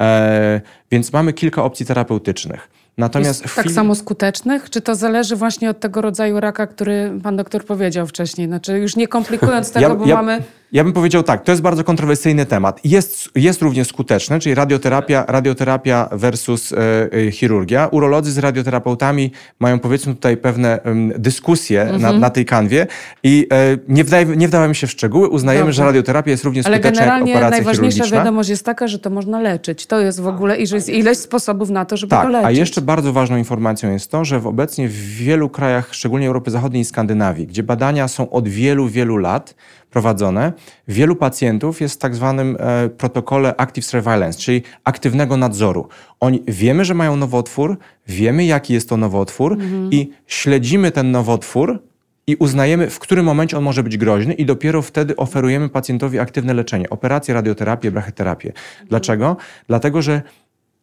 E, 0.00 0.60
więc 0.90 1.12
mamy 1.12 1.32
kilka 1.32 1.64
opcji 1.64 1.86
terapeutycznych. 1.86 2.68
Natomiast 2.98 3.42
Jest 3.42 3.54
tak 3.54 3.64
chwili- 3.64 3.74
samo 3.74 3.94
skutecznych? 3.94 4.70
Czy 4.70 4.80
to 4.80 4.94
zależy 4.94 5.36
właśnie 5.36 5.70
od 5.70 5.80
tego 5.80 6.00
rodzaju 6.00 6.40
raka, 6.40 6.66
który 6.66 7.12
pan 7.22 7.36
doktor 7.36 7.64
powiedział 7.64 8.06
wcześniej? 8.06 8.46
Znaczy 8.46 8.78
już 8.78 8.96
nie 8.96 9.08
komplikując 9.08 9.72
tego, 9.72 9.96
bo 9.96 10.06
mamy... 10.06 10.42
Ja 10.72 10.84
bym 10.84 10.92
powiedział 10.92 11.22
tak, 11.22 11.44
to 11.44 11.52
jest 11.52 11.62
bardzo 11.62 11.84
kontrowersyjny 11.84 12.46
temat. 12.46 12.80
Jest, 12.84 13.28
jest 13.34 13.62
również 13.62 13.88
skuteczny, 13.88 14.38
czyli 14.38 14.54
radioterapia, 14.54 15.24
radioterapia 15.28 16.08
versus 16.12 16.72
e, 16.72 17.30
chirurgia. 17.32 17.86
Urolodzy 17.86 18.32
z 18.32 18.38
radioterapeutami 18.38 19.32
mają 19.60 19.78
powiedzmy 19.78 20.14
tutaj 20.14 20.36
pewne 20.36 20.82
em, 20.82 21.12
dyskusje 21.18 21.84
na, 21.84 21.92
Mhm. 21.94 22.20
na 22.20 22.30
tej 22.30 22.44
kanwie 22.44 22.86
i 23.22 23.46
e, 23.52 23.78
nie, 23.88 24.04
wdaje, 24.04 24.26
nie 24.26 24.48
wdawajmy 24.48 24.74
się 24.74 24.86
w 24.86 24.90
szczegóły. 24.90 25.28
Uznajemy, 25.28 25.64
Dobrze. 25.64 25.76
że 25.76 25.84
radioterapia 25.84 26.30
jest 26.30 26.44
równie 26.44 26.62
Ale 26.64 26.76
skuteczna 26.76 27.04
jak 27.04 27.22
operacja 27.22 27.50
najważniejsza 27.50 27.94
chirurgiczna. 27.94 28.18
wiadomość 28.18 28.48
jest 28.48 28.64
taka, 28.64 28.88
że 28.88 28.98
to 28.98 29.10
można 29.10 29.40
leczyć. 29.40 29.86
To 29.86 30.00
jest 30.00 30.20
w 30.20 30.26
ogóle 30.26 30.56
i 30.58 30.66
że 30.66 30.76
jest 30.76 30.88
ileś 30.88 31.18
sposobów 31.18 31.70
na 31.70 31.84
to, 31.84 31.96
żeby 31.96 32.10
Tak, 32.10 32.22
go 32.26 32.32
leczyć. 32.32 32.46
a 32.46 32.50
jeszcze 32.50 32.80
bardzo 32.80 33.12
ważną 33.12 33.36
informacją 33.36 33.92
jest 33.92 34.10
to, 34.10 34.24
że 34.24 34.40
w 34.40 34.46
obecnie 34.46 34.88
w 34.88 34.92
wielu 35.16 35.48
krajach, 35.48 35.88
szczególnie 35.94 36.26
Europy 36.26 36.50
Zachodniej 36.50 36.82
i 36.82 36.84
Skandynawii, 36.84 37.46
gdzie 37.46 37.62
badania 37.62 38.08
są 38.08 38.30
od 38.30 38.48
wielu, 38.48 38.88
wielu 38.88 39.16
lat 39.16 39.54
prowadzone, 39.90 40.52
wielu 40.88 41.16
pacjentów 41.16 41.80
jest 41.80 41.94
w 41.94 41.98
tak 41.98 42.14
zwanym 42.14 42.56
e, 42.60 42.88
protokole 42.88 43.54
Active 43.56 43.84
Surveillance, 43.84 44.38
czyli 44.38 44.62
aktywnego 44.84 45.36
nadzoru. 45.36 45.88
Oni 46.20 46.42
wiemy, 46.46 46.84
że 46.84 46.94
mają 46.94 47.16
nowotwór, 47.16 47.78
wiemy, 48.06 48.44
jaki 48.44 48.74
jest 48.74 48.88
to 48.88 48.96
nowotwór 48.96 49.58
i 49.90 50.10
śledzimy 50.26 50.90
ten 50.90 51.10
nowotwór 51.10 51.82
i 52.26 52.36
uznajemy, 52.36 52.90
w 52.90 52.98
którym 52.98 53.24
momencie 53.24 53.58
on 53.58 53.64
może 53.64 53.82
być 53.82 53.96
groźny 53.96 54.34
i 54.34 54.46
dopiero 54.46 54.82
wtedy 54.82 55.16
oferujemy 55.16 55.68
pacjentowi 55.68 56.18
aktywne 56.18 56.54
leczenie, 56.54 56.90
operację, 56.90 57.34
radioterapię, 57.34 57.90
brachyterapię. 57.90 58.52
Dlaczego? 58.88 59.36
Dlatego, 59.66 60.02
że 60.02 60.22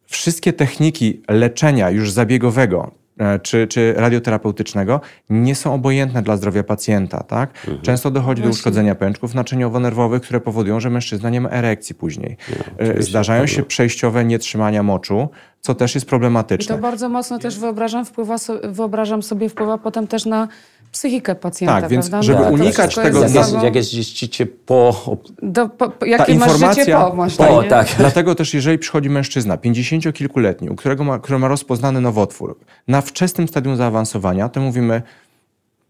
wszystkie 0.06 0.52
techniki 0.52 1.22
leczenia 1.28 1.90
już 1.90 2.10
zabiegowego 2.10 3.05
czy, 3.42 3.66
czy 3.66 3.94
radioterapeutycznego 3.96 5.00
nie 5.30 5.54
są 5.54 5.74
obojętne 5.74 6.22
dla 6.22 6.36
zdrowia 6.36 6.62
pacjenta. 6.62 7.22
Tak? 7.22 7.66
Często 7.82 8.10
dochodzi 8.10 8.42
do 8.42 8.48
uszkodzenia 8.48 8.94
pęczków 8.94 9.34
naczyniowo-nerwowych, 9.34 10.20
które 10.22 10.40
powodują, 10.40 10.80
że 10.80 10.90
mężczyzna 10.90 11.30
nie 11.30 11.40
ma 11.40 11.48
erekcji 11.48 11.94
później. 11.94 12.36
E, 12.78 13.02
Zdarzają 13.02 13.46
się 13.46 13.62
przejściowe 13.62 14.24
nietrzymania 14.24 14.82
moczu, 14.82 15.28
co 15.60 15.74
też 15.74 15.94
jest 15.94 16.04
I 16.04 16.06
to 16.06 16.10
problematyczne. 16.10 16.78
bardzo 16.78 17.08
mocno 17.08 17.38
też 17.38 17.58
wyobrażam, 17.58 18.04
wpływa 18.04 18.36
wyobrażam 18.64 19.22
sobie, 19.22 19.48
wpływa 19.48 19.78
potem 19.78 20.06
też 20.06 20.26
na 20.26 20.48
psychikę 20.92 21.34
pacjenta, 21.34 21.80
Tak, 21.80 21.90
więc 21.90 22.10
prawda? 22.10 22.22
żeby 22.26 22.44
to 22.44 22.50
unikać 22.50 22.94
tego 22.94 23.20
Jak 23.22 23.34
jest, 23.34 23.52
jak 23.62 23.74
jest 23.74 23.90
życie 23.92 24.46
po... 24.46 25.16
Do, 25.42 25.68
po, 25.68 25.90
po, 25.90 26.04
jakie 26.06 26.34
masz 26.34 26.48
informacja- 26.52 26.74
życie 26.84 26.96
po 26.96 27.10
właśnie, 27.10 27.46
Po, 27.46 27.62
nie? 27.62 27.68
tak. 27.68 27.88
Dlatego 27.98 28.34
też, 28.34 28.54
jeżeli 28.54 28.78
przychodzi 28.78 29.10
mężczyzna 29.10 29.56
50-kilkuletni, 29.56 30.70
u 30.70 30.76
którego 30.76 31.04
ma, 31.04 31.18
który 31.18 31.38
ma 31.38 31.48
rozpoznany 31.48 32.00
nowotwór, 32.00 32.58
na 32.88 33.00
wczesnym 33.00 33.48
stadium 33.48 33.76
zaawansowania, 33.76 34.48
to 34.48 34.60
mówimy, 34.60 35.02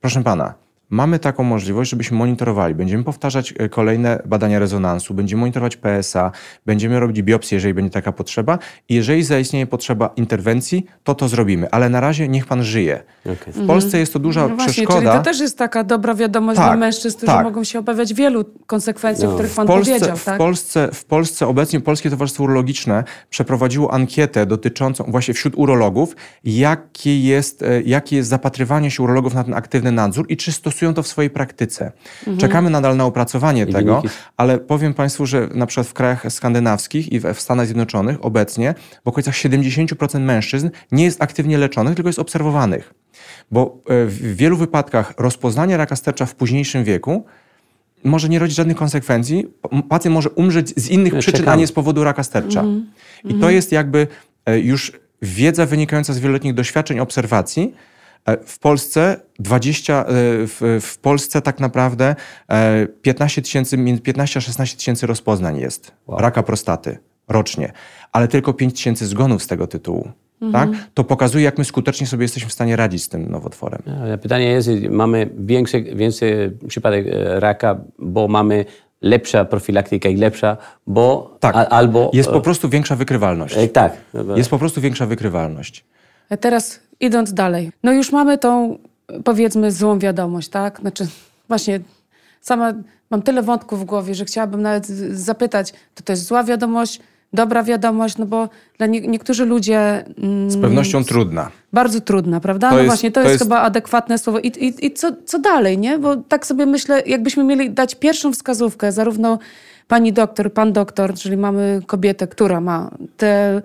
proszę 0.00 0.22
pana, 0.22 0.54
mamy 0.90 1.18
taką 1.18 1.42
możliwość, 1.42 1.90
żebyśmy 1.90 2.16
monitorowali. 2.18 2.74
Będziemy 2.74 3.04
powtarzać 3.04 3.54
e, 3.58 3.68
kolejne 3.68 4.22
badania 4.26 4.58
rezonansu, 4.58 5.14
będziemy 5.14 5.40
monitorować 5.40 5.76
PSA, 5.76 6.30
będziemy 6.66 7.00
robić 7.00 7.22
biopsję, 7.22 7.56
jeżeli 7.56 7.74
będzie 7.74 7.90
taka 7.90 8.12
potrzeba. 8.12 8.58
I 8.88 8.94
jeżeli 8.94 9.22
zaistnieje 9.24 9.66
potrzeba 9.66 10.10
interwencji, 10.16 10.86
to 11.04 11.14
to 11.14 11.28
zrobimy. 11.28 11.70
Ale 11.70 11.88
na 11.88 12.00
razie 12.00 12.28
niech 12.28 12.46
pan 12.46 12.64
żyje. 12.64 13.02
Okej. 13.24 13.52
W 13.52 13.66
Polsce 13.66 13.98
jest 13.98 14.12
to 14.12 14.18
duża 14.18 14.48
No 14.48 14.56
właśnie, 14.56 14.74
czyli 14.74 14.86
przeszkoda. 14.86 15.18
to 15.18 15.24
też 15.24 15.40
jest 15.40 15.58
taka 15.58 15.84
dobra 15.84 16.14
wiadomość 16.14 16.56
Tak, 16.56 16.66
dla 16.66 16.76
mężczyzn, 16.76 17.16
którzy 17.16 17.32
tak. 17.32 17.44
mogą 17.44 17.64
się 17.64 17.78
obawiać 17.78 18.14
wielu 18.14 18.44
konsekwencji, 18.66 19.24
o 19.26 19.28
No. 19.28 19.34
których 19.34 19.52
pan 19.54 19.66
W 19.66 19.68
Polsce, 19.68 19.92
powiedział. 19.92 20.16
w, 20.16 20.24
Tak? 20.24 20.38
Polsce, 20.38 20.88
w 20.92 21.04
Polsce 21.04 21.46
obecnie 21.46 21.80
Polskie 21.80 22.10
Towarzystwo 22.10 22.44
Urologiczne 22.44 23.04
przeprowadziło 23.30 23.92
ankietę 23.94 24.46
dotyczącą 24.46 25.04
właśnie 25.08 25.34
wśród 25.34 25.54
urologów, 25.56 26.16
jakie 26.44 27.20
jest, 27.20 27.62
e, 27.62 27.82
jakie 27.82 28.16
jest 28.16 28.28
zapatrywanie 28.28 28.90
się 28.90 29.02
urologów 29.02 29.34
na 29.34 29.44
ten 29.44 29.54
aktywny 29.54 29.92
nadzór 29.92 30.26
i 30.28 30.36
czy 30.36 30.52
stosują 30.52 30.75
to 30.94 31.02
w 31.02 31.06
swojej 31.06 31.30
praktyce. 31.30 31.92
Czekamy 32.38 32.70
nadal 32.70 32.96
na 32.96 33.04
opracowanie 33.04 33.66
tego, 33.66 33.96
wyniki? 33.96 34.16
ale 34.36 34.58
powiem 34.58 34.94
Państwu, 34.94 35.26
że 35.26 35.48
na 35.54 35.66
przykład 35.66 35.86
w 35.86 35.94
krajach 35.94 36.32
skandynawskich 36.32 37.12
i 37.12 37.20
w 37.20 37.40
Stanach 37.40 37.66
Zjednoczonych 37.66 38.24
obecnie 38.24 38.74
w 39.04 39.08
okolicach 39.08 39.34
70% 39.34 40.20
mężczyzn 40.20 40.70
nie 40.92 41.04
jest 41.04 41.22
aktywnie 41.22 41.58
leczonych, 41.58 41.94
tylko 41.94 42.08
jest 42.08 42.18
obserwowanych. 42.18 42.94
Bo 43.50 43.78
e, 43.88 44.06
w 44.06 44.36
wielu 44.36 44.56
wypadkach 44.56 45.14
rozpoznanie 45.18 45.76
raka 45.76 45.96
stercza 45.96 46.26
w 46.26 46.34
późniejszym 46.34 46.84
wieku 46.84 47.24
może 48.04 48.28
nie 48.28 48.38
rodzić 48.38 48.56
żadnych 48.56 48.76
konsekwencji. 48.76 49.46
Pacjent 49.88 50.14
może 50.14 50.30
umrzeć 50.30 50.68
z 50.76 50.88
innych 50.88 51.12
Nie, 51.12 51.18
przyczyn, 51.18 51.40
a 51.40 51.44
czekamy. 51.44 51.60
nie 51.60 51.66
z 51.66 51.72
powodu 51.72 52.04
raka 52.04 52.22
stercza. 52.22 52.64
I 53.24 53.34
to 53.34 53.50
jest 53.50 53.72
jakby 53.72 54.06
e, 54.46 54.60
już 54.60 54.92
wiedza 55.22 55.66
wynikająca 55.66 56.12
z 56.12 56.18
wieloletnich 56.18 56.54
doświadczeń, 56.54 57.00
obserwacji. 57.00 57.74
E, 58.26 58.36
W 58.46 58.58
Polsce 58.58 59.20
20, 59.38 60.00
e, 60.00 60.04
w, 60.46 60.78
w 60.80 60.98
Polsce 60.98 61.42
tak 61.42 61.60
naprawdę 61.60 62.14
e, 62.48 62.86
15 63.02 63.42
tysięcy, 63.42 63.76
między 63.78 64.02
15 64.02 64.38
a 64.38 64.40
16 64.40 64.76
tysięcy 64.76 65.06
rozpoznań 65.06 65.58
jest 65.58 65.92
Wow. 66.06 66.18
raka 66.18 66.42
prostaty 66.42 66.98
rocznie, 67.28 67.72
ale 68.12 68.28
tylko 68.28 68.52
5 68.52 68.74
tysięcy 68.74 69.06
zgonów 69.06 69.42
z 69.42 69.46
tego 69.46 69.66
tytułu. 69.66 70.08
Tak? 70.52 70.68
To 70.94 71.04
pokazuje, 71.04 71.44
jak 71.44 71.58
my 71.58 71.64
skutecznie 71.64 72.06
sobie 72.06 72.24
jesteśmy 72.24 72.48
w 72.50 72.52
stanie 72.52 72.76
radzić 72.76 73.02
z 73.02 73.08
tym 73.08 73.30
nowotworem. 73.30 73.82
Ale 74.02 74.18
Pytanie 74.18 74.44
jest, 74.46 74.68
mamy 74.90 75.30
większy, 75.38 75.82
większy 75.82 76.56
przypadek 76.68 77.06
e, 77.06 77.40
raka, 77.40 77.80
bo 77.98 78.28
mamy 78.28 78.64
lepsza 79.02 79.44
profilaktyka 79.44 80.08
i 80.08 80.16
lepsza, 80.16 80.56
bo 80.86 81.36
Tak. 81.40 81.56
a, 81.56 81.68
albo... 81.68 82.10
Jest 82.14 82.28
po 82.30 82.36
e, 82.36 82.40
prostu 82.40 82.68
większa 82.68 82.96
wykrywalność. 82.96 83.56
e, 83.56 83.68
Tak. 83.68 83.96
Jest 84.36 84.50
po 84.50 84.58
prostu 84.58 84.80
większa 84.80 85.06
wykrywalność. 85.06 85.84
A 86.30 86.36
Teraz 86.36 86.80
idąc 87.00 87.32
dalej. 87.34 87.72
No 87.82 87.92
już 87.92 88.12
mamy 88.12 88.38
tą, 88.38 88.78
powiedzmy, 89.24 89.72
złą 89.72 89.98
wiadomość, 89.98 90.48
tak? 90.48 90.80
Znaczy, 90.80 91.06
właśnie 91.48 91.80
sama 92.40 92.72
mam 93.10 93.22
tyle 93.22 93.42
wątków 93.42 93.80
w 93.80 93.84
głowie, 93.84 94.14
że 94.14 94.24
chciałabym 94.24 94.62
nawet 94.62 94.86
zapytać, 95.10 95.72
to 95.94 96.02
to 96.04 96.12
jest 96.12 96.24
zła 96.26 96.44
wiadomość, 96.44 97.00
dobra 97.32 97.62
wiadomość, 97.62 98.16
no 98.18 98.26
bo 98.26 98.48
dla 98.78 98.86
nie, 98.86 99.00
niektórzy 99.00 99.44
ludzie... 99.46 100.04
Mm, 100.22 100.50
Z 100.50 100.60
pewnością 100.60 101.04
trudna. 101.04 101.50
Bardzo 101.72 102.00
trudna, 102.00 102.40
prawda? 102.40 102.68
To 102.68 102.74
no 102.74 102.80
jest- 102.80 102.90
właśnie, 102.90 103.10
to, 103.10 103.14
to 103.14 103.20
jest, 103.20 103.32
jest- 103.32 103.44
chyba 103.44 103.60
adekwatne 103.60 104.18
słowo. 104.18 104.38
I, 104.38 104.46
i, 104.46 104.86
i 104.86 104.92
co, 104.92 105.12
co 105.24 105.38
dalej, 105.38 105.78
nie? 105.78 105.98
Bo 105.98 106.16
tak 106.16 106.46
sobie 106.46 106.66
myślę, 106.66 107.02
jakbyśmy 107.06 107.44
mieli 107.44 107.70
dać 107.70 107.94
pierwszą 107.94 108.32
wskazówkę, 108.32 108.92
zarówno 108.92 109.38
pani 109.88 110.12
doktor, 110.12 110.52
pan 110.52 110.72
doktor, 110.72 111.14
czyli 111.14 111.36
mamy 111.36 111.80
kobietę, 111.86 112.26
która 112.26 112.60
ma 112.60 112.90
te 113.16 113.62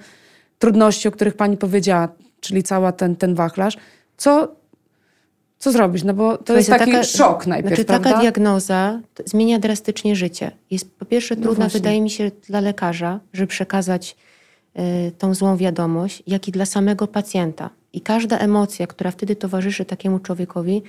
trudności, 0.59 1.07
o 1.07 1.11
których 1.11 1.33
pani 1.33 1.57
powiedziała, 1.57 2.07
czyli 2.41 2.63
cała 2.63 2.91
ten, 2.91 3.15
ten 3.15 3.35
wachlarz, 3.35 3.77
co, 4.17 4.55
co 5.59 5.71
zrobić? 5.71 6.03
No 6.03 6.13
bo 6.13 6.37
to 6.37 6.53
jest 6.55 6.69
Słuchajcie, 6.69 6.91
taki 6.93 7.07
szok 7.07 7.47
najpierw, 7.47 7.75
Znaczy 7.75 7.85
prawda? 7.85 8.09
taka 8.09 8.21
diagnoza 8.21 8.99
zmienia 9.25 9.59
drastycznie 9.59 10.15
życie. 10.15 10.51
Jest 10.71 10.91
po 10.95 11.05
pierwsze 11.05 11.35
No 11.35 11.41
trudna, 11.41 11.63
właśnie. 11.65 11.79
wydaje 11.79 12.01
mi 12.01 12.09
się, 12.09 12.31
dla 12.47 12.59
lekarza, 12.59 13.19
żeby 13.33 13.47
przekazać 13.47 14.15
y, 15.07 15.11
tą 15.17 15.33
złą 15.33 15.57
wiadomość, 15.57 16.23
jak 16.27 16.47
i 16.47 16.51
dla 16.51 16.65
samego 16.65 17.07
pacjenta. 17.07 17.69
I 17.93 18.01
każda 18.01 18.37
emocja, 18.37 18.87
która 18.87 19.11
wtedy 19.11 19.35
towarzyszy 19.35 19.85
takiemu 19.85 20.19
człowiekowi, 20.19 20.81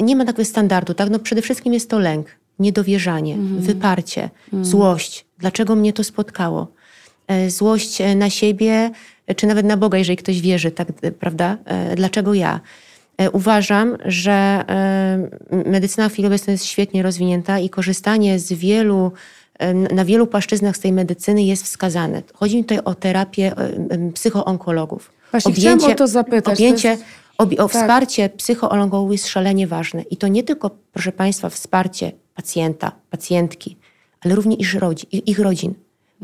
nie 0.00 0.16
ma 0.16 0.24
takiego 0.24 0.44
standardu, 0.44 0.94
tak? 0.94 1.10
No 1.10 1.18
przede 1.18 1.42
wszystkim 1.42 1.74
jest 1.74 1.90
to 1.90 1.98
lęk, 1.98 2.26
niedowierzanie, 2.58 3.34
Mhm. 3.34 3.60
wyparcie, 3.60 4.30
złość. 4.62 5.26
Dlaczego 5.38 5.74
mnie 5.76 5.92
to 5.92 6.04
spotkało? 6.04 6.68
E, 7.28 7.50
Złość 7.50 8.00
e, 8.00 8.14
na 8.16 8.30
siebie, 8.30 8.90
e, 9.26 9.34
czy 9.34 9.46
nawet 9.46 9.66
na 9.66 9.76
Boga, 9.76 9.98
jeżeli 9.98 10.16
ktoś 10.16 10.40
wierzy, 10.40 10.70
tak, 10.70 10.88
prawda? 11.20 11.56
Dlaczego 11.96 12.34
ja? 12.34 12.60
Uważam, 13.32 13.96
że 14.04 14.64
medycyna 15.66 16.08
w 16.08 16.12
chwili 16.12 16.26
obecnej 16.28 16.54
jest 16.54 16.64
świetnie 16.66 17.02
rozwinięta 17.02 17.58
i 17.58 17.68
korzystanie 17.70 18.38
z 18.38 18.52
wielu, 18.52 19.12
na 19.92 20.04
wielu 20.04 20.26
płaszczyznach 20.26 20.76
z 20.76 20.80
tej 20.80 20.92
medycyny 20.92 21.42
jest 21.42 21.64
wskazane. 21.64 22.22
Chodzi 22.34 22.56
mi 22.56 22.62
tutaj 22.64 22.78
o 22.84 22.94
terapię 22.94 23.52
psychoonkologów. 24.14 25.10
Właśnie 25.30 25.52
chciałam 25.52 25.84
o 25.84 25.94
to 25.94 26.06
zapytać. 26.06 26.44
To 26.44 26.52
Objęcie, 26.52 26.88
jest- 26.88 27.04
obi- 27.38 27.58
o 27.58 27.68
Tak. 27.68 27.82
wsparcie 27.82 28.28
psychoonkologów 28.28 29.12
jest 29.12 29.28
szalenie 29.28 29.66
ważne. 29.66 30.02
I 30.02 30.16
to 30.16 30.28
nie 30.28 30.42
tylko, 30.42 30.70
proszę 30.92 31.12
Państwa, 31.12 31.48
wsparcie 31.50 32.12
pacjenta, 32.34 32.92
pacjentki, 33.10 33.76
ale 34.20 34.34
również 34.34 34.60
ich 34.60 34.74
rodzin. 34.74 35.08
Ich 35.12 35.38
rodzin 35.38 35.74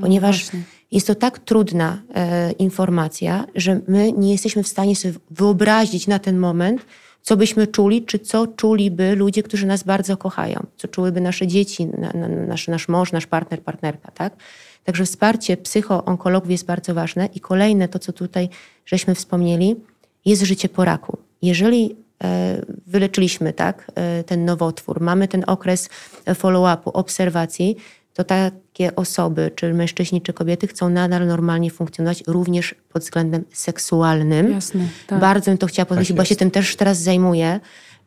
ponieważ 0.01 0.40
właśnie. 0.40 0.62
jest 0.92 1.07
to 1.07 1.14
tak 1.14 1.38
trudna 1.38 2.03
e, 2.14 2.53
informacja, 2.53 3.47
że 3.55 3.80
my 3.88 4.12
nie 4.12 4.32
jesteśmy 4.32 4.62
w 4.62 4.68
stanie 4.68 4.97
sobie 4.97 5.14
wyobrazić 5.30 6.07
na 6.07 6.18
ten 6.18 6.38
moment, 6.38 6.86
co 7.22 7.36
byśmy 7.36 7.66
czuli, 7.66 8.05
czy 8.05 8.18
co 8.18 8.47
czuliby 8.47 9.14
ludzie, 9.16 9.42
którzy 9.42 9.66
nas 9.66 9.82
bardzo 9.82 10.16
kochają, 10.16 10.66
co 10.76 10.88
czułyby 10.88 11.20
nasze 11.20 11.47
dzieci, 11.47 11.86
na, 11.86 12.12
na, 12.14 12.28
nasz, 12.28 12.68
nasz 12.68 12.88
mąż, 12.88 13.12
nasz 13.12 13.26
partner, 13.26 13.62
partnerka, 13.62 14.11
tak? 14.11 14.36
Także 14.84 15.05
wsparcie 15.05 15.57
psychoonkologów 15.57 16.51
jest 16.51 16.66
bardzo 16.66 16.95
ważne. 16.95 17.28
I 17.34 17.40
kolejne, 17.40 17.88
to 17.88 17.99
co 17.99 18.12
tutaj 18.12 18.49
żeśmy 18.86 19.14
wspomnieli, 19.14 19.76
jest 20.24 20.42
życie 20.42 20.68
po 20.68 20.84
raku. 20.84 21.18
Jeżeli 21.42 21.97
e, 22.24 22.62
wyleczyliśmy 22.86 23.53
tak, 23.53 23.90
e, 23.95 24.24
ten 24.24 24.45
nowotwór, 24.45 25.01
mamy 25.01 25.28
ten 25.28 25.45
okres 25.47 25.88
follow-upu, 26.26 26.90
obserwacji, 26.92 27.76
to 28.14 28.24
takie 28.24 28.96
osoby, 28.96 29.50
czy 29.54 29.74
mężczyźni, 29.74 30.22
czy 30.22 30.32
kobiety 30.32 30.66
chcą 30.66 30.88
nadal 30.88 31.26
normalnie 31.26 31.70
funkcjonować 31.70 32.22
również 32.26 32.74
pod 32.92 33.02
względem 33.02 33.44
seksualnym. 33.52 34.52
Jasne, 34.52 34.84
tak. 35.06 35.20
Bardzo 35.20 35.50
bym 35.50 35.58
to 35.58 35.66
chciała 35.66 35.86
podkreślić, 35.86 36.16
bo 36.16 36.22
ja 36.22 36.26
się 36.26 36.36
tym 36.36 36.50
też 36.50 36.76
teraz 36.76 36.98
zajmuję. 36.98 37.60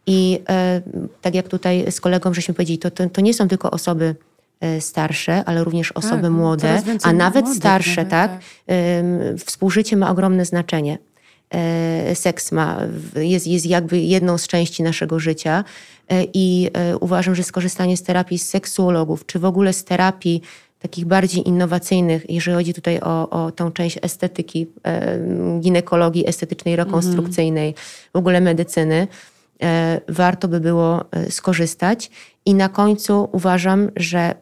I 0.05 0.39
e, 0.49 0.81
tak 1.21 1.35
jak 1.35 1.47
tutaj 1.47 1.91
z 1.91 2.01
kolegą 2.01 2.33
żeśmy 2.33 2.53
powiedzieli, 2.53 2.79
to, 2.79 2.91
to, 2.91 3.09
to 3.09 3.21
nie 3.21 3.33
są 3.33 3.47
tylko 3.47 3.71
osoby 3.71 4.15
e, 4.59 4.81
starsze, 4.81 5.45
ale 5.45 5.63
również 5.63 5.91
osoby 5.91 6.21
no, 6.21 6.31
młode, 6.31 6.81
a 7.03 7.13
nawet 7.13 7.45
młodych 7.45 7.59
starsze, 7.59 8.03
nawet, 8.03 8.09
tak? 8.09 8.31
tak. 8.31 8.41
Współżycie 9.45 9.97
ma 9.97 10.09
ogromne 10.09 10.45
znaczenie. 10.45 10.97
E, 11.53 12.15
Seks 12.15 12.51
ma, 12.51 12.81
jest, 13.15 13.47
jest 13.47 13.65
jakby 13.65 13.99
jedną 13.99 14.37
z 14.37 14.47
części 14.47 14.83
naszego 14.83 15.19
życia 15.19 15.63
E, 16.09 16.23
i 16.33 16.69
e, 16.73 16.97
uważam, 16.97 17.35
że 17.35 17.43
skorzystanie 17.43 17.97
z 17.97 18.03
terapii 18.03 18.39
seksuologów, 18.39 19.25
czy 19.25 19.39
w 19.39 19.45
ogóle 19.45 19.73
z 19.73 19.83
terapii 19.83 20.41
takich 20.79 21.05
bardziej 21.05 21.47
innowacyjnych, 21.47 22.29
jeżeli 22.29 22.57
chodzi 22.57 22.73
tutaj 22.73 22.99
o, 22.99 23.29
o 23.29 23.51
tą 23.51 23.71
część 23.71 23.99
estetyki, 24.01 24.67
ginekologii 25.59 26.27
estetycznej, 26.27 26.75
rekonstrukcyjnej, 26.75 27.75
w 28.13 28.17
ogóle 28.17 28.41
medycyny, 28.41 29.07
warto 30.07 30.47
by 30.47 30.59
było 30.59 31.05
skorzystać. 31.29 32.09
I 32.45 32.53
na 32.53 32.69
końcu 32.69 33.29
uważam, 33.31 33.89
że 33.95 34.35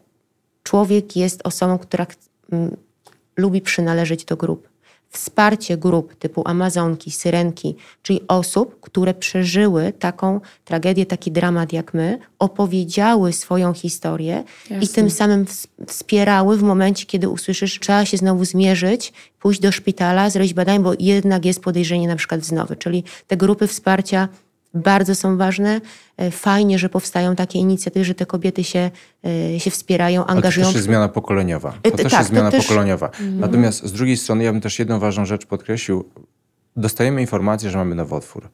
człowiek 0.62 1.16
jest 1.16 1.40
osobą, 1.44 1.78
która 1.78 2.06
lubi 3.36 3.60
przynależeć 3.60 4.24
do 4.24 4.36
grup. 4.36 4.68
Wsparcie 5.10 5.76
grup 5.76 6.14
typu 6.14 6.42
Amazonki, 6.44 7.10
Syrenki, 7.10 7.76
czyli 8.02 8.20
osób, 8.28 8.80
które 8.80 9.14
przeżyły 9.14 9.92
taką 9.92 10.40
tragedię, 10.64 11.06
taki 11.06 11.32
dramat 11.32 11.72
jak 11.72 11.94
my, 11.94 12.18
opowiedziały 12.38 13.32
swoją 13.32 13.72
historię 13.72 14.44
i 14.70 14.74
Jasne. 14.74 14.88
tym 14.94 15.10
samym 15.10 15.44
ws- 15.44 15.66
wspierały 15.86 16.56
w 16.56 16.62
momencie, 16.62 17.06
kiedy 17.06 17.28
usłyszysz, 17.28 17.80
trzeba 17.80 18.04
się 18.04 18.16
znowu 18.16 18.44
zmierzyć, 18.44 19.12
pójść 19.40 19.60
do 19.60 19.72
szpitala, 19.72 20.30
zrobić 20.30 20.54
badanie, 20.54 20.80
bo 20.80 20.92
jednak 20.98 21.44
jest 21.44 21.60
podejrzenie 21.60 22.08
na 22.08 22.16
przykład 22.16 22.40
wznowy. 22.40 22.76
Czyli 22.76 23.04
te 23.26 23.36
grupy 23.36 23.66
wsparcia 23.66 24.28
bardzo 24.76 25.14
są 25.14 25.36
ważne. 25.36 25.80
E, 26.16 26.30
Fajnie, 26.30 26.78
że 26.78 26.88
powstają 26.88 27.36
takie 27.36 27.58
inicjatywy, 27.58 28.04
że 28.04 28.14
te 28.14 28.26
kobiety 28.26 28.64
się, 28.64 28.90
e, 29.54 29.60
się 29.60 29.70
wspierają, 29.70 30.20
Ale 30.20 30.26
to 30.26 30.32
angażują. 30.32 30.66
też 30.66 30.74
jest 30.74 30.86
zmiana 30.86 31.08
pokoleniowa. 31.08 31.74
E, 31.82 31.90
To 31.90 31.96
też 31.96 32.12
tak, 32.12 32.20
jest 32.20 32.30
zmiana 32.30 32.50
też- 32.50 32.66
pokoleniowa. 32.66 33.10
Natomiast 33.32 33.84
z 33.86 33.92
drugiej 33.92 34.16
strony 34.16 34.44
ja 34.44 34.52
bym 34.52 34.60
też 34.60 34.78
jedną 34.78 34.98
ważną 34.98 35.24
rzecz 35.26 35.46
podkreślił. 35.46 36.04
Dostajemy 36.76 37.20
informację, 37.20 37.70
że 37.70 37.78
mamy 37.78 37.94
nowotwór. 37.94 38.48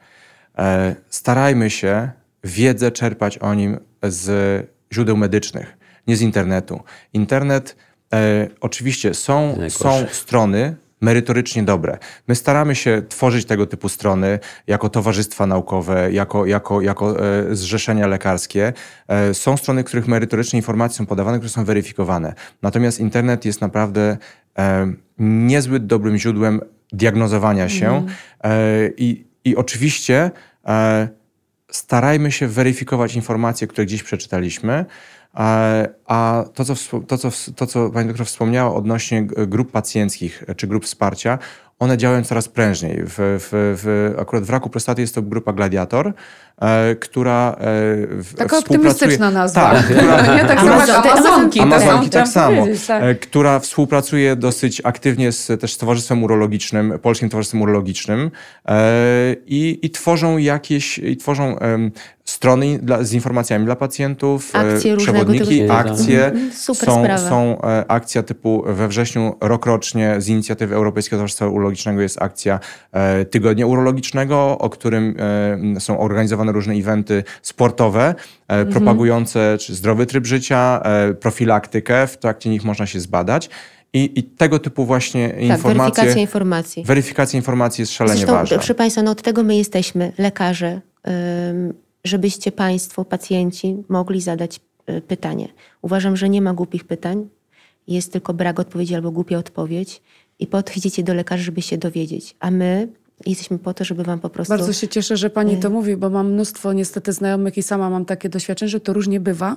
Starajmy 1.08 1.70
się 1.70 2.10
wiedzę 2.44 2.90
czerpać 2.90 3.38
o 3.38 3.54
nim 3.54 3.78
z 4.02 4.66
źródeł 4.92 5.16
medycznych, 5.16 5.76
nie 6.06 6.16
z 6.16 6.20
internetu. 6.20 6.80
Internet, 7.12 7.76
e, 8.14 8.48
oczywiście 8.60 9.14
są, 9.14 9.58
są 9.68 10.06
strony 10.12 10.76
merytorycznie 11.02 11.62
dobre. 11.62 11.98
My 12.28 12.34
staramy 12.34 12.74
się 12.74 13.02
tworzyć 13.08 13.44
tego 13.46 13.66
typu 13.66 13.88
strony 13.88 14.38
jako 14.66 14.88
towarzystwa 14.88 15.46
naukowe, 15.46 16.12
jako, 16.12 16.46
jako, 16.46 16.80
jako 16.80 17.26
e, 17.26 17.56
zrzeszenia 17.56 18.06
lekarskie. 18.06 18.72
E, 19.08 19.34
są 19.34 19.56
strony, 19.56 19.82
w 19.82 19.86
których 19.86 20.08
merytorycznie 20.08 20.56
informacje 20.56 20.98
są 20.98 21.06
podawane, 21.06 21.38
które 21.38 21.50
są 21.50 21.64
weryfikowane. 21.64 22.34
Natomiast 22.62 23.00
internet 23.00 23.44
jest 23.44 23.60
naprawdę 23.60 24.16
e, 24.58 24.92
niezbyt 25.18 25.86
dobrym 25.86 26.16
źródłem 26.16 26.60
diagnozowania 26.92 27.68
się 27.68 28.06
e, 28.44 28.50
i, 28.96 29.24
i 29.44 29.56
oczywiście 29.56 30.30
e, 30.66 31.08
starajmy 31.70 32.32
się 32.32 32.48
weryfikować 32.48 33.16
informacje, 33.16 33.66
które 33.66 33.86
gdzieś 33.86 34.02
przeczytaliśmy. 34.02 34.84
A, 35.32 35.64
a 36.06 36.44
to, 36.54 36.64
co, 36.64 36.74
to, 37.00 37.18
co, 37.18 37.30
to, 37.56 37.66
co 37.66 37.90
pani 37.90 38.08
doktor 38.08 38.26
wspomniała 38.26 38.74
odnośnie 38.74 39.22
grup 39.26 39.70
pacjenckich 39.70 40.44
e, 40.48 40.54
czy 40.54 40.66
grup 40.66 40.84
wsparcia, 40.84 41.38
one 41.78 41.96
działają 41.98 42.24
coraz 42.24 42.48
prężniej. 42.48 43.02
W, 43.06 43.12
w, 43.16 43.48
w, 43.52 44.14
akurat 44.20 44.44
w 44.44 44.50
raku 44.50 44.70
prostaty 44.70 45.00
jest 45.00 45.14
to 45.14 45.22
grupa 45.22 45.52
Gladiator, 45.52 46.12
e, 46.60 46.94
która 46.94 47.52
e, 47.52 47.64
w, 48.22 48.34
Taka 48.36 48.56
współpracuje- 48.56 48.76
optymistyczna 48.76 49.30
nazwa. 49.30 49.60
Tak, 49.70 49.86
która, 49.98 50.36
Nie 50.36 50.44
tak 50.44 50.58
Która- 50.58 50.86
samo 50.86 51.02
Amazon- 51.02 51.18
Amazonki. 51.18 51.60
Amazonki 51.60 52.10
tak 52.10 52.28
chciałam 52.28 52.56
samo, 52.56 52.66
tak. 52.86 53.02
e, 53.02 53.14
która 53.14 53.58
współpracuje 53.58 54.36
dosyć 54.36 54.80
aktywnie 54.84 55.32
z 55.32 55.60
też 55.60 55.72
z 55.74 55.78
Towarzystwem 55.78 56.24
Urologicznym, 56.24 56.98
Polskim 57.02 57.28
Towarzystwem 57.28 57.62
Urologicznym 57.62 58.30
e, 58.68 59.36
i, 59.46 59.78
i 59.82 59.90
tworzą 59.90 60.36
jakieś, 60.38 60.98
i 60.98 61.16
tworzą 61.16 61.56
strony 62.42 62.78
dla, 62.82 63.02
z 63.04 63.12
informacjami 63.12 63.64
dla 63.64 63.76
pacjentów, 63.76 64.54
e, 64.54 64.58
Akcje 64.58 64.96
przewodniki, 64.96 65.58
typu. 65.60 65.72
akcje. 65.72 66.24
Mhm, 66.26 66.52
super 66.52 66.88
są, 66.88 67.02
sprawa. 67.04 67.28
są 67.28 67.62
e, 67.62 67.84
akcja 67.90 68.22
typu 68.22 68.64
we 68.66 68.88
wrześniu 68.88 69.36
rokrocznie 69.40 70.14
z 70.18 70.28
inicjatywy 70.28 70.74
Europejskiego 70.74 71.16
Towarzystwa 71.16 71.46
Urologicznego 71.46 72.00
jest 72.00 72.22
akcja 72.22 72.60
e, 72.92 73.24
Tygodnia 73.24 73.66
Urologicznego, 73.66 74.58
o 74.58 74.70
którym 74.70 75.14
są 75.78 75.98
organizowane 76.00 76.52
różne 76.52 76.74
eventy 76.74 77.24
sportowe, 77.42 78.14
e, 78.48 78.64
propagujące 78.66 79.56
czy 79.60 79.74
zdrowy 79.74 80.06
tryb 80.06 80.26
życia, 80.26 80.82
profilaktykę, 81.20 82.06
w 82.06 82.18
trakcie 82.18 82.50
nich 82.50 82.64
można 82.64 82.86
się 82.86 83.00
zbadać. 83.00 83.50
I, 83.92 84.18
I 84.18 84.22
tego 84.22 84.58
typu 84.58 84.84
właśnie 84.86 85.28
Tak, 85.28 85.40
informacje, 85.42 85.74
weryfikacja 85.74 86.20
informacji. 86.20 86.84
weryfikacja 86.84 87.36
informacji 87.36 87.82
jest 87.82 87.92
szalenie 87.92 88.16
Zresztą, 88.16 88.32
ważna. 88.32 88.56
proszę 88.56 88.74
Państwa, 88.74 89.02
no 89.02 89.10
od 89.10 89.22
tego 89.22 89.42
my 89.42 89.56
jesteśmy, 89.56 90.12
lekarze, 90.18 90.80
żebyście 92.04 92.52
Państwo, 92.52 93.04
pacjenci, 93.04 93.76
mogli 93.88 94.20
zadać 94.20 94.60
y, 94.90 95.00
pytanie. 95.00 95.48
Uważam, 95.82 96.16
że 96.16 96.28
nie 96.28 96.42
ma 96.42 96.54
głupich 96.54 96.84
pytań, 96.84 97.28
jest 97.88 98.12
tylko 98.12 98.34
brak 98.34 98.60
odpowiedzi 98.60 98.94
albo 98.94 99.10
głupia 99.10 99.38
odpowiedź 99.38 100.02
i 100.38 100.46
podchodzicie 100.46 101.02
do 101.02 101.14
lekarzy, 101.14 101.44
żeby 101.44 101.62
się 101.62 101.78
dowiedzieć. 101.78 102.36
A 102.40 102.50
my 102.50 102.88
jesteśmy 103.26 103.58
po 103.58 103.74
to, 103.74 103.84
żeby 103.84 104.02
Wam 104.04 104.20
po 104.20 104.30
prostu... 104.30 104.54
Bardzo 104.54 104.72
się 104.72 104.88
cieszę, 104.88 105.16
że 105.16 105.30
pani 105.30 105.56
to 105.56 105.70
mówi, 105.70 105.96
bo 105.96 106.10
mam 106.10 106.32
mnóstwo 106.32 106.72
niestety 106.72 107.12
znajomych 107.12 107.58
i 107.58 107.62
sama 107.62 107.90
mam 107.90 108.04
takie 108.04 108.28
doświadczenie, 108.28 108.68
że 108.68 108.80
to 108.80 108.92
różnie 108.92 109.20
bywa. 109.20 109.56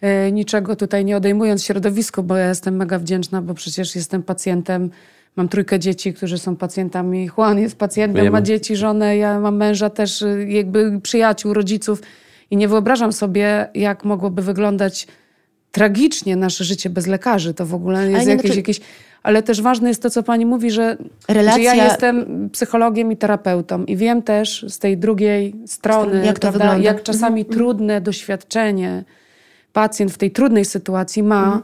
e, 0.00 0.32
niczego 0.32 0.76
tutaj 0.76 1.04
nie 1.04 1.16
odejmując 1.16 1.64
środowisku, 1.64 2.22
bo 2.22 2.36
ja 2.36 2.48
jestem 2.48 2.76
mega 2.76 2.98
wdzięczna, 2.98 3.42
bo 3.42 3.54
przecież 3.54 3.96
jestem 3.96 4.22
pacjentem. 4.22 4.90
Mam 5.36 5.48
trójkę 5.48 5.78
dzieci, 5.78 6.14
którzy 6.14 6.38
są 6.38 6.56
pacjentami. 6.56 7.30
Juan 7.36 7.58
jest 7.58 7.76
pacjentem, 7.76 8.32
ma 8.32 8.42
dzieci, 8.42 8.76
żonę, 8.76 9.16
ja 9.16 9.40
mam 9.40 9.56
męża 9.56 9.90
też, 9.90 10.22
y, 10.22 10.46
jakby 10.48 11.00
przyjaciół, 11.00 11.54
rodziców. 11.54 12.02
I 12.50 12.56
nie 12.56 12.68
wyobrażam 12.68 13.12
sobie, 13.12 13.68
jak 13.74 14.04
mogłoby 14.04 14.42
wyglądać 14.42 15.06
tragicznie 15.72 16.36
nasze 16.36 16.64
życie 16.64 16.90
bez 16.90 17.06
lekarzy. 17.06 17.54
To 17.54 17.66
w 17.66 17.74
ogóle 17.74 18.10
jest 18.10 18.26
nie, 18.26 18.32
jakieś, 18.32 18.46
znaczy- 18.46 18.58
jakieś... 18.58 18.80
Ale 19.22 19.42
też 19.42 19.62
ważne 19.62 19.88
jest 19.88 20.02
to, 20.02 20.10
co 20.10 20.22
pani 20.22 20.46
mówi, 20.46 20.70
że, 20.70 20.96
Relacja- 21.28 21.70
że 21.70 21.76
ja 21.76 21.84
jestem 21.84 22.50
psychologiem 22.50 23.12
i 23.12 23.16
terapeutą 23.16 23.84
i 23.84 23.96
wiem 23.96 24.22
też 24.22 24.64
z 24.68 24.78
tej 24.78 24.98
drugiej 24.98 25.54
strony, 25.66 26.26
Jak 26.26 26.38
to 26.38 26.40
prawda, 26.40 26.58
wygląda. 26.58 26.84
jak 26.84 27.02
czasami 27.02 27.44
trudne 27.44 28.00
doświadczenie 28.00 29.04
pacjent 29.72 30.12
w 30.12 30.18
tej 30.18 30.30
trudnej 30.30 30.64
sytuacji 30.64 31.22
ma, 31.22 31.62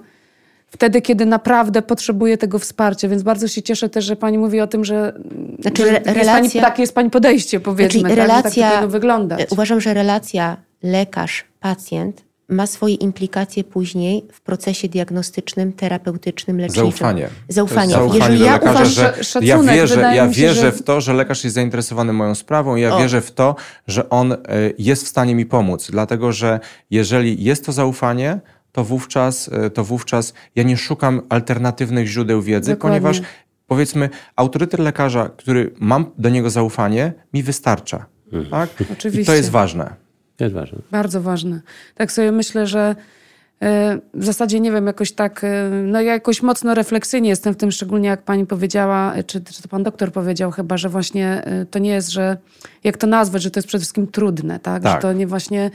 wtedy, 0.71 1.03
kiedy 1.03 1.27
naprawdę 1.27 1.83
potrzebuje 1.83 2.39
tego 2.39 2.59
wsparcia. 2.59 3.09
Więc 3.09 3.23
bardzo 3.23 3.49
się 3.49 3.63
cieszę 3.63 3.89
też, 3.89 4.05
że 4.05 4.17
pani 4.17 4.39
mówi 4.39 4.61
o 4.61 4.67
tym, 4.67 4.85
że, 4.85 5.13
Znaczy, 5.61 5.83
że 5.83 5.89
re- 5.89 5.93
jest 5.97 6.05
pani, 6.07 6.19
relacja- 6.19 6.63
takie 6.63 6.83
jest 6.83 6.95
pani 6.95 7.11
podejście, 7.11 7.61
powiedzmy, 7.61 8.01
Znaczy, 8.01 8.17
tak, 8.17 8.27
że 8.27 8.33
tak 8.33 8.37
to 8.37 8.39
relacja, 8.43 8.71
powinno 8.71 8.89
wyglądać. 8.89 9.41
e, 9.41 9.47
Uważam, 9.51 9.81
że 9.81 9.95
relacja 9.95 10.57
lekarz-pacjent 10.85 12.13
ma 12.49 12.67
swoje 12.67 12.95
implikacje 12.95 13.65
później 13.65 14.25
w 14.33 14.41
procesie 14.41 14.89
diagnostycznym, 14.89 15.73
terapeutycznym, 15.73 16.59
leczniczym. 16.61 16.83
Zaufanie. 16.85 17.29
Zaufanie. 17.49 17.91
Zaufanie 17.93 18.19
Jeżeli 18.19 18.39
do 18.39 18.45
ja 18.45 18.53
lekarza, 18.53 18.71
uważam, 18.73 18.93
że 18.93 19.15
sz- 19.17 19.45
ja 19.45 19.55
szacunek, 19.57 19.75
wierzę, 19.77 20.01
ja 20.15 20.27
mi 20.27 20.35
się, 20.35 20.41
wierzę 20.41 20.61
że- 20.61 20.73
w 20.73 20.83
to, 20.83 21.01
że 21.01 21.13
lekarz 21.15 21.45
jest 21.45 21.55
zainteresowany 21.55 22.13
moją 22.13 22.35
sprawą. 22.35 22.77
Ja 22.77 22.95
O. 22.95 22.99
wierzę 22.99 23.21
w 23.21 23.31
to, 23.33 23.57
że 23.87 24.09
on 24.11 24.33
e, 24.33 24.37
jest 24.79 25.05
w 25.05 25.09
stanie 25.09 25.35
mi 25.35 25.47
pomóc. 25.47 25.91
Dlatego, 25.91 26.33
że 26.33 26.61
jeżeli 26.91 27.45
jest 27.45 27.67
to 27.67 27.73
zaufanie, 27.73 28.41
to 28.73 28.85
wówczas, 28.85 29.51
e, 29.53 29.71
to 29.71 29.85
wówczas 29.85 30.35
ja 30.57 30.63
nie 30.63 30.77
szukam 30.77 31.23
alternatywnych 31.29 32.07
źródeł 32.07 32.43
wiedzy, 32.43 32.71
Dokładnie. 32.71 33.01
ponieważ 33.01 33.23
powiedzmy 33.67 34.09
autorytet 34.37 34.81
lekarza, 34.81 35.31
który 35.37 35.75
mam 35.79 36.07
do 36.19 36.29
niego 36.29 36.51
zaufanie, 36.51 37.13
mi 37.35 37.43
wystarcza. 37.43 38.07
Tak? 38.51 38.71
I 38.81 38.93
Oczywiście. 38.93 39.33
to 39.33 39.37
jest 39.37 39.51
ważne. 39.51 39.95
To 40.37 40.45
jest 40.45 40.55
ważne. 40.55 40.79
Bardzo 40.91 41.21
ważne. 41.23 41.61
Tak 41.95 42.13
sobie 42.13 42.33
myślę, 42.33 42.67
że 42.67 42.97
e, 43.63 43.99
w 44.15 44.25
zasadzie 44.25 44.61
nie 44.61 44.73
wiem, 44.73 44.87
jakoś 44.87 45.13
tak, 45.13 45.45
e, 45.45 45.71
no 45.71 46.01
ja 46.01 46.13
jakoś 46.13 46.43
mocno 46.43 46.75
refleksyjnie 46.75 47.29
jestem 47.29 47.55
w 47.55 47.57
tym, 47.57 47.71
szczególnie 47.71 48.09
jak 48.09 48.23
pani 48.23 48.47
powiedziała, 48.47 49.15
czy, 49.27 49.41
czy 49.41 49.63
to 49.63 49.69
pan 49.69 49.83
doktor 49.83 50.13
powiedział 50.13 50.51
chyba, 50.51 50.77
że 50.77 50.89
właśnie 50.89 51.43
to 51.71 51.79
nie 51.79 51.91
jest, 51.91 52.11
że 52.11 52.37
jak 52.85 52.97
to 52.97 53.07
nazwać, 53.07 53.43
że 53.43 53.51
to 53.51 53.59
jest 53.59 53.69
przede 53.69 53.81
wszystkim 53.81 54.07
trudne, 54.07 54.61
tak? 54.61 54.83
Tak. 54.83 54.93
Że 54.93 55.03
to 55.03 55.13
nie 55.13 55.27
właśnie, 55.27 55.71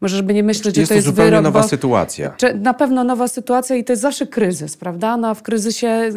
może 0.00 0.16
żeby 0.16 0.34
nie 0.34 0.42
myśleć, 0.42 0.76
że 0.76 0.82
to 0.82 0.88
to 0.88 0.94
jest 0.94 1.06
zupełnie 1.06 1.30
wyrok, 1.30 1.44
nowa 1.44 1.62
sytuacja. 1.62 2.36
Na 2.54 2.74
pewno 2.74 3.04
nowa 3.04 3.28
sytuacja 3.28 3.76
i 3.76 3.84
to 3.84 3.92
jest 3.92 4.02
zawsze 4.02 4.26
kryzys, 4.26 4.76
prawda? 4.76 5.16
No, 5.16 5.28
a 5.28 5.34
w 5.34 5.42
kryzysie 5.42 6.10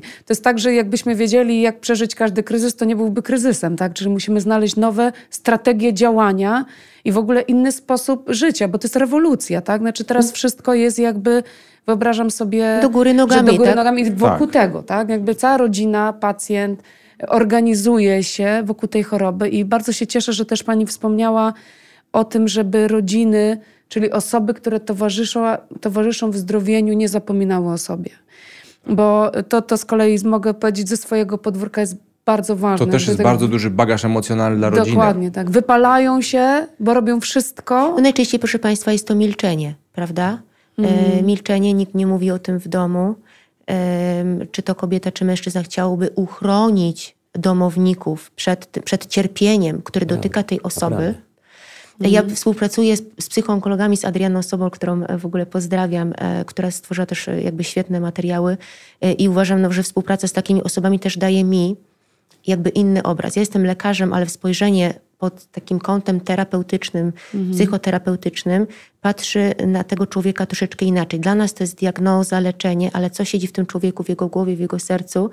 to 0.00 0.32
jest 0.32 0.44
tak, 0.44 0.58
że 0.58 0.74
jakbyśmy 0.74 1.14
wiedzieli, 1.14 1.60
jak 1.60 1.80
przeżyć 1.80 2.14
każdy 2.14 2.42
kryzys, 2.42 2.76
to 2.76 2.84
nie 2.84 2.96
byłby 2.96 3.22
kryzysem, 3.22 3.76
tak? 3.76 3.94
Czyli 3.94 4.10
musimy 4.10 4.40
znaleźć 4.40 4.76
nowe 4.76 5.12
strategie 5.30 5.94
działania 5.94 6.64
i 7.04 7.12
w 7.12 7.18
ogóle 7.18 7.40
inny 7.40 7.72
sposób 7.72 8.24
życia, 8.28 8.68
bo 8.68 8.78
to 8.78 8.86
jest 8.86 8.96
rewolucja, 8.96 9.60
tak? 9.60 9.80
Znaczy 9.80 10.04
teraz 10.04 10.32
wszystko 10.32 10.74
jest 10.74 10.98
jakby, 10.98 11.42
wyobrażam 11.86 12.30
sobie... 12.30 12.78
Do 12.82 12.90
góry 12.90 13.14
nogami, 13.14 13.46
do 13.46 13.52
góry 13.52 13.66
tak? 13.66 13.76
nogami 13.76 14.02
i 14.02 14.10
wokół 14.10 14.46
Tak. 14.46 14.52
tego, 14.52 14.82
tak? 14.82 15.08
Jakby 15.08 15.34
cała 15.34 15.56
rodzina, 15.56 16.12
pacjent 16.12 16.82
organizuje 17.28 18.24
się 18.24 18.62
wokół 18.64 18.88
tej 18.88 19.02
choroby 19.02 19.48
i 19.48 19.64
bardzo 19.64 19.92
się 19.92 20.06
cieszę, 20.06 20.32
że 20.32 20.46
też 20.46 20.62
pani 20.62 20.86
wspomniała 20.86 21.52
o 22.18 22.24
tym, 22.24 22.48
żeby 22.48 22.88
rodziny, 22.88 23.60
czyli 23.88 24.10
osoby, 24.10 24.54
które 24.54 24.80
towarzyszą, 24.80 25.44
towarzyszą 25.80 26.30
w 26.30 26.36
zdrowieniu, 26.36 26.94
nie 26.94 27.08
zapominały 27.08 27.72
o 27.72 27.78
sobie. 27.78 28.10
Bo 28.86 29.30
to, 29.48 29.62
to 29.62 29.76
z 29.76 29.84
kolei 29.84 30.18
mogę 30.24 30.54
powiedzieć 30.54 30.88
ze 30.88 30.96
swojego 30.96 31.38
podwórka 31.38 31.80
jest 31.80 31.96
bardzo 32.26 32.56
ważne. 32.56 32.86
To 32.86 32.92
też 32.92 33.06
jest 33.06 33.16
tego- 33.18 33.28
bardzo 33.28 33.48
duży 33.48 33.70
bagaż 33.70 34.04
emocjonalny 34.04 34.58
dla 34.58 34.70
rodziny. 34.70 34.96
Dokładnie 34.96 35.30
tak. 35.30 35.50
Wypalają 35.50 36.22
się, 36.22 36.66
bo 36.80 36.94
robią 36.94 37.20
wszystko. 37.20 37.92
No 37.96 38.00
najczęściej, 38.00 38.40
proszę 38.40 38.58
Państwa, 38.58 38.92
jest 38.92 39.08
to 39.08 39.14
milczenie, 39.14 39.74
prawda? 39.92 40.38
E, 40.78 41.22
milczenie, 41.22 41.74
nikt 41.74 41.94
nie 41.94 42.06
mówi 42.06 42.30
o 42.30 42.38
tym 42.38 42.58
w 42.58 42.68
domu. 42.68 43.14
Em, 43.66 44.40
czy 44.52 44.62
to 44.62 44.74
kobieta, 44.74 45.12
czy 45.12 45.24
mężczyzna 45.24 45.62
chciałoby 45.62 46.10
uchronić 46.14 47.16
domowników 47.34 48.30
przed, 48.30 48.68
przed 48.84 49.06
cierpieniem, 49.06 49.82
które 49.82 50.06
dotyka 50.06 50.42
tej 50.42 50.62
osoby. 50.62 51.14
Ja 52.00 52.22
współpracuję 52.34 52.96
z, 52.96 53.02
z 53.20 53.28
psychoonkologami, 53.28 53.96
z 53.96 54.04
Adrianą 54.04 54.42
Sobol, 54.42 54.70
którą 54.70 55.04
e, 55.04 55.18
w 55.18 55.26
ogóle 55.26 55.46
pozdrawiam, 55.46 56.12
e, 56.16 56.44
która 56.44 56.70
stworzyła 56.70 57.06
też 57.06 57.28
e, 57.28 57.42
jakby 57.42 57.64
świetne 57.64 58.00
materiały 58.00 58.56
i 59.18 59.28
uważam, 59.28 59.62
no, 59.62 59.72
że 59.72 59.82
współpraca 59.82 60.28
z 60.28 60.32
takimi 60.32 60.62
osobami 60.62 61.00
też 61.00 61.18
daje 61.18 61.44
mi 61.44 61.76
jakby 62.46 62.70
inny 62.70 63.02
obraz. 63.02 63.36
Ja 63.36 63.40
jestem 63.40 63.64
lekarzem, 63.64 64.12
ale 64.12 64.26
w 64.26 64.30
spojrzenie 64.30 64.94
pod 65.18 65.46
takim 65.46 65.78
kątem 65.78 66.20
terapeutycznym, 66.20 67.12
psychoterapeutycznym 67.52 68.66
patrzy 69.00 69.54
na 69.66 69.84
tego 69.84 70.06
człowieka 70.06 70.46
troszeczkę 70.46 70.86
inaczej. 70.86 71.20
Dla 71.20 71.34
nas 71.34 71.54
to 71.54 71.64
jest 71.64 71.78
diagnoza, 71.78 72.40
leczenie, 72.40 72.90
ale 72.92 73.10
co 73.10 73.24
siedzi 73.24 73.46
w 73.46 73.52
tym 73.52 73.66
człowieku, 73.66 74.02
w 74.02 74.08
jego 74.08 74.28
głowie, 74.28 74.56
w 74.56 74.60
jego 74.60 74.78
sercu, 74.78 75.30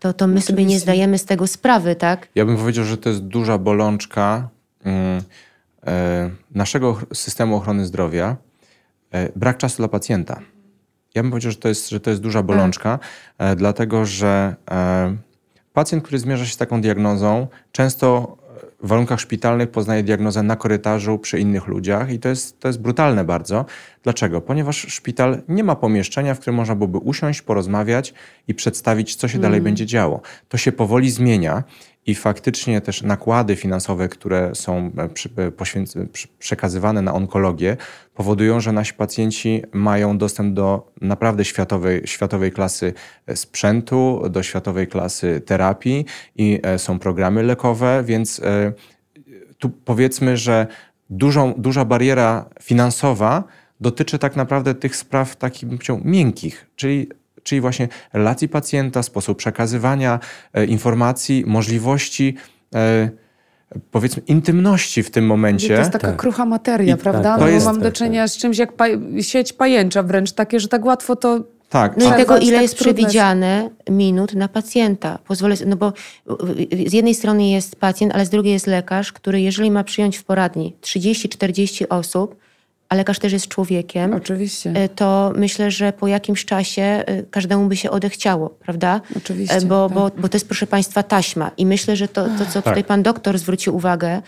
to, 0.00 0.12
to 0.12 0.26
my 0.26 0.40
sobie 0.40 0.64
nie 0.64 0.80
zdajemy 0.80 1.18
z 1.18 1.24
tego 1.24 1.46
sprawy, 1.46 1.94
tak? 1.96 2.28
Ja 2.34 2.44
bym 2.44 2.56
powiedział, 2.56 2.84
że 2.84 2.96
to 2.96 3.08
jest 3.08 3.20
duża 3.20 3.58
bolączka 3.58 4.48
e, 4.86 5.22
naszego 6.50 6.92
och- 6.92 7.14
systemu 7.14 7.56
ochrony 7.56 7.86
zdrowia. 7.86 8.36
E, 9.12 9.28
brak 9.36 9.56
czasu 9.58 9.76
dla 9.76 9.88
pacjenta. 9.88 10.40
Ja 11.14 11.22
bym 11.22 11.30
powiedział, 11.30 11.52
że 11.52 11.58
to 11.58 11.68
jest, 11.68 11.88
że 11.88 12.00
to 12.00 12.10
jest 12.10 12.22
duża 12.22 12.42
bolączka, 12.42 12.98
e, 13.38 13.56
dlatego 13.56 14.06
że 14.06 14.56
e, 14.70 15.16
pacjent, 15.72 16.04
który 16.04 16.18
zmierza 16.18 16.46
się 16.46 16.52
z 16.52 16.56
taką 16.56 16.80
diagnozą, 16.80 17.46
często 17.72 18.36
w 18.82 18.88
warunkach 18.88 19.20
szpitalnych 19.20 19.70
poznaje 19.70 20.02
diagnozę 20.02 20.42
na 20.42 20.56
korytarzu 20.56 21.18
przy 21.18 21.40
innych 21.40 21.66
ludziach 21.66 22.12
i 22.12 22.18
to 22.18 22.28
jest, 22.28 22.60
to 22.60 22.68
jest 22.68 22.80
brutalne 22.80 23.24
bardzo. 23.24 23.64
Dlaczego? 24.02 24.40
Ponieważ 24.40 24.76
szpital 24.76 25.42
nie 25.48 25.64
ma 25.64 25.76
pomieszczenia, 25.76 26.34
w 26.34 26.40
którym 26.40 26.56
można 26.56 26.74
byłoby 26.74 26.98
usiąść, 26.98 27.42
porozmawiać 27.42 28.14
i 28.48 28.54
przedstawić, 28.54 29.16
co 29.16 29.28
się 29.28 29.38
dalej 29.38 29.60
będzie 29.60 29.86
działo. 29.86 30.20
To 30.48 30.56
się 30.56 30.72
powoli 30.72 31.10
zmienia 31.10 31.64
i 32.08 32.14
faktycznie 32.14 32.80
też 32.80 33.02
nakłady 33.02 33.56
finansowe, 33.56 34.08
które 34.08 34.54
są 34.54 34.90
e, 35.38 35.44
e, 35.44 35.50
przy- 36.12 36.28
przekazywane 36.38 37.02
na 37.02 37.14
onkologię, 37.14 37.76
powodują, 38.14 38.60
że 38.60 38.72
nasi 38.72 38.94
pacjenci 38.94 39.62
mają 39.72 40.18
dostęp 40.18 40.54
do 40.54 40.92
naprawdę 41.00 41.44
światowej, 41.44 42.02
światowej 42.04 42.52
klasy 42.52 42.92
e, 43.26 43.36
sprzętu, 43.36 44.22
do 44.30 44.42
światowej 44.42 44.86
klasy 44.86 45.40
terapii 45.40 46.04
i 46.36 46.60
e, 46.62 46.78
są 46.78 46.98
programy 46.98 47.42
lekowe, 47.42 48.02
więc 48.06 48.40
e, 48.40 48.72
tu 49.58 49.70
powiedzmy, 49.70 50.36
że 50.36 50.66
dużą, 51.10 51.54
duża 51.58 51.84
bariera 51.84 52.48
finansowa 52.62 53.44
dotyczy 53.80 54.18
tak 54.18 54.36
naprawdę 54.36 54.74
tych 54.74 54.96
spraw 54.96 55.36
takich, 55.36 55.68
bym 55.68 55.78
miękkich, 56.04 56.66
czyli, 56.76 57.08
czyli 57.48 57.60
właśnie 57.60 57.88
relacji 58.12 58.48
pacjenta, 58.48 59.02
sposób 59.02 59.38
przekazywania 59.38 60.20
e, 60.54 60.64
informacji, 60.64 61.44
możliwości, 61.46 62.34
e, 62.74 63.10
powiedzmy, 63.90 64.22
intymności 64.26 65.02
w 65.02 65.10
tym 65.10 65.26
momencie. 65.26 65.68
To 65.68 65.80
jest 65.80 65.90
taka 65.90 66.06
Tak. 66.06 66.16
krucha 66.16 66.44
materia, 66.44 66.94
I- 66.94 66.98
prawda? 66.98 67.22
tak, 67.32 67.40
no, 67.40 67.48
jest- 67.48 67.66
mam 67.66 67.78
do 67.78 67.84
tak, 67.84 67.94
czynienia 67.94 68.28
z 68.28 68.36
czymś 68.36 68.58
jak 68.58 68.72
pa- 68.72 68.86
sieć 69.20 69.52
pajęcza 69.52 70.02
wręcz, 70.02 70.32
takie, 70.32 70.60
że 70.60 70.68
tak 70.68 70.84
łatwo 70.84 71.16
to... 71.16 71.40
Tak, 71.68 71.96
No 71.96 72.14
i 72.14 72.16
tego, 72.16 72.38
ile 72.38 72.52
tak 72.52 72.62
jest 72.62 72.78
trudne. 72.78 72.94
przewidziane 72.94 73.70
minut 73.90 74.34
na 74.34 74.48
pacjenta. 74.48 75.18
Pozwolę, 75.28 75.54
no 75.66 75.76
bo 75.76 75.92
z 76.86 76.92
jednej 76.92 77.14
strony 77.14 77.48
jest 77.48 77.76
pacjent, 77.76 78.14
ale 78.14 78.26
z 78.26 78.30
drugiej 78.30 78.52
jest 78.52 78.66
lekarz, 78.66 79.12
który 79.12 79.40
jeżeli 79.40 79.70
ma 79.70 79.84
przyjąć 79.84 80.16
w 80.16 80.24
poradni 80.24 80.76
30-40 80.80 81.84
osób, 81.88 82.36
a 82.88 82.94
lekarz 82.94 83.18
też 83.18 83.32
jest 83.32 83.48
człowiekiem, 83.48 84.14
Oczywiście. 84.14 84.72
e, 84.74 84.88
to 84.88 85.32
myślę, 85.36 85.70
że 85.70 85.92
po 85.92 86.08
jakimś 86.08 86.44
czasie 86.44 86.82
e, 86.82 87.22
każdemu 87.22 87.66
by 87.68 87.76
się 87.76 87.90
odechciało, 87.90 88.50
prawda? 88.50 89.00
Oczywiście, 89.16 89.56
E, 89.56 89.60
Bo, 89.60 89.88
tak. 89.88 89.94
bo, 89.98 90.10
bo 90.18 90.28
to 90.28 90.36
jest, 90.36 90.46
proszę 90.46 90.66
Państwa, 90.66 91.02
taśma. 91.02 91.50
I 91.56 91.66
myślę, 91.66 91.96
że 91.96 92.08
to, 92.08 92.24
to 92.38 92.46
co 92.46 92.62
tutaj 92.62 92.84
pan 92.84 93.02
doktor 93.02 93.38
zwrócił 93.38 93.76
uwagę, 93.76 94.22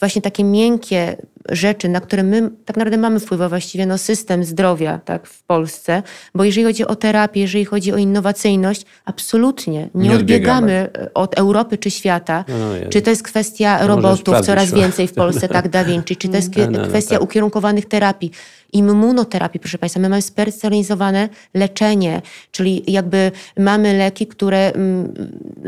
właśnie 0.00 0.22
takie 0.22 0.44
miękkie 0.44 1.16
rzeczy, 1.48 1.88
na 1.88 2.00
które 2.00 2.22
my 2.22 2.50
tak 2.64 2.76
naprawdę 2.76 2.96
mamy 2.96 3.20
wpływ, 3.20 3.40
a 3.40 3.48
właściwie 3.48 3.86
no, 3.86 3.98
system 3.98 4.44
zdrowia 4.44 5.00
tak, 5.04 5.26
w 5.26 5.42
Polsce, 5.42 6.02
bo 6.34 6.44
jeżeli 6.44 6.64
chodzi 6.66 6.86
o 6.86 6.96
terapię, 6.96 7.40
jeżeli 7.40 7.64
chodzi 7.64 7.92
o 7.92 7.96
innowacyjność, 7.96 8.86
absolutnie 9.04 9.88
nie, 9.94 10.08
Nie 10.08 10.14
odbiegamy 10.14 10.82
odbiegamy. 10.82 11.10
od 11.14 11.38
Europy 11.38 11.78
czy 11.78 11.90
świata. 11.90 12.44
No, 12.48 12.54
no, 12.58 12.90
czy 12.90 13.02
to 13.02 13.10
jest 13.10 13.22
kwestia 13.22 13.86
robotów, 13.86 14.40
coraz 14.40 14.70
to. 14.70 14.76
więcej 14.76 15.08
w 15.08 15.14
Polsce, 15.14 15.48
tak 15.56 15.68
Da 15.68 15.84
Vinci, 15.84 16.16
czy 16.16 16.28
to 16.28 16.36
jest 16.36 16.56
No, 16.56 16.70
no, 16.70 16.78
no, 16.78 16.88
kwestia 16.88 17.14
tak. 17.14 17.24
ukierunkowanych 17.24 17.86
terapii. 17.86 18.30
Immunoterapii, 18.76 19.60
proszę 19.60 19.78
Państwa. 19.78 20.00
My 20.00 20.08
mamy 20.08 20.22
spersonalizowane 20.22 21.28
leczenie, 21.54 22.22
czyli 22.50 22.92
jakby 22.92 23.32
mamy 23.58 23.98
leki, 23.98 24.26
które 24.26 24.72
mm, 24.72 25.14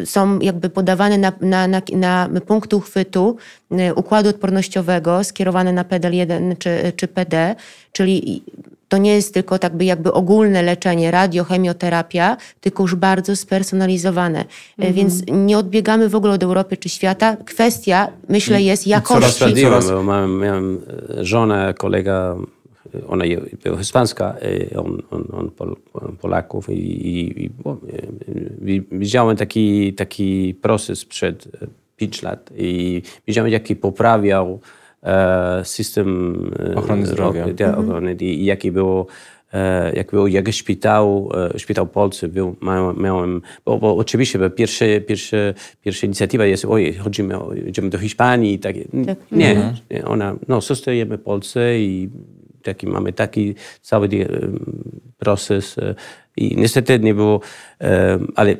są 0.04 0.38
jakby 0.38 0.70
podawane 0.70 1.18
na, 1.18 1.32
na, 1.40 1.68
na, 1.68 1.82
na 2.28 2.40
punkty 2.46 2.76
uchwytu 2.76 3.36
y, 3.72 3.94
układu 3.94 4.28
odpornościowego 4.28 5.24
skierowane 5.24 5.72
na 5.72 5.84
PEDEL 5.84 6.14
1 6.14 6.56
czy, 6.56 6.92
czy 6.96 7.09
PD, 7.09 7.56
czyli 7.92 8.42
to 8.88 8.98
nie 8.98 9.14
jest 9.14 9.34
tylko 9.34 9.59
tak 9.59 9.76
by 9.76 9.84
jakby 9.84 10.12
ogólne 10.12 10.62
leczenie, 10.62 11.11
radiochemioterapia, 11.11 12.36
tylko 12.61 12.82
już 12.82 12.94
bardzo 12.94 13.36
spersonalizowane. 13.36 14.44
Mhm. 14.78 14.94
Więc 14.94 15.22
nie 15.28 15.59
odbiegamy 15.59 16.09
w 16.09 16.14
ogóle 16.14 16.32
od 16.32 16.42
Europy 16.42 16.76
czy 16.76 16.88
świata. 16.88 17.36
Kwestia, 17.44 18.09
myślę, 18.28 18.62
jest 18.62 18.86
jakości. 18.86 19.62
Coraz 19.62 19.90
bo 19.90 20.02
mam, 20.02 20.38
miałem 20.38 20.80
e, 21.18 21.24
żonę, 21.24 21.74
kolega, 21.78 22.36
ona 23.09 23.24
była 23.64 23.78
hiszpańska, 23.78 24.34
e, 24.72 24.78
on, 24.78 25.03
on, 25.11 25.24
on 25.32 25.51
Pol, 25.51 25.76
Polaków 26.20 26.70
i, 26.70 26.72
i, 26.72 27.45
i, 28.66 28.82
widziałem 28.93 29.36
taki, 29.36 29.95
taki 29.95 30.55
proces 30.62 31.05
przed 31.05 31.49
5 31.97 32.22
lat 32.22 32.51
i 32.57 33.03
widziałem, 33.26 33.53
jaki 33.53 33.76
poprawiał 33.76 34.61
E, 35.03 35.64
system 35.64 36.34
e, 36.59 36.74
ochrony 36.74 37.07
zdrowia. 37.07 37.45
Mhm. 37.45 37.78
ochrony, 37.78 38.16
i, 38.20 38.45
jaki 38.45 38.72
było 38.72 39.07
e, 39.53 39.93
jak 39.97 40.11
był, 40.11 40.26
jak 40.26 40.53
szpital, 40.53 41.28
szpital 41.57 41.89
Polscy 41.89 42.28
był, 42.28 42.57
miałem, 42.97 43.43
bo, 43.64 43.78
bo 43.78 43.97
oczywiście 43.97 44.39
bo 44.39 44.51
pierwsze, 44.51 45.01
pierwsze, 45.01 45.55
pierwsza 45.82 46.07
inicjatywa 46.07 46.47
jest, 46.47 46.64
oj, 46.64 46.95
chodzimy, 46.95 47.34
idziemy 47.66 47.91
do 47.91 47.99
Hiszpanii 47.99 48.55
i 48.55 48.59
tak. 48.59 48.76
tak. 49.07 49.18
Nie, 49.32 49.51
mhm. 49.51 49.76
ona, 50.05 50.36
no, 50.49 50.61
zostajemy 50.61 51.18
w 51.18 51.22
Polsce 51.22 51.80
i 51.80 52.09
taki, 52.62 52.86
mamy 52.86 53.12
taki 53.12 53.54
cały 53.82 54.09
proces 55.18 55.76
i 56.36 56.56
niestety 56.56 56.98
nie 56.98 57.14
było, 57.14 57.40
ale 58.34 58.56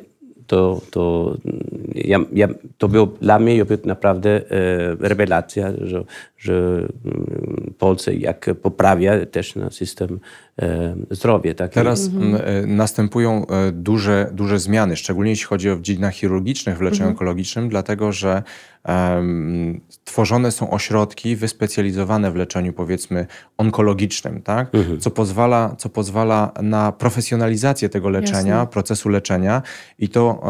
to, 0.49 0.81
to, 0.91 1.37
ja, 1.95 2.19
ja, 2.33 2.47
to 2.77 2.87
było 2.87 3.05
dla 3.05 3.39
mnie 3.39 3.55
naprawdę 3.85 4.29
e, 4.29 4.41
rewelacja, 4.99 5.71
że, 5.81 6.03
że 6.37 6.53
mm, 7.05 7.73
Polsce 7.77 8.15
jak 8.15 8.49
poprawia 8.61 9.25
też 9.25 9.55
na 9.55 9.71
system 9.71 10.19
e, 10.61 10.95
zdrowia. 11.11 11.53
Tak? 11.53 11.71
Teraz 11.71 12.07
mhm. 12.07 12.35
E, 12.35 12.67
następują 12.67 13.45
duże, 13.73 14.29
duże 14.33 14.59
zmiany, 14.59 14.95
szczególnie 14.95 15.31
jeśli 15.31 15.45
chodzi 15.45 15.69
o 15.69 15.79
dziedzinach 15.79 16.13
chirurgicznych 16.13 16.77
w 16.77 16.81
leczeniu 16.81 17.03
mhm. 17.03 17.13
onkologicznym, 17.13 17.69
dlatego 17.69 18.11
że 18.11 18.43
tworzone 20.03 20.51
są 20.51 20.69
ośrodki 20.69 21.35
wyspecjalizowane 21.35 22.31
w 22.31 22.35
leczeniu 22.35 22.73
powiedzmy 22.73 23.27
onkologicznym, 23.57 24.41
tak? 24.41 24.75
Mhm. 24.75 24.99
co, 24.99 25.11
pozwala, 25.11 25.75
co 25.77 25.89
pozwala 25.89 26.51
na 26.61 26.91
profesjonalizację 26.91 27.89
tego 27.89 28.09
leczenia, 28.09 28.55
Jasne. 28.55 28.71
procesu 28.71 29.09
leczenia 29.09 29.61
i 29.99 30.09
to 30.09 30.41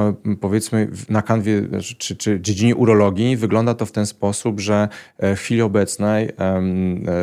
powiedzmy 0.42 0.88
na 1.10 1.22
kanwie 1.22 1.62
czy, 1.98 2.16
czy 2.16 2.42
dziedzinie 2.42 2.76
urologii 2.76 3.38
wygląda 3.38 3.74
to 3.74 3.86
w 3.86 3.92
ten 3.92 4.06
sposób, 4.06 4.60
że 4.60 4.88
w 5.20 5.38
chwili 5.40 5.62
obecnej 5.62 6.30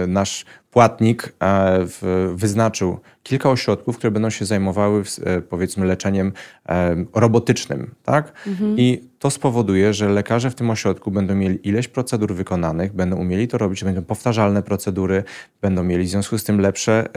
nasz 0.08 0.44
płatnik 0.76 1.32
e, 1.42 1.86
wyznaczył 2.34 2.98
kilka 3.22 3.50
ośrodków, 3.50 3.98
które 3.98 4.10
będą 4.10 4.30
się 4.30 4.44
zajmowały 4.44 5.02
e, 5.24 5.40
powiedzmy 5.40 5.86
leczeniem 5.86 6.32
e, 6.68 6.96
robotycznym, 7.14 7.94
tak? 8.04 8.32
Mhm. 8.46 8.78
I 8.78 9.08
to 9.18 9.30
spowoduje, 9.30 9.94
że 9.94 10.08
lekarze 10.08 10.50
w 10.50 10.54
tym 10.54 10.70
ośrodku 10.70 11.10
będą 11.10 11.34
mieli 11.34 11.68
ileś 11.68 11.88
procedur 11.88 12.34
wykonanych, 12.34 12.92
będą 12.92 13.16
umieli 13.16 13.48
to 13.48 13.58
robić, 13.58 13.84
będą 13.84 14.02
powtarzalne 14.02 14.62
procedury, 14.62 15.24
będą 15.62 15.82
mieli 15.82 16.04
w 16.04 16.08
związku 16.08 16.38
z 16.38 16.44
tym 16.44 16.60
lepsze 16.60 17.08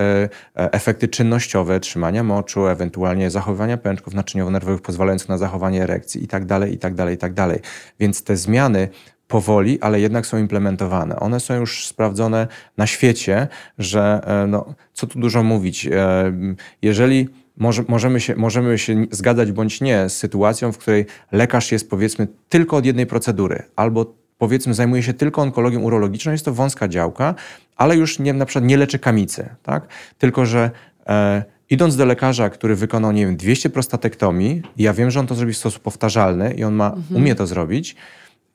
efekty 0.56 1.08
czynnościowe, 1.08 1.80
trzymania 1.80 2.24
moczu, 2.24 2.68
ewentualnie 2.68 3.30
zachowywania 3.30 3.78
pęczków 3.78 4.14
naczyniowo-nerwowych 4.14 4.82
pozwalających 4.82 5.30
na 5.30 5.38
zachowanie 5.38 5.84
erekcji 5.84 6.24
i 6.24 6.28
tak 6.28 6.46
dalej, 6.46 6.74
i 6.74 6.78
tak 6.78 6.96
dalej, 6.96 7.16
i 7.16 7.18
tak 7.18 7.34
dalej. 7.34 7.60
Więc 8.00 8.24
te 8.24 8.38
zmiany 8.38 8.90
powoli, 9.30 9.82
ale 9.82 10.00
jednak 10.00 10.26
są 10.26 10.38
implementowane. 10.38 11.20
One 11.20 11.40
są 11.40 11.54
już 11.54 11.88
sprawdzone 11.88 12.48
na 12.78 12.88
świecie, 12.88 13.48
że 13.78 14.22
e, 14.44 14.48
no, 14.48 14.74
co 14.94 15.08
tu 15.08 15.20
dużo 15.20 15.44
mówić, 15.44 15.88
e, 15.88 16.34
jeżeli 16.82 17.28
może, 17.58 17.84
możemy, 17.88 18.20
się, 18.20 18.36
możemy 18.36 18.78
się 18.78 19.06
zgadzać 19.12 19.52
bądź 19.52 19.82
nie 19.82 20.10
z 20.10 20.18
sytuacją, 20.18 20.72
w 20.72 20.78
której 20.78 21.06
lekarz 21.32 21.72
jest 21.72 21.90
powiedzmy 21.90 22.28
tylko 22.50 22.78
od 22.78 22.86
jednej 22.86 23.06
procedury, 23.06 23.64
albo 23.76 24.14
powiedzmy 24.38 24.74
zajmuje 24.74 25.04
się 25.04 25.14
tylko 25.14 25.42
onkologią 25.42 25.82
urologiczną, 25.82 26.32
jest 26.32 26.46
to 26.46 26.54
wąska 26.54 26.88
działka, 26.88 27.36
ale 27.76 27.96
już 27.96 28.20
nie, 28.20 28.34
na 28.34 28.46
przykład 28.46 28.66
nie 28.66 28.78
leczy 28.78 29.00
kamicy, 29.00 29.50
tak? 29.64 29.88
Tylko, 30.18 30.46
że 30.46 30.72
e, 31.08 31.44
idąc 31.70 31.96
do 31.96 32.06
lekarza, 32.06 32.50
który 32.50 32.76
wykonał, 32.76 33.12
nie 33.12 33.26
wiem, 33.26 33.38
200 33.38 33.70
prostatektomii, 33.70 34.62
ja 34.78 34.94
wiem, 34.94 35.12
że 35.12 35.20
on 35.20 35.28
to 35.28 35.36
zrobi 35.36 35.54
w 35.54 35.58
sposób 35.58 35.84
powtarzalny 35.84 36.54
i 36.54 36.64
on 36.64 36.74
ma, 36.74 36.88
mhm. 36.88 37.22
umie 37.22 37.36
to 37.36 37.48
zrobić, 37.48 37.96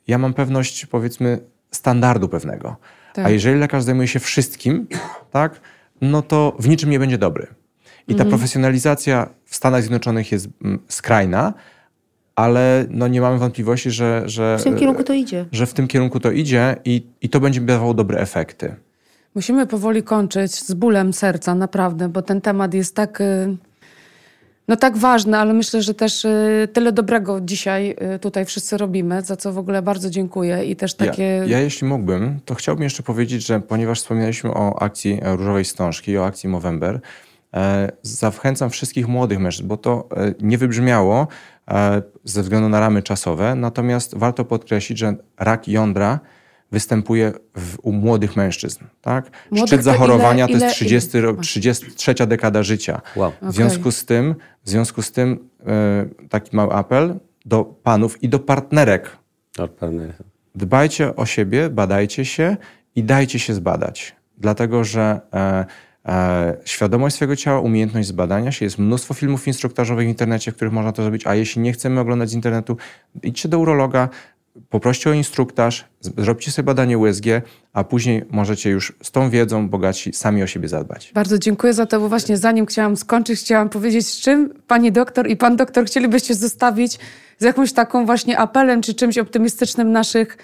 ja 0.07 0.19
mam 0.19 0.35
pewność, 0.35 0.87
powiedzmy, 0.87 1.39
standardu 1.71 2.29
pewnego. 2.29 2.77
Tak. 3.15 3.27
A 3.27 3.31
jeżeli 3.31 3.61
lekarz 3.61 3.83
zajmuje 3.83 4.09
się 4.09 4.21
wszystkim, 4.21 4.87
tak, 5.31 5.61
no 6.01 6.23
to 6.23 6.57
w 6.59 6.69
niczym 6.69 6.91
nie 6.91 6.99
będzie 6.99 7.19
dobry. 7.19 7.47
I 8.09 8.15
ta 8.15 8.23
mhm. 8.23 8.29
profesjonalizacja 8.29 9.29
w 9.45 9.57
Stanach 9.57 9.83
Zjednoczonych 9.83 10.33
jest 10.33 10.49
mm, 10.65 10.79
skrajna, 10.89 11.55
ale 12.37 12.87
no 12.91 13.09
nie 13.09 13.21
mamy 13.21 13.39
wątpliwości, 13.39 13.91
że, 13.91 14.23
że, 14.27 14.57
w 14.59 14.65
tym 14.65 14.77
kierunku 14.77 15.05
to 15.05 15.13
idzie. 15.13 15.47
Że 15.53 15.67
w 15.67 15.75
tym 15.75 15.89
kierunku 15.89 16.21
to 16.21 16.31
idzie 16.31 16.77
i, 16.85 17.07
i 17.23 17.29
to 17.29 17.41
będzie 17.41 17.61
dawało 17.61 17.95
dobre 17.95 18.21
efekty. 18.21 18.75
Musimy 19.35 19.67
powoli 19.67 20.03
kończyć 20.03 20.55
z 20.55 20.75
bólem 20.75 21.13
serca, 21.13 21.55
naprawdę, 21.55 22.09
bo 22.09 22.23
ten 22.23 22.41
temat 22.41 22.75
jest 22.75 22.97
tak. 22.97 23.21
Y, 23.21 23.57
no 24.69 24.77
tak 24.77 24.97
ważne, 24.97 25.39
ale 25.39 25.55
myślę, 25.55 25.83
że 25.83 25.95
też 25.95 26.25
y, 26.25 26.69
tyle 26.73 26.93
dobrego 26.93 27.41
dzisiaj 27.41 27.97
y, 28.15 28.19
tutaj 28.19 28.45
wszyscy 28.45 28.77
robimy, 28.77 29.23
za 29.23 29.37
co 29.37 29.53
w 29.53 29.59
ogóle 29.59 29.83
bardzo 29.83 30.11
dziękuję 30.11 30.65
i 30.65 30.77
też 30.77 30.95
takie... 30.95 31.23
Ja, 31.23 31.47
ja 31.47 31.61
jeśli 31.61 31.87
mógłbym, 31.87 32.41
to 32.45 32.55
chciałbym 32.55 32.83
jeszcze 32.83 33.03
powiedzieć, 33.03 33.47
że 33.47 33.61
ponieważ 33.61 34.01
wspomnieliśmy 34.01 34.51
o 34.51 34.83
akcji 34.83 35.21
Różowej 35.23 35.65
Wstążki, 35.65 36.19
o 36.19 36.27
akcji 36.27 36.49
Movember, 36.49 37.01
e, 37.55 37.93
zachęcam 38.03 38.71
wszystkich 38.71 39.09
młodych 39.09 39.39
mężczyzn, 39.39 39.69
bo 39.69 39.77
to 39.77 40.09
e, 40.17 40.35
nie 40.41 40.59
wybrzmiało 40.59 41.29
e, 41.69 42.03
ze 42.25 42.43
względu 42.43 42.69
na 42.69 42.81
ramy 42.81 43.03
czasowe, 43.03 43.55
natomiast 43.55 44.19
warto 44.19 44.45
podkreślić, 44.45 44.99
że 44.99 45.15
rak 45.39 45.69
jądra 45.69 46.21
występuje 46.75 47.33
w, 47.57 47.77
u 47.83 47.93
młodych 47.93 48.37
mężczyzn. 48.37 48.85
Tak? 49.01 49.31
Młodych 49.51 49.67
Szczyt 49.69 49.85
zachorowania 49.85 50.47
to, 50.47 50.51
ile, 50.51 50.61
to 50.61 50.65
jest 50.65 50.77
30 50.77 51.21
rok, 51.21 51.41
33 51.41 52.15
dekada 52.15 52.63
życia. 52.63 53.01
Wow. 53.17 53.33
W, 53.43 53.53
związku 53.53 53.93
z 53.93 54.05
tym, 54.05 54.35
w 54.65 54.71
związku 54.71 55.03
z 55.03 55.13
tym 55.13 55.49
e, 55.67 56.07
taki 56.29 56.57
mały 56.57 56.73
apel 56.73 57.15
do 57.45 57.65
panów 57.65 58.23
i 58.23 58.29
do 58.29 58.39
partnerek. 58.39 59.17
Do 59.57 59.69
partnerek. 59.69 60.17
Dbajcie 60.55 61.17
o 61.17 61.27
siebie, 61.27 61.71
badajcie 61.71 62.25
się 62.25 62.57
i 62.95 63.05
dajcie 63.05 63.39
się 63.39 63.55
zbadać. 63.55 64.17
Dlatego, 64.39 64.85
że 64.85 65.21
e, 65.35 65.65
e, 66.07 66.57
świadomość 66.65 67.17
swojego 67.17 67.37
ciała, 67.37 67.61
umiejętność 67.61 68.09
zbadania 68.09 68.53
się, 68.53 68.65
jest 68.65 68.79
mnóstwo 68.79 69.15
filmów 69.15 69.47
instruktażowych 69.47 70.07
w 70.07 70.09
internecie, 70.09 70.53
w 70.53 70.57
których 70.57 70.75
można 70.75 70.93
to 70.93 71.03
zrobić, 71.03 71.27
a 71.27 71.35
jeśli 71.35 71.63
nie 71.63 71.73
chcemy 71.73 72.01
oglądać 72.01 72.31
z 72.31 72.35
internetu, 72.35 72.77
idźcie 73.23 73.49
do 73.49 73.59
urologa, 73.59 74.09
poproście 74.75 75.11
o 75.11 75.13
instruktaż, 75.13 75.85
zróbcie 76.01 76.51
sobie 76.51 76.67
badanie 76.67 76.99
USG, 76.99 77.25
a 77.73 77.85
później 77.85 78.25
możecie 78.31 78.71
już 78.71 78.93
z 79.03 79.11
tą 79.11 79.31
wiedzą 79.31 79.69
bogaci 79.69 80.13
sami 80.13 80.43
o 80.43 80.47
siebie 80.47 80.69
zadbać. 80.69 81.11
Bardzo 81.15 81.39
dziękuję 81.39 81.75
za 81.75 81.87
to, 81.87 82.01
bo 82.01 82.09
właśnie 82.09 82.37
zanim 82.37 82.67
chciałam 82.67 82.97
skończyć, 82.97 83.41
chciałam 83.41 83.69
powiedzieć, 83.69 84.07
z 84.07 84.21
czym 84.21 84.55
pani 84.67 84.93
doktor 84.93 85.29
i 85.29 85.37
pan 85.37 85.57
doktor 85.57 85.87
chcielibyście 85.87 86.35
zostawić 86.35 86.99
z 87.39 87.45
jakąś 87.45 87.73
taką 87.73 88.07
właśnie 88.07 88.39
apelem 88.39 88.83
czy 88.83 88.95
czymś 88.95 89.19
optymistycznym 89.19 89.93
naszych 89.93 90.39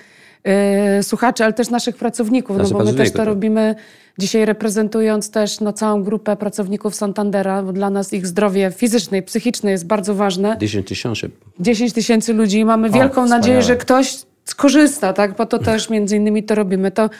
yy, 0.44 1.02
słuchaczy, 1.02 1.44
ale 1.44 1.52
też 1.52 1.70
naszych 1.70 1.96
pracowników, 1.96 2.56
no 2.58 2.70
bo 2.70 2.84
my 2.84 2.94
też 2.94 3.10
to 3.10 3.16
tak. 3.16 3.26
robimy 3.26 3.74
dzisiaj 4.18 4.44
reprezentując 4.44 5.30
też 5.30 5.60
no, 5.60 5.72
całą 5.72 6.02
grupę 6.02 6.36
pracowników 6.36 6.94
Santandera, 6.94 7.62
bo 7.62 7.72
dla 7.72 7.90
nas 7.90 8.12
ich 8.12 8.26
zdrowie 8.26 8.72
fizyczne 8.76 9.18
i 9.18 9.22
psychiczne 9.22 9.70
jest 9.70 9.86
bardzo 9.86 10.14
ważne. 10.14 10.56
10 10.60 10.88
tysięcy. 10.88 11.30
10 11.60 11.92
tysięcy 11.92 12.32
ludzi. 12.32 12.64
Mamy 12.64 12.90
wielką 12.90 13.26
nadzieję, 13.26 13.62
że 13.62 13.76
ktoś 13.76 14.16
skorzysta, 14.44 15.12
tak? 15.12 15.36
bo 15.36 15.46
to 15.46 15.58
też 15.58 15.90
między 15.90 16.16
innymi 16.16 16.42
to 16.42 16.54
robimy. 16.54 16.90
To 16.90 17.10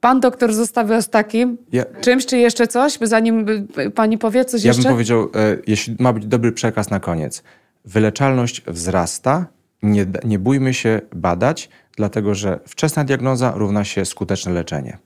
Pan 0.00 0.20
doktor 0.20 0.54
zostawiał 0.54 1.02
z 1.02 1.08
takim 1.08 1.58
ja, 1.72 1.84
czymś, 2.00 2.26
czy 2.26 2.38
jeszcze 2.38 2.66
coś, 2.66 2.98
zanim 3.02 3.46
pani 3.94 4.18
powie 4.18 4.44
coś 4.44 4.64
ja 4.64 4.68
jeszcze? 4.68 4.82
Ja 4.82 4.88
bym 4.88 4.94
powiedział, 4.94 5.22
e, 5.22 5.56
jeśli 5.66 5.96
ma 5.98 6.12
być 6.12 6.26
dobry 6.26 6.52
przekaz 6.52 6.90
na 6.90 7.00
koniec. 7.00 7.42
Wyleczalność 7.84 8.62
wzrasta, 8.66 9.46
nie, 9.82 10.06
nie 10.24 10.38
bójmy 10.38 10.74
się 10.74 11.00
badać, 11.14 11.68
dlatego 11.96 12.34
że 12.34 12.60
wczesna 12.66 13.04
diagnoza 13.04 13.52
równa 13.56 13.84
się 13.84 14.04
skuteczne 14.04 14.52
leczenie. 14.52 14.98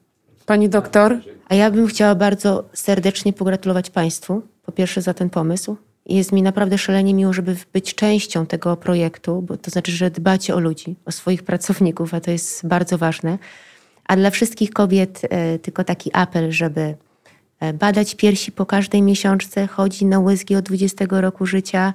Pani 0.46 0.68
doktor? 0.68 1.20
A 1.48 1.54
ja 1.54 1.70
bym 1.70 1.86
chciała 1.86 2.14
bardzo 2.14 2.64
serdecznie 2.72 3.32
pogratulować 3.32 3.90
Państwu, 3.90 4.42
po 4.62 4.72
pierwsze 4.72 5.02
za 5.02 5.14
ten 5.14 5.30
pomysł. 5.30 5.76
Jest 6.06 6.32
mi 6.32 6.42
naprawdę 6.42 6.78
szalenie 6.78 7.14
miło, 7.14 7.32
żeby 7.32 7.56
być 7.72 7.94
częścią 7.94 8.46
tego 8.46 8.76
projektu, 8.76 9.42
bo 9.42 9.56
to 9.56 9.70
znaczy, 9.70 9.92
że 9.92 10.10
dbacie 10.10 10.54
o 10.54 10.60
ludzi, 10.60 10.96
o 11.04 11.12
swoich 11.12 11.42
pracowników, 11.42 12.14
a 12.14 12.20
to 12.20 12.30
jest 12.30 12.66
bardzo 12.66 12.98
ważne. 12.98 13.38
A 14.04 14.16
dla 14.16 14.30
wszystkich 14.30 14.70
kobiet 14.70 15.20
e, 15.30 15.58
tylko 15.58 15.84
taki 15.84 16.10
apel, 16.12 16.52
żeby 16.52 16.94
e, 17.60 17.72
badać 17.72 18.14
piersi 18.14 18.52
po 18.52 18.66
każdej 18.66 19.02
miesiączce, 19.02 19.66
chodzić 19.66 20.02
na 20.02 20.18
USG 20.18 20.50
od 20.58 20.64
20 20.64 21.04
roku 21.10 21.46
życia, 21.46 21.94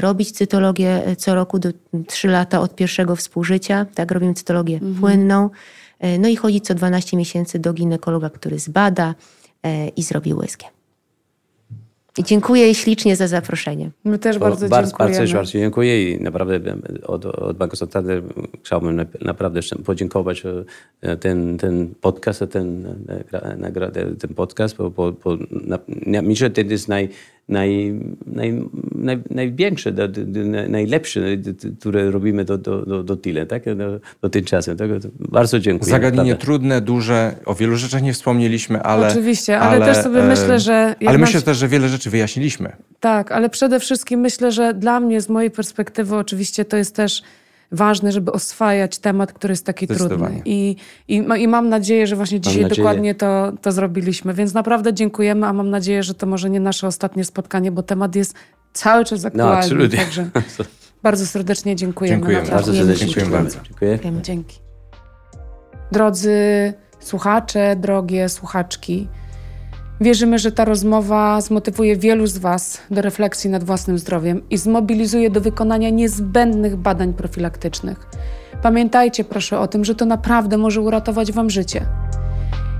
robić 0.00 0.32
cytologię 0.32 1.06
e, 1.06 1.16
co 1.16 1.34
roku 1.34 1.58
do 1.58 1.68
3 2.06 2.28
lata 2.28 2.60
od 2.60 2.74
pierwszego 2.74 3.16
współżycia, 3.16 3.86
tak 3.94 4.10
robimy 4.10 4.34
cytologię 4.34 4.74
Mhm. 4.74 4.94
płynną, 4.94 5.50
e, 5.98 6.18
no 6.18 6.28
i 6.28 6.36
chodzić 6.36 6.64
co 6.66 6.74
12 6.74 7.16
miesięcy 7.16 7.58
do 7.58 7.72
ginekologa, 7.72 8.30
który 8.30 8.58
zbada 8.58 9.14
e, 9.62 9.88
i 9.88 10.02
zrobi 10.02 10.34
USG. 10.34 10.62
I 12.18 12.24
dziękuję 12.24 12.74
ślicznie 12.74 13.16
za 13.16 13.28
zaproszenie. 13.28 13.90
My 14.04 14.18
też 14.18 14.38
bardzo 14.38 14.68
bardzo, 14.68 14.90
dziękujemy. 14.90 15.14
bardzo, 15.18 15.34
bardzo 15.34 15.52
dziękuję 15.52 16.12
i 16.12 16.22
naprawdę 16.22 16.60
od, 17.06 17.26
od 17.26 17.56
Banku 17.56 17.76
Santander 17.76 18.22
chciałbym 18.64 18.96
nap- 18.96 19.24
naprawdę 19.24 19.60
podziękować 19.84 20.42
e, 21.02 21.16
ten, 21.16 21.58
ten 21.58 21.94
podcast, 22.00 22.44
ten, 22.50 22.94
nagrodę, 23.56 24.16
ten 24.16 24.34
podcast, 24.34 24.76
bo, 24.76 24.90
bo, 24.90 25.12
bo 25.12 25.38
myślę, 26.22 26.46
że 26.46 26.50
to 26.50 26.60
jest 26.60 26.88
naj, 26.88 27.08
naj, 27.48 28.00
naj, 28.26 28.62
naj, 28.94 29.18
największe, 29.30 29.92
do, 29.92 30.08
do, 30.08 30.24
do, 30.24 30.40
najlepsze, 30.68 31.20
które 31.80 32.10
robimy 32.10 32.44
do, 32.44 32.58
do, 32.58 32.86
do, 32.86 33.02
do 33.02 33.16
tyle, 33.16 33.46
tak? 33.46 33.76
Do, 33.76 34.00
do 34.22 34.28
tym 34.28 34.44
czasem. 34.44 34.76
Tak? 34.76 34.90
Bardzo 35.18 35.58
dziękuję. 35.58 35.90
Zagadnienie 35.90 36.30
naprawdę. 36.30 36.46
trudne, 36.46 36.80
duże, 36.80 37.34
o 37.44 37.54
wielu 37.54 37.76
rzeczach 37.76 38.02
nie 38.02 38.12
wspomnieliśmy, 38.12 38.82
ale... 38.82 39.08
Oczywiście, 39.08 39.58
ale 39.58 39.86
też 39.86 39.96
sobie 39.96 40.22
myślę, 40.22 40.60
że 40.60 40.94
Ale 41.06 41.18
myślę 41.18 41.42
też, 41.42 41.56
że 41.56 41.68
wiele 41.68 41.88
rzeczy 41.88 42.10
wyjaśniliśmy. 42.10 42.72
Tak, 43.00 43.32
ale 43.32 43.48
przede 43.48 43.80
wszystkim 43.80 44.20
myślę, 44.20 44.52
że 44.52 44.74
dla 44.74 45.00
mnie, 45.00 45.20
z 45.20 45.28
mojej 45.28 45.50
perspektywy, 45.50 46.16
oczywiście 46.16 46.64
to 46.64 46.76
jest 46.76 46.96
też 46.96 47.22
ważne, 47.72 48.12
żeby 48.12 48.32
oswajać 48.32 48.98
temat, 48.98 49.32
który 49.32 49.52
jest 49.52 49.66
taki 49.66 49.86
trudny. 49.86 50.42
I, 50.44 50.76
i, 51.08 51.24
I 51.38 51.48
mam 51.48 51.68
nadzieję, 51.68 52.06
że 52.06 52.16
właśnie 52.16 52.40
dzisiaj 52.40 52.62
nadzieję. 52.62 52.76
dokładnie 52.76 53.14
to, 53.14 53.52
to 53.62 53.72
zrobiliśmy. 53.72 54.34
Więc 54.34 54.54
naprawdę 54.54 54.94
dziękujemy, 54.94 55.46
a 55.46 55.52
mam 55.52 55.70
nadzieję, 55.70 56.02
że 56.02 56.14
to 56.14 56.26
może 56.26 56.50
nie 56.50 56.60
nasze 56.60 56.86
ostatnie 56.86 57.24
spotkanie, 57.24 57.72
bo 57.72 57.82
temat 57.82 58.16
jest 58.16 58.34
cały 58.72 59.04
czas 59.04 59.22
No, 59.22 59.26
aktualny. 59.28 59.58
absolutnie. 59.58 59.98
Także 59.98 60.30
bardzo 61.02 61.26
serdecznie 61.26 61.76
dziękujemy. 61.76 62.16
Dziękujemy. 62.16 62.48
Bardzo 62.50 62.74
serdecznie 62.74 63.06
Dziękuję 63.06 63.26
bardzo. 63.36 63.58
Dziękuję. 63.68 63.90
Dziękujemy. 63.90 64.22
Dzięki. 64.22 64.58
Drodzy 65.92 66.34
słuchacze, 67.00 67.76
drogie 67.76 68.28
słuchaczki, 68.28 69.08
wierzymy, 70.00 70.38
że 70.38 70.52
ta 70.52 70.64
rozmowa 70.64 71.40
zmotywuje 71.40 71.96
wielu 71.96 72.26
z 72.26 72.38
Was 72.38 72.80
do 72.90 73.02
refleksji 73.02 73.50
nad 73.50 73.64
własnym 73.64 73.98
zdrowiem 73.98 74.42
i 74.50 74.58
zmobilizuje 74.58 75.30
do 75.30 75.40
wykonania 75.40 75.90
niezbędnych 75.90 76.76
badań 76.76 77.14
profilaktycznych. 77.14 78.06
Pamiętajcie 78.62 79.24
proszę 79.24 79.58
o 79.58 79.68
tym, 79.68 79.84
że 79.84 79.94
to 79.94 80.04
naprawdę 80.04 80.58
może 80.58 80.80
uratować 80.80 81.32
Wam 81.32 81.50
życie. 81.50 81.86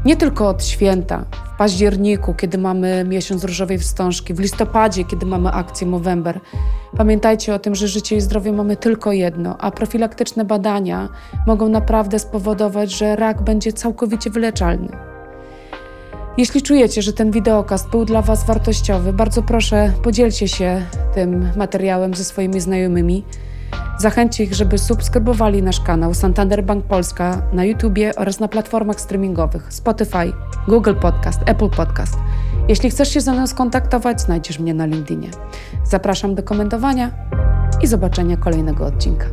Nie 0.04 0.16
tylko 0.16 0.48
od 0.48 0.64
święta, 0.64 1.24
w 1.54 1.58
październiku, 1.58 2.34
kiedy 2.34 2.58
mamy 2.58 3.04
miesiąc 3.04 3.44
różowej 3.44 3.78
wstążki, 3.78 4.34
w 4.34 4.40
listopadzie, 4.40 5.04
kiedy 5.04 5.26
mamy 5.26 5.50
akcję 5.50 5.86
Movember. 5.86 6.40
Pamiętajcie 6.96 7.54
o 7.54 7.58
tym, 7.58 7.74
że 7.74 7.88
życie 7.88 8.16
i 8.16 8.20
zdrowie 8.20 8.52
mamy 8.52 8.76
tylko 8.76 9.12
jedno, 9.12 9.56
a 9.58 9.70
profilaktyczne 9.70 10.44
badania 10.44 11.08
mogą 11.46 11.68
naprawdę 11.68 12.18
spowodować, 12.18 12.92
że 12.92 13.16
rak 13.16 13.42
będzie 13.42 13.72
całkowicie 13.72 14.30
wyleczalny. 14.30 15.09
Jeśli 16.40 16.62
czujecie, 16.62 17.02
że 17.02 17.12
ten 17.12 17.30
wideokast 17.30 17.90
był 17.90 18.04
dla 18.04 18.22
Was 18.22 18.44
wartościowy, 18.44 19.12
bardzo 19.12 19.42
proszę 19.42 19.92
podzielcie 20.02 20.48
się 20.48 20.82
tym 21.14 21.50
materiałem 21.56 22.14
ze 22.14 22.24
swoimi 22.24 22.60
znajomymi. 22.60 23.24
Zachęćcie 23.98 24.44
ich, 24.44 24.54
żeby 24.54 24.78
subskrybowali 24.78 25.62
nasz 25.62 25.80
kanał 25.80 26.14
Santander 26.14 26.64
Bank 26.64 26.84
Polska 26.84 27.42
na 27.52 27.64
YouTubie 27.64 28.14
oraz 28.16 28.40
na 28.40 28.48
platformach 28.48 29.00
streamingowych 29.00 29.72
Spotify, 29.72 30.32
Google 30.68 30.94
Podcast, 30.94 31.40
Apple 31.46 31.70
Podcast. 31.70 32.16
Jeśli 32.68 32.90
chcesz 32.90 33.08
się 33.08 33.20
ze 33.20 33.32
mną 33.32 33.46
skontaktować, 33.46 34.20
znajdziesz 34.20 34.58
mnie 34.58 34.74
na 34.74 34.86
LinkedInie. 34.86 35.30
Zapraszam 35.84 36.34
do 36.34 36.42
komentowania 36.42 37.10
i 37.82 37.86
zobaczenia 37.86 38.36
kolejnego 38.36 38.86
odcinka. 38.86 39.26